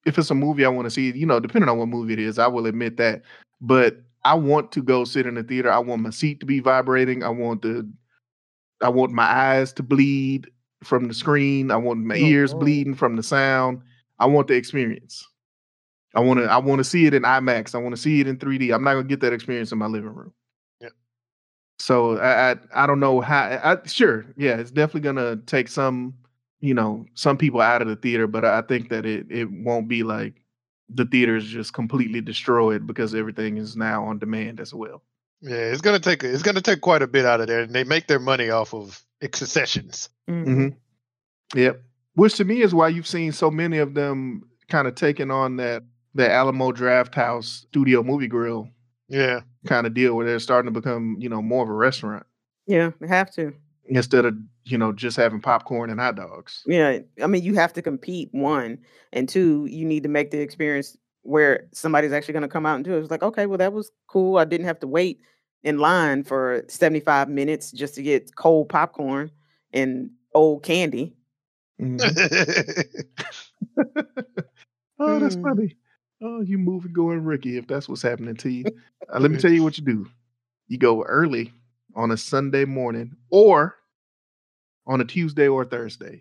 if 0.06 0.16
it's 0.16 0.30
a 0.30 0.34
movie 0.34 0.64
I 0.64 0.68
want 0.68 0.86
to 0.86 0.90
see, 0.90 1.10
you 1.12 1.26
know, 1.26 1.40
depending 1.40 1.68
on 1.68 1.78
what 1.78 1.88
movie 1.88 2.12
it 2.12 2.18
is, 2.20 2.38
I 2.38 2.46
will 2.46 2.66
admit 2.66 2.96
that. 2.98 3.22
But 3.60 4.00
I 4.24 4.34
want 4.34 4.72
to 4.72 4.82
go 4.82 5.04
sit 5.04 5.26
in 5.26 5.34
the 5.34 5.42
theater. 5.42 5.70
I 5.70 5.78
want 5.78 6.02
my 6.02 6.10
seat 6.10 6.40
to 6.40 6.46
be 6.46 6.60
vibrating. 6.60 7.22
I 7.22 7.28
want 7.30 7.62
the 7.62 7.90
I 8.82 8.88
want 8.88 9.12
my 9.12 9.24
eyes 9.24 9.72
to 9.74 9.82
bleed 9.82 10.50
from 10.82 11.08
the 11.08 11.14
screen. 11.14 11.70
I 11.70 11.76
want 11.76 12.00
my 12.00 12.14
Oh, 12.14 12.18
ears 12.18 12.54
bleeding 12.54 12.94
from 12.94 13.16
the 13.16 13.22
sound. 13.22 13.82
I 14.18 14.26
want 14.26 14.48
the 14.48 14.54
experience. 14.54 15.26
I 16.14 16.20
want 16.20 16.40
to. 16.40 16.46
I 16.46 16.58
want 16.58 16.78
to 16.80 16.84
see 16.84 17.06
it 17.06 17.14
in 17.14 17.22
IMAX. 17.22 17.74
I 17.74 17.78
want 17.78 17.94
to 17.94 18.00
see 18.00 18.20
it 18.20 18.26
in 18.26 18.36
3D. 18.36 18.74
I'm 18.74 18.82
not 18.82 18.94
gonna 18.94 19.04
get 19.04 19.20
that 19.20 19.32
experience 19.32 19.70
in 19.72 19.78
my 19.78 19.86
living 19.86 20.14
room. 20.14 20.32
Yep. 20.80 20.92
So 21.78 22.18
I, 22.18 22.52
I 22.52 22.56
I 22.74 22.86
don't 22.86 23.00
know 23.00 23.20
how. 23.20 23.60
I 23.62 23.86
sure 23.86 24.26
yeah, 24.36 24.56
it's 24.56 24.70
definitely 24.70 25.02
gonna 25.02 25.36
take 25.46 25.68
some 25.68 26.14
you 26.60 26.74
know 26.74 27.06
some 27.14 27.36
people 27.38 27.60
out 27.60 27.80
of 27.82 27.88
the 27.88 27.96
theater, 27.96 28.26
but 28.26 28.44
I 28.44 28.62
think 28.62 28.88
that 28.88 29.06
it 29.06 29.26
it 29.30 29.50
won't 29.50 29.88
be 29.88 30.02
like 30.02 30.42
the 30.94 31.04
theater 31.04 31.36
is 31.36 31.44
just 31.46 31.72
completely 31.72 32.20
destroyed 32.20 32.86
because 32.86 33.14
everything 33.14 33.56
is 33.56 33.76
now 33.76 34.04
on 34.04 34.18
demand 34.18 34.60
as 34.60 34.72
well. 34.74 35.02
Yeah, 35.40 35.56
it's 35.56 35.80
gonna 35.80 35.98
take 36.00 36.22
it's 36.24 36.42
gonna 36.42 36.60
take 36.60 36.80
quite 36.80 37.02
a 37.02 37.06
bit 37.06 37.24
out 37.24 37.40
of 37.40 37.46
there, 37.46 37.60
and 37.60 37.72
they 37.72 37.84
make 37.84 38.06
their 38.08 38.18
money 38.18 38.50
off 38.50 38.74
of 38.74 39.02
concessions. 39.32 40.08
Mhm. 40.28 40.44
Mm-hmm. 40.46 41.58
Yep. 41.58 41.82
Which 42.14 42.36
to 42.36 42.44
me 42.44 42.60
is 42.62 42.74
why 42.74 42.88
you've 42.88 43.06
seen 43.06 43.32
so 43.32 43.50
many 43.50 43.78
of 43.78 43.94
them 43.94 44.42
kind 44.68 44.86
of 44.86 44.94
taking 44.94 45.30
on 45.30 45.56
that 45.56 45.82
the 46.14 46.30
Alamo 46.30 46.72
Drafthouse 46.72 47.44
Studio 47.44 48.02
Movie 48.02 48.26
Grill 48.28 48.68
Yeah, 49.08 49.40
kind 49.66 49.86
of 49.86 49.94
deal 49.94 50.14
where 50.14 50.26
they're 50.26 50.38
starting 50.38 50.72
to 50.72 50.80
become, 50.80 51.16
you 51.18 51.28
know, 51.28 51.40
more 51.42 51.62
of 51.64 51.68
a 51.70 51.72
restaurant 51.72 52.26
Yeah, 52.66 52.90
they 53.00 53.08
have 53.08 53.32
to. 53.34 53.52
instead 53.86 54.24
of, 54.24 54.34
you 54.64 54.78
know, 54.78 54.92
just 54.92 55.16
having 55.16 55.40
popcorn 55.40 55.90
and 55.90 56.00
hot 56.00 56.16
dogs. 56.16 56.62
Yeah, 56.66 56.98
I 57.22 57.26
mean, 57.26 57.42
you 57.42 57.54
have 57.54 57.72
to 57.74 57.82
compete. 57.82 58.28
One 58.32 58.78
and 59.12 59.28
two, 59.28 59.66
you 59.66 59.84
need 59.84 60.02
to 60.02 60.08
make 60.08 60.30
the 60.30 60.40
experience 60.40 60.96
where 61.22 61.68
somebody's 61.72 62.12
actually 62.12 62.32
going 62.32 62.42
to 62.42 62.48
come 62.48 62.66
out 62.66 62.76
and 62.76 62.84
do 62.84 62.94
it. 62.94 63.00
It's 63.00 63.10
like, 63.10 63.22
okay, 63.22 63.46
well, 63.46 63.58
that 63.58 63.72
was 63.72 63.90
cool. 64.06 64.38
I 64.38 64.44
didn't 64.44 64.66
have 64.66 64.80
to 64.80 64.86
wait 64.86 65.20
in 65.62 65.78
line 65.78 66.24
for 66.24 66.64
seventy-five 66.68 67.28
minutes 67.28 67.70
just 67.72 67.94
to 67.96 68.02
get 68.02 68.34
cold 68.36 68.68
popcorn 68.68 69.30
and 69.72 70.10
old 70.34 70.62
candy. 70.62 71.14
Mhm. 71.80 72.00
oh, 74.98 75.18
that's 75.18 75.36
Mm. 75.36 75.42
funny. 75.42 75.76
Oh, 76.22 76.42
you 76.42 76.58
moving 76.58 76.92
going 76.92 77.24
Ricky, 77.24 77.56
if 77.56 77.66
that's 77.66 77.88
what's 77.88 78.02
happening 78.02 78.36
to 78.36 78.50
you. 78.50 78.64
Uh, 79.12 79.18
let 79.20 79.30
me 79.30 79.38
tell 79.38 79.50
you 79.50 79.62
what 79.62 79.78
you 79.78 79.84
do. 79.84 80.06
You 80.68 80.76
go 80.78 81.02
early 81.02 81.52
on 81.94 82.10
a 82.10 82.16
Sunday 82.16 82.64
morning 82.66 83.16
or 83.30 83.76
on 84.90 85.00
a 85.00 85.04
Tuesday 85.04 85.46
or 85.48 85.64
Thursday. 85.64 86.20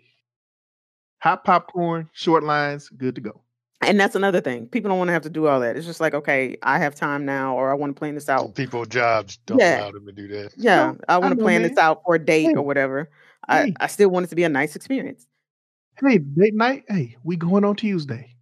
Hot 1.18 1.44
popcorn, 1.44 2.08
short 2.12 2.44
lines, 2.44 2.88
good 2.88 3.16
to 3.16 3.20
go. 3.20 3.42
And 3.82 3.98
that's 3.98 4.14
another 4.14 4.40
thing. 4.40 4.66
People 4.68 4.90
don't 4.90 4.98
want 4.98 5.08
to 5.08 5.12
have 5.12 5.22
to 5.22 5.30
do 5.30 5.46
all 5.48 5.60
that. 5.60 5.76
It's 5.76 5.86
just 5.86 6.00
like, 6.00 6.14
okay, 6.14 6.56
I 6.62 6.78
have 6.78 6.94
time 6.94 7.24
now, 7.24 7.56
or 7.56 7.70
I 7.70 7.74
want 7.74 7.94
to 7.96 7.98
plan 7.98 8.14
this 8.14 8.28
out. 8.28 8.54
people 8.54 8.84
jobs 8.84 9.38
don't 9.46 9.58
Yeah. 9.58 9.80
allow 9.80 9.90
them 9.92 10.06
to 10.06 10.12
do 10.12 10.28
that. 10.28 10.52
Yeah, 10.56 10.94
I 11.08 11.14
I 11.14 11.18
want 11.18 11.36
to 11.36 11.42
plan 11.42 11.62
man. 11.62 11.70
this 11.70 11.78
out 11.78 12.02
for 12.06 12.14
a 12.14 12.18
date 12.18 12.44
Hey. 12.48 12.54
or 12.54 12.62
whatever. 12.62 13.10
I, 13.48 13.72
I 13.80 13.86
still 13.88 14.10
want 14.10 14.24
it 14.26 14.28
to 14.28 14.36
be 14.36 14.44
a 14.44 14.48
nice 14.48 14.76
experience. 14.76 15.26
Hey, 16.00 16.18
date 16.18 16.54
night. 16.54 16.84
Hey, 16.88 17.16
we 17.24 17.36
going 17.36 17.64
on 17.64 17.74
Tuesday. 17.74 18.36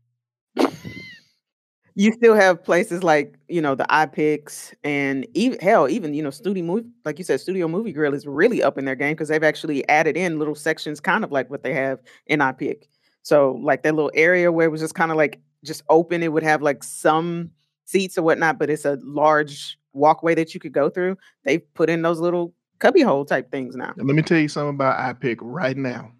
You 1.98 2.12
still 2.12 2.36
have 2.36 2.62
places 2.62 3.02
like 3.02 3.36
you 3.48 3.60
know 3.60 3.74
the 3.74 3.84
iPics 3.90 4.72
and 4.84 5.26
even 5.34 5.58
hell, 5.58 5.88
even 5.88 6.14
you 6.14 6.22
know 6.22 6.30
studio 6.30 6.62
movie, 6.62 6.86
like 7.04 7.18
you 7.18 7.24
said, 7.24 7.40
Studio 7.40 7.66
Movie 7.66 7.92
Grill 7.92 8.14
is 8.14 8.24
really 8.24 8.62
up 8.62 8.78
in 8.78 8.84
their 8.84 8.94
game 8.94 9.14
because 9.14 9.26
they've 9.26 9.42
actually 9.42 9.86
added 9.88 10.16
in 10.16 10.38
little 10.38 10.54
sections, 10.54 11.00
kind 11.00 11.24
of 11.24 11.32
like 11.32 11.50
what 11.50 11.64
they 11.64 11.74
have 11.74 11.98
in 12.26 12.38
iPic. 12.38 12.84
So 13.22 13.60
like 13.64 13.82
that 13.82 13.96
little 13.96 14.12
area 14.14 14.52
where 14.52 14.68
it 14.68 14.70
was 14.70 14.80
just 14.80 14.94
kind 14.94 15.10
of 15.10 15.16
like 15.16 15.40
just 15.64 15.82
open, 15.88 16.22
it 16.22 16.32
would 16.32 16.44
have 16.44 16.62
like 16.62 16.84
some 16.84 17.50
seats 17.84 18.16
or 18.16 18.22
whatnot, 18.22 18.60
but 18.60 18.70
it's 18.70 18.84
a 18.84 18.98
large 19.02 19.76
walkway 19.92 20.36
that 20.36 20.54
you 20.54 20.60
could 20.60 20.72
go 20.72 20.88
through. 20.88 21.18
They've 21.42 21.62
put 21.74 21.90
in 21.90 22.02
those 22.02 22.20
little 22.20 22.54
cubby 22.78 23.02
hole 23.02 23.24
type 23.24 23.50
things 23.50 23.74
now. 23.74 23.92
Let 23.96 24.14
me 24.14 24.22
tell 24.22 24.38
you 24.38 24.48
something 24.48 24.76
about 24.76 25.20
iPic 25.20 25.38
right 25.40 25.76
now. 25.76 26.12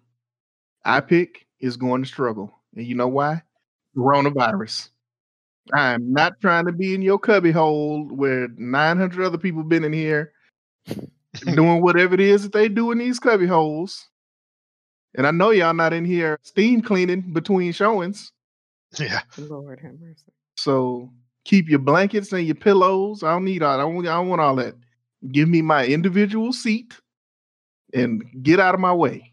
iPic 0.85 1.45
is 1.61 1.77
going 1.77 2.03
to 2.03 2.07
struggle. 2.07 2.53
And 2.75 2.85
you 2.85 2.95
know 2.95 3.07
why? 3.07 3.43
Coronavirus. 3.95 4.89
I'm 5.73 6.11
not 6.11 6.39
trying 6.41 6.65
to 6.65 6.71
be 6.71 6.93
in 6.95 7.01
your 7.01 7.19
cubbyhole 7.19 8.07
where 8.09 8.47
900 8.57 9.25
other 9.25 9.37
people 9.37 9.63
been 9.63 9.83
in 9.83 9.93
here 9.93 10.33
doing 11.53 11.81
whatever 11.81 12.13
it 12.13 12.19
is 12.19 12.43
that 12.43 12.53
they 12.53 12.69
do 12.69 12.91
in 12.91 12.97
these 12.97 13.19
cubby 13.19 13.45
holes. 13.47 14.07
And 15.15 15.25
I 15.25 15.31
know 15.31 15.51
y'all 15.51 15.73
not 15.73 15.93
in 15.93 16.05
here 16.05 16.39
steam 16.43 16.81
cleaning 16.81 17.33
between 17.33 17.71
showings. 17.71 18.31
Yeah, 18.97 19.21
Lord 19.37 19.79
have 19.81 19.99
mercy. 19.99 20.31
So 20.55 21.09
keep 21.45 21.69
your 21.69 21.79
blankets 21.79 22.31
and 22.33 22.45
your 22.45 22.55
pillows. 22.55 23.23
I 23.23 23.31
don't 23.31 23.45
need 23.45 23.63
all. 23.63 23.75
I 23.75 23.81
don't, 23.81 24.07
I 24.07 24.15
don't 24.15 24.29
want 24.29 24.41
all 24.41 24.55
that. 24.57 24.75
Give 25.31 25.47
me 25.47 25.61
my 25.61 25.85
individual 25.85 26.53
seat 26.53 26.95
and 27.93 28.23
get 28.41 28.59
out 28.59 28.73
of 28.73 28.79
my 28.79 28.93
way. 28.93 29.28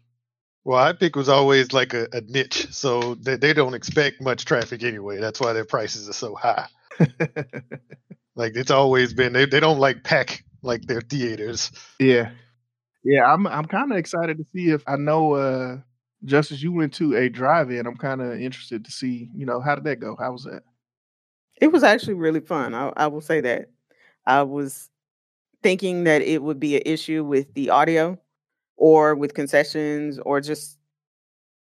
Well, 0.67 0.79
I 0.79 0.91
think 0.91 1.15
was 1.15 1.29
always 1.29 1.71
like 1.71 1.93
a, 1.93 2.07
a 2.11 2.19
niche, 2.21 2.67
so 2.71 3.15
they, 3.15 3.37
they 3.37 3.53
don't 3.53 3.73
expect 3.73 4.21
much 4.21 4.43
traffic 4.43 4.83
anyway. 4.83 5.17
That's 5.17 5.39
why 5.39 5.53
their 5.53 5.63
prices 5.63 6.09
are 6.09 6.13
so 6.13 6.35
high. 6.35 6.67
Like 8.37 8.55
it's 8.55 8.69
always 8.69 9.13
been 9.15 9.33
they, 9.33 9.45
they 9.45 9.59
don't 9.59 9.79
like 9.79 10.03
pack 10.03 10.43
like 10.61 10.83
their 10.83 11.01
theaters. 11.01 11.71
yeah, 11.99 12.29
yeah. 13.03 13.25
I'm 13.25 13.47
I'm 13.47 13.65
kind 13.65 13.91
of 13.91 13.97
excited 13.97 14.37
to 14.37 14.45
see 14.53 14.69
if 14.69 14.83
I 14.87 14.95
know. 14.95 15.33
uh 15.33 15.77
Justice, 16.23 16.63
you 16.63 16.71
went 16.71 16.93
to 16.95 17.15
a 17.15 17.29
drive-in. 17.29 17.85
I'm 17.85 17.95
kind 17.95 18.21
of 18.21 18.39
interested 18.39 18.85
to 18.85 18.91
see. 18.91 19.29
You 19.35 19.45
know, 19.45 19.59
how 19.59 19.75
did 19.75 19.83
that 19.85 19.99
go? 19.99 20.15
How 20.19 20.31
was 20.31 20.43
that? 20.43 20.63
It 21.59 21.71
was 21.71 21.83
actually 21.83 22.15
really 22.15 22.39
fun. 22.39 22.73
I, 22.73 22.91
I 22.95 23.07
will 23.07 23.21
say 23.21 23.41
that. 23.41 23.69
I 24.25 24.43
was 24.43 24.89
thinking 25.63 26.03
that 26.03 26.21
it 26.21 26.41
would 26.41 26.59
be 26.59 26.75
an 26.75 26.83
issue 26.85 27.23
with 27.23 27.53
the 27.53 27.69
audio 27.71 28.19
or 28.77 29.15
with 29.15 29.33
concessions 29.33 30.19
or 30.19 30.39
just 30.39 30.77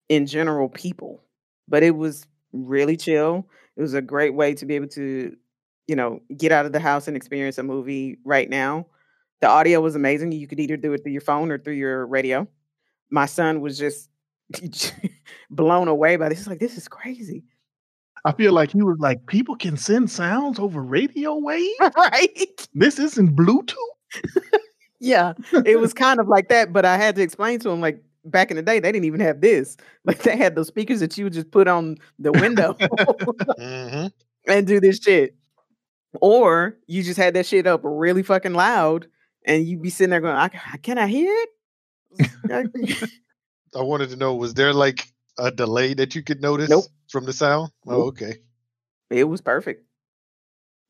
in 0.10 0.26
general 0.26 0.70
people, 0.70 1.22
but 1.68 1.84
it 1.84 1.96
was 1.96 2.26
really 2.54 2.98
chill. 2.98 3.48
It 3.76 3.82
was 3.82 3.94
a 3.94 4.02
great 4.02 4.34
way 4.34 4.54
to 4.56 4.66
be 4.66 4.76
able 4.76 4.88
to, 4.90 5.36
you 5.88 5.96
know, 5.96 6.22
get 6.36 6.52
out 6.52 6.66
of 6.66 6.72
the 6.72 6.80
house 6.80 7.08
and 7.08 7.18
experience 7.18 7.58
a 7.58 7.64
movie 7.64 8.18
right 8.24 8.50
now. 8.50 8.88
The 9.42 9.48
audio 9.48 9.82
was 9.82 9.96
amazing. 9.96 10.32
You 10.32 10.48
could 10.48 10.60
either 10.60 10.78
do 10.78 10.94
it 10.94 11.04
through 11.04 11.12
your 11.12 11.22
phone 11.22 11.52
or 11.52 11.58
through 11.58 11.74
your 11.74 12.06
radio. 12.08 12.48
My 13.10 13.26
son 13.26 13.60
was 13.60 13.78
just 13.78 14.10
blown 15.50 15.88
away 15.88 16.16
by 16.16 16.30
this. 16.30 16.40
He's 16.40 16.48
like, 16.48 16.60
this 16.60 16.78
is 16.78 16.88
crazy. 16.88 17.44
I 18.26 18.32
feel 18.32 18.54
like 18.54 18.72
he 18.72 18.82
was 18.82 18.98
like, 19.00 19.26
people 19.26 19.58
can 19.58 19.76
send 19.76 20.10
sounds 20.10 20.58
over 20.58 20.82
radio 20.82 21.36
waves. 21.36 21.74
right? 21.98 22.68
This 22.74 22.98
isn't 23.00 23.36
Bluetooth. 23.36 23.76
Yeah, 25.04 25.34
it 25.66 25.80
was 25.80 25.94
kind 26.06 26.22
of 26.22 26.30
like 26.30 26.48
that, 26.48 26.72
but 26.72 26.86
I 26.86 26.96
had 26.98 27.16
to 27.18 27.22
explain 27.22 27.60
to 27.60 27.70
him 27.70 27.82
like 27.82 28.02
back 28.24 28.52
in 28.52 28.56
the 28.56 28.64
day 28.64 28.80
they 28.80 28.92
didn't 28.92 29.06
even 29.06 29.20
have 29.20 29.42
this. 29.42 29.76
Like 30.06 30.24
they 30.24 30.36
had 30.36 30.56
those 30.56 30.68
speakers 30.68 31.00
that 31.02 31.18
you 31.18 31.26
would 31.26 31.34
just 31.34 31.52
put 31.52 31.68
on 31.68 31.98
the 32.20 32.32
window 32.34 32.74
hmm 33.58 34.08
and 34.48 34.68
do 34.68 34.80
this 34.82 35.00
shit. 35.00 35.36
Or 36.20 36.78
you 36.88 37.04
just 37.04 37.18
had 37.18 37.34
that 37.36 37.46
shit 37.46 37.68
up 37.68 37.82
really 37.84 38.22
fucking 38.24 38.54
loud 38.54 39.08
and 39.46 39.66
you'd 39.66 39.82
be 39.82 39.90
sitting 39.90 40.10
there 40.10 40.20
going, 40.22 40.36
I, 40.36 40.50
can 40.82 40.98
I 40.98 41.08
hear 41.08 41.34
it? 41.34 41.50
I 43.76 43.82
wanted 43.82 44.10
to 44.10 44.18
know 44.18 44.36
was 44.36 44.54
there 44.54 44.74
like 44.74 45.08
a 45.38 45.52
delay 45.52 45.94
that 45.94 46.16
you 46.16 46.22
could 46.22 46.42
notice 46.42 46.70
Nope. 46.70 46.86
from 47.10 47.26
the 47.26 47.34
sound? 47.34 47.72
Oh, 47.88 48.04
okay. 48.08 48.36
it 49.10 49.24
was 49.24 49.42
perfect. 49.42 49.86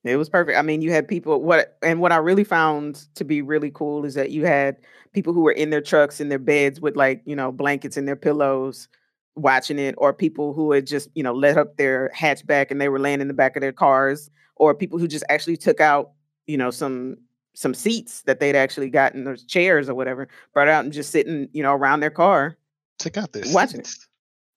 It 0.03 0.17
was 0.17 0.29
perfect. 0.29 0.57
I 0.57 0.61
mean, 0.61 0.81
you 0.81 0.91
had 0.91 1.07
people 1.07 1.41
what 1.41 1.77
and 1.81 2.01
what 2.01 2.11
I 2.11 2.17
really 2.17 2.43
found 2.43 3.05
to 3.15 3.23
be 3.23 3.41
really 3.41 3.71
cool 3.71 4.03
is 4.03 4.15
that 4.15 4.31
you 4.31 4.45
had 4.45 4.77
people 5.13 5.33
who 5.33 5.41
were 5.41 5.51
in 5.51 5.69
their 5.69 5.81
trucks 5.81 6.19
in 6.19 6.29
their 6.29 6.39
beds 6.39 6.81
with 6.81 6.95
like, 6.97 7.21
you 7.25 7.35
know, 7.35 7.51
blankets 7.51 7.95
and 7.95 8.07
their 8.07 8.15
pillows 8.17 8.89
watching 9.35 9.79
it 9.79 9.95
or 9.97 10.13
people 10.13 10.53
who 10.53 10.71
had 10.73 10.85
just, 10.85 11.09
you 11.15 11.23
know, 11.23 11.33
let 11.33 11.57
up 11.57 11.77
their 11.77 12.11
hatchback 12.15 12.69
and 12.69 12.81
they 12.81 12.89
were 12.89 12.99
laying 12.99 13.21
in 13.21 13.27
the 13.27 13.33
back 13.33 13.55
of 13.55 13.61
their 13.61 13.71
cars 13.71 14.29
or 14.57 14.75
people 14.75 14.99
who 14.99 15.07
just 15.07 15.23
actually 15.29 15.57
took 15.57 15.79
out, 15.79 16.11
you 16.47 16.57
know, 16.57 16.69
some 16.69 17.17
some 17.55 17.73
seats 17.73 18.23
that 18.23 18.39
they'd 18.39 18.55
actually 18.55 18.89
gotten 18.89 19.23
those 19.23 19.43
chairs 19.43 19.87
or 19.87 19.93
whatever, 19.95 20.27
brought 20.53 20.67
out 20.67 20.83
and 20.83 20.91
just 20.91 21.11
sitting, 21.11 21.47
you 21.53 21.63
know, 21.63 21.73
around 21.73 21.99
their 22.01 22.09
car. 22.09 22.57
Check 23.01 23.15
out 23.15 23.31
this. 23.31 23.53
Watching 23.53 23.81
it. 23.81 23.89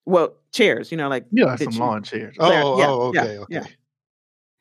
Well, 0.05 0.35
chairs, 0.51 0.91
you 0.91 0.97
know, 0.97 1.07
like 1.07 1.25
Yeah, 1.31 1.55
some 1.55 1.71
you- 1.73 1.79
lawn 1.79 2.03
chairs. 2.03 2.35
Oh, 2.39 2.51
yeah, 2.51 2.63
oh, 2.63 2.79
yeah, 3.13 3.21
okay, 3.23 3.37
okay. 3.37 3.53
yeah. 3.53 3.65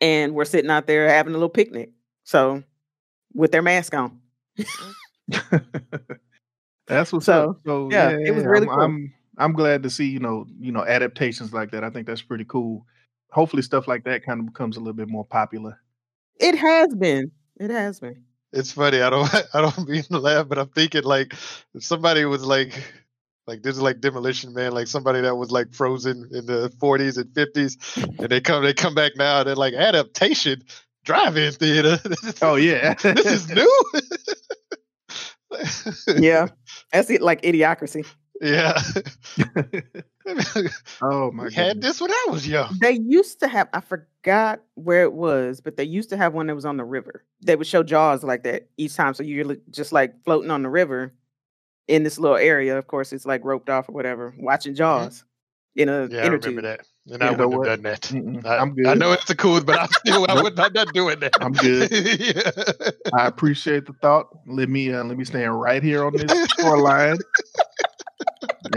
And 0.00 0.34
we're 0.34 0.44
sitting 0.44 0.70
out 0.70 0.86
there 0.86 1.08
having 1.08 1.32
a 1.32 1.36
little 1.36 1.48
picnic. 1.48 1.90
So 2.24 2.62
with 3.34 3.52
their 3.52 3.62
mask 3.62 3.94
on. 3.94 4.20
Mm-hmm. 4.58 5.56
That's 6.86 7.12
what's 7.12 7.26
So, 7.26 7.50
up. 7.50 7.60
So 7.66 7.88
yeah, 7.90 8.10
yeah, 8.10 8.28
it 8.28 8.34
was 8.34 8.44
really 8.44 8.68
I'm, 8.68 8.74
cool. 8.74 8.80
I'm 8.80 9.14
I'm 9.38 9.52
glad 9.52 9.82
to 9.82 9.90
see 9.90 10.06
you 10.06 10.20
know 10.20 10.46
you 10.58 10.72
know 10.72 10.84
adaptations 10.84 11.52
like 11.52 11.70
that. 11.72 11.84
I 11.84 11.90
think 11.90 12.06
that's 12.06 12.22
pretty 12.22 12.44
cool. 12.44 12.86
Hopefully, 13.30 13.62
stuff 13.62 13.88
like 13.88 14.04
that 14.04 14.24
kind 14.24 14.40
of 14.40 14.46
becomes 14.46 14.76
a 14.76 14.80
little 14.80 14.94
bit 14.94 15.08
more 15.08 15.24
popular. 15.24 15.78
It 16.38 16.54
has 16.54 16.94
been. 16.94 17.32
It 17.58 17.70
has 17.70 17.98
been. 18.00 18.24
It's 18.52 18.72
funny. 18.72 19.02
I 19.02 19.10
don't 19.10 19.28
I 19.54 19.60
don't 19.60 19.88
mean 19.88 20.04
to 20.04 20.18
laugh, 20.18 20.48
but 20.48 20.58
I'm 20.58 20.68
thinking 20.68 21.02
like 21.02 21.34
if 21.74 21.82
somebody 21.82 22.24
was 22.24 22.44
like 22.44 22.82
like 23.46 23.62
this 23.62 23.76
is 23.76 23.82
like 23.82 24.00
demolition 24.00 24.52
man, 24.52 24.72
like 24.72 24.88
somebody 24.88 25.20
that 25.20 25.36
was 25.36 25.50
like 25.50 25.72
frozen 25.72 26.28
in 26.32 26.46
the 26.46 26.70
40s 26.78 27.16
and 27.16 27.26
50s, 27.26 28.18
and 28.18 28.28
they 28.28 28.40
come 28.40 28.62
they 28.62 28.74
come 28.74 28.94
back 28.94 29.12
now. 29.16 29.44
They're 29.44 29.54
like 29.54 29.74
adaptation 29.74 30.64
drive-in 31.04 31.52
theater. 31.52 31.98
Oh 32.42 32.56
yeah, 32.56 32.94
this 33.02 33.26
is 33.26 33.48
new. 33.48 33.84
Yeah, 36.18 36.48
that's 36.92 37.08
it. 37.08 37.22
Like 37.22 37.42
idiocracy. 37.42 38.04
yeah. 38.42 38.78
oh 41.00 41.30
my 41.32 41.44
we 41.44 41.50
god. 41.50 41.52
had 41.52 41.80
this 41.80 42.00
when 42.00 42.10
I 42.10 42.26
was 42.28 42.46
young. 42.46 42.76
They 42.80 42.92
used 42.92 43.40
to 43.40 43.48
have. 43.48 43.68
I 43.72 43.80
forgot 43.80 44.60
where 44.74 45.04
it 45.04 45.12
was, 45.12 45.60
but 45.60 45.76
they 45.76 45.84
used 45.84 46.10
to 46.10 46.16
have 46.16 46.34
one 46.34 46.48
that 46.48 46.54
was 46.54 46.66
on 46.66 46.76
the 46.76 46.84
river. 46.84 47.24
They 47.40 47.56
would 47.56 47.66
show 47.66 47.82
Jaws 47.82 48.22
like 48.24 48.42
that 48.42 48.68
each 48.76 48.94
time. 48.96 49.14
So 49.14 49.22
you're 49.22 49.56
just 49.70 49.92
like 49.92 50.22
floating 50.24 50.50
on 50.50 50.62
the 50.62 50.68
river 50.68 51.14
in 51.88 52.02
this 52.02 52.18
little 52.18 52.36
area. 52.36 52.76
Of 52.78 52.86
course, 52.86 53.12
it's 53.12 53.26
like 53.26 53.44
roped 53.44 53.70
off 53.70 53.88
or 53.88 53.92
whatever, 53.92 54.34
watching 54.38 54.74
Jaws 54.74 55.24
in 55.74 55.88
a 55.88 56.08
Mm-hmm. 56.08 56.14
Yeah, 56.14 56.22
I 56.22 56.26
inner 56.26 56.38
tube. 56.38 56.56
remember 56.56 56.62
that. 56.68 56.86
And 57.08 57.22
You 57.22 57.28
I 57.28 57.34
know 57.36 57.48
wouldn't 57.48 57.58
what? 57.58 57.68
have 57.68 57.82
done 57.82 57.92
that. 57.92 58.00
Mm-mm, 58.02 58.46
I, 58.46 58.56
I'm 58.58 58.74
good. 58.74 58.86
I 58.86 58.94
know 58.94 59.12
it's 59.12 59.26
the 59.26 59.34
cool, 59.36 59.60
but 59.62 59.78
I'm 59.78 59.88
still 59.88 60.26
I 60.28 60.42
would 60.42 60.56
not 60.56 60.74
not 60.74 60.92
doing 60.92 61.20
that. 61.20 61.32
I'm 61.40 61.52
good. 61.52 61.90
yeah. 61.92 62.90
I 63.14 63.26
appreciate 63.26 63.86
the 63.86 63.92
thought. 63.94 64.26
Let 64.46 64.68
me 64.68 64.92
uh, 64.92 65.04
let 65.04 65.16
me 65.16 65.24
stand 65.24 65.60
right 65.60 65.82
here 65.82 66.04
on 66.04 66.14
this 66.16 66.48
shoreline, 66.58 67.18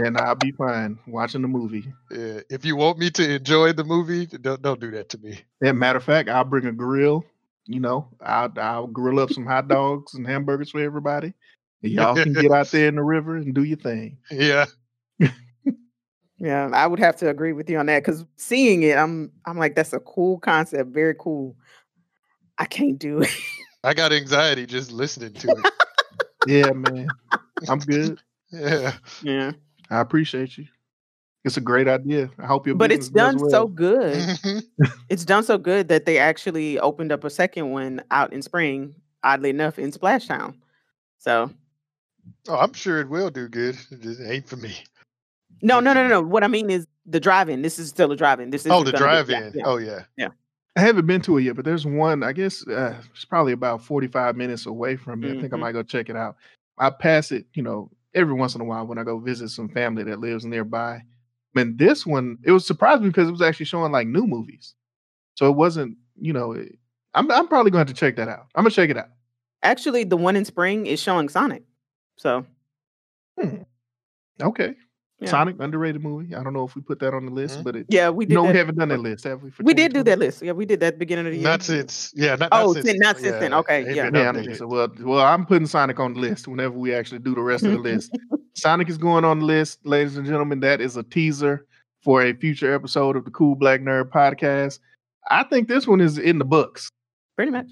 and 0.02 0.16
I'll 0.18 0.34
be 0.36 0.52
fine 0.52 0.98
watching 1.06 1.42
the 1.42 1.48
movie. 1.48 1.92
Yeah. 2.10 2.40
If 2.50 2.64
you 2.64 2.76
want 2.76 2.98
me 2.98 3.10
to 3.10 3.34
enjoy 3.36 3.72
the 3.72 3.84
movie, 3.84 4.26
don't 4.26 4.62
don't 4.62 4.80
do 4.80 4.90
that 4.92 5.08
to 5.10 5.18
me. 5.18 5.40
As 5.62 5.70
a 5.70 5.72
matter 5.74 5.96
of 5.98 6.04
fact, 6.04 6.28
I'll 6.28 6.44
bring 6.44 6.66
a 6.66 6.72
grill. 6.72 7.24
You 7.66 7.80
know, 7.80 8.08
I'll 8.20 8.52
I'll 8.58 8.86
grill 8.86 9.20
up 9.20 9.30
some 9.30 9.46
hot 9.46 9.68
dogs 9.68 10.14
and 10.14 10.26
hamburgers 10.26 10.70
for 10.70 10.80
everybody. 10.80 11.34
And 11.82 11.92
y'all 11.92 12.14
can 12.14 12.32
get 12.32 12.50
out 12.50 12.68
there 12.68 12.88
in 12.88 12.96
the 12.96 13.02
river 13.02 13.36
and 13.36 13.54
do 13.54 13.62
your 13.62 13.78
thing. 13.78 14.18
Yeah. 14.30 14.66
Yeah, 16.40 16.70
I 16.72 16.86
would 16.86 16.98
have 17.00 17.16
to 17.16 17.28
agree 17.28 17.52
with 17.52 17.68
you 17.68 17.78
on 17.78 17.84
that 17.86 18.02
because 18.02 18.24
seeing 18.36 18.82
it, 18.82 18.96
I'm 18.96 19.30
I'm 19.44 19.58
like, 19.58 19.74
that's 19.74 19.92
a 19.92 20.00
cool 20.00 20.38
concept, 20.38 20.90
very 20.90 21.14
cool. 21.14 21.54
I 22.56 22.64
can't 22.64 22.98
do 22.98 23.20
it. 23.20 23.30
I 23.84 23.92
got 23.92 24.10
anxiety 24.10 24.64
just 24.64 24.90
listening 24.90 25.34
to 25.34 25.48
it. 25.48 25.72
Yeah, 26.46 26.72
man. 26.72 27.08
I'm 27.68 27.78
good. 27.78 28.18
Yeah. 28.52 28.94
yeah, 29.22 29.52
I 29.90 30.00
appreciate 30.00 30.58
you. 30.58 30.66
It's 31.44 31.56
a 31.56 31.60
great 31.60 31.86
idea. 31.86 32.30
I 32.36 32.46
hope 32.46 32.66
your 32.66 32.74
but 32.74 32.90
it's 32.90 33.08
business 33.08 33.34
does 33.34 33.40
done 33.42 33.50
so 33.50 33.66
good. 33.68 34.38
It's 35.08 35.24
done 35.24 35.44
so 35.44 35.56
good 35.56 35.86
that 35.86 36.04
they 36.04 36.18
actually 36.18 36.76
opened 36.80 37.12
up 37.12 37.22
a 37.22 37.30
second 37.30 37.70
one 37.70 38.02
out 38.10 38.32
in 38.32 38.42
Spring. 38.42 38.96
Oddly 39.22 39.50
enough, 39.50 39.78
in 39.78 39.92
Splashtown. 39.92 40.56
So 41.18 41.52
Oh, 42.48 42.56
I'm 42.56 42.72
sure 42.72 43.00
it 43.00 43.08
will 43.08 43.30
do 43.30 43.48
good. 43.48 43.76
It 43.90 44.00
just 44.00 44.20
ain't 44.20 44.48
for 44.48 44.56
me. 44.56 44.74
no, 45.62 45.80
no, 45.80 45.92
no, 45.92 46.06
no. 46.08 46.22
What 46.22 46.42
I 46.44 46.48
mean 46.48 46.70
is 46.70 46.86
the 47.06 47.20
drive-in. 47.20 47.62
This 47.62 47.78
is 47.78 47.88
still 47.88 48.10
a 48.12 48.16
drive-in. 48.16 48.50
This 48.50 48.66
is 48.66 48.72
Oh, 48.72 48.82
the 48.82 48.92
drive-in. 48.92 49.52
Oh, 49.64 49.76
yeah. 49.78 50.04
Yeah. 50.16 50.28
I 50.76 50.80
haven't 50.80 51.06
been 51.06 51.20
to 51.22 51.36
it 51.38 51.42
yet, 51.42 51.56
but 51.56 51.64
there's 51.64 51.84
one. 51.84 52.22
I 52.22 52.32
guess 52.32 52.66
uh, 52.66 53.00
it's 53.12 53.24
probably 53.24 53.52
about 53.52 53.82
45 53.82 54.36
minutes 54.36 54.66
away 54.66 54.96
from 54.96 55.20
me. 55.20 55.30
I 55.30 55.40
think 55.40 55.52
I 55.52 55.56
Mhm. 55.56 55.60
might 55.60 55.72
go 55.72 55.82
check 55.82 56.08
it 56.08 56.16
out. 56.16 56.36
I 56.78 56.90
pass 56.90 57.32
it, 57.32 57.44
you 57.54 57.62
know, 57.62 57.90
every 58.14 58.32
once 58.34 58.54
in 58.54 58.60
a 58.60 58.64
while 58.64 58.86
when 58.86 58.96
I 58.98 59.02
go 59.04 59.18
visit 59.18 59.50
some 59.50 59.68
family 59.68 60.02
that 60.04 60.20
lives 60.20 60.44
nearby. 60.46 61.02
And 61.56 61.76
this 61.78 62.06
one, 62.06 62.38
it 62.44 62.52
was 62.52 62.64
surprising 62.66 63.08
because 63.08 63.28
it 63.28 63.32
was 63.32 63.42
actually 63.42 63.66
showing 63.66 63.90
like 63.92 64.06
new 64.06 64.26
movies, 64.26 64.74
so 65.34 65.48
it 65.50 65.56
wasn't, 65.56 65.98
you 66.18 66.32
know. 66.32 66.52
It, 66.52 66.78
I'm 67.14 67.28
I'm 67.32 67.48
probably 67.48 67.72
going 67.72 67.84
to 67.84 67.90
have 67.90 67.94
to 67.94 68.00
check 68.00 68.14
that 68.16 68.28
out. 68.28 68.46
I'm 68.54 68.62
gonna 68.62 68.70
check 68.70 68.88
it 68.88 68.96
out. 68.96 69.08
Actually, 69.64 70.04
the 70.04 70.16
one 70.16 70.36
in 70.36 70.44
Spring 70.44 70.86
is 70.86 71.00
showing 71.02 71.28
Sonic. 71.28 71.64
So 72.20 72.44
Okay, 74.42 74.74
Yeah. 75.20 75.28
Sonic 75.28 75.56
underrated 75.60 76.02
movie. 76.02 76.34
I 76.34 76.42
don't 76.42 76.52
know 76.54 76.64
if 76.64 76.74
we 76.74 76.80
put 76.82 76.98
that 77.00 77.12
on 77.14 77.24
the 77.26 77.30
list, 77.32 77.60
Mhm. 77.60 77.64
but 77.64 77.76
it. 77.76 77.86
yeah, 77.90 78.08
we 78.10 78.24
did. 78.26 78.34
no, 78.34 78.42
that. 78.44 78.52
we 78.52 78.58
haven't 78.58 78.76
done 78.78 78.88
that 78.88 79.00
list, 79.00 79.24
have 79.24 79.42
we? 79.42 79.50
We 79.62 79.74
did 79.74 79.92
do 79.92 80.02
that 80.02 80.18
list. 80.18 80.42
Yeah, 80.42 80.52
we 80.52 80.64
did 80.66 80.80
that 80.80 80.86
at 80.88 80.94
the 80.94 80.98
beginning 80.98 81.26
of 81.26 81.32
the 81.32 81.38
year. 81.38 81.44
Not 81.48 81.62
since. 81.62 82.12
Yeah. 82.16 82.36
Not, 82.36 82.48
Oh, 82.52 82.66
not 82.66 82.72
since- 82.74 82.86
since. 82.86 82.98
not 83.00 83.16
since 83.18 83.36
then. 83.38 83.52
Okay, 83.54 83.82
yeah. 83.94 84.10
Yeah, 84.12 84.28
I'm 84.30 84.36
updated. 84.36 84.44
just, 84.44 84.64
well, 84.66 84.88
well, 85.00 85.20
I'm 85.26 85.44
putting 85.46 85.66
Sonic 85.66 85.98
on 86.00 86.14
the 86.14 86.20
list 86.20 86.48
whenever 86.48 86.76
we 86.78 86.94
actually 86.94 87.18
do 87.20 87.34
the 87.34 87.42
rest 87.42 87.64
of 87.64 87.72
the 87.72 87.78
list. 87.78 88.16
Sonic 88.54 88.88
is 88.90 88.96
going 88.98 89.24
on 89.24 89.40
the 89.40 89.44
list, 89.46 89.84
ladies 89.86 90.16
and 90.16 90.26
gentlemen. 90.26 90.60
That 90.60 90.80
is 90.80 90.96
a 90.96 91.02
teaser 91.02 91.66
for 92.02 92.22
a 92.22 92.32
future 92.34 92.74
episode 92.74 93.16
of 93.16 93.24
the 93.26 93.30
Cool 93.30 93.54
Black 93.56 93.80
Nerd 93.80 94.10
podcast. 94.10 94.78
I 95.30 95.44
think 95.44 95.68
this 95.68 95.86
one 95.86 96.00
is 96.00 96.16
in 96.18 96.38
the 96.38 96.44
books. 96.46 96.90
Pretty 97.36 97.50
much. 97.52 97.68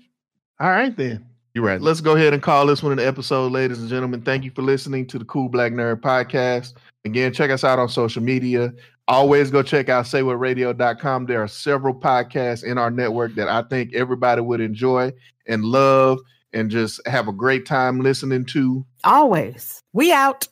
All 0.61 0.70
right, 0.70 0.94
then. 0.96 1.24
You're 1.59 1.66
right. 1.66 1.80
Let's 1.80 2.00
go 2.00 2.14
ahead 2.14 2.34
and 2.34 2.40
call 2.40 2.66
this 2.66 2.84
one 2.84 2.92
an 2.92 3.04
episode, 3.04 3.50
ladies 3.50 3.80
and 3.80 3.88
gentlemen. 3.88 4.22
Thank 4.22 4.44
you 4.44 4.52
for 4.52 4.62
listening 4.62 5.09
to 5.09 5.18
the 5.18 5.24
Cool 5.24 5.48
Black 5.48 5.72
Nerd 5.72 6.00
podcast. 6.00 6.74
Again, 7.04 7.32
check 7.32 7.50
us 7.50 7.64
out 7.64 7.80
on 7.80 7.88
social 7.88 8.22
media. 8.22 8.72
Always 9.09 9.50
go 9.50 9.64
check 9.64 9.88
out 9.88 10.04
saywhatradio.com. 10.04 11.26
There 11.26 11.42
are 11.42 11.48
several 11.48 11.96
podcasts 11.96 12.62
in 12.62 12.78
our 12.78 12.92
network 12.92 13.34
that 13.34 13.48
I 13.48 13.62
think 13.62 13.92
everybody 13.92 14.40
would 14.40 14.61
enjoy 14.61 15.11
and 15.48 15.64
love 15.64 16.20
and 16.52 16.70
just 16.70 17.04
have 17.09 17.26
a 17.26 17.32
great 17.32 17.66
time 17.66 18.02
listening 18.02 18.44
to. 18.44 18.86
Always. 19.02 19.82
We 19.92 20.12
out. 20.12 20.46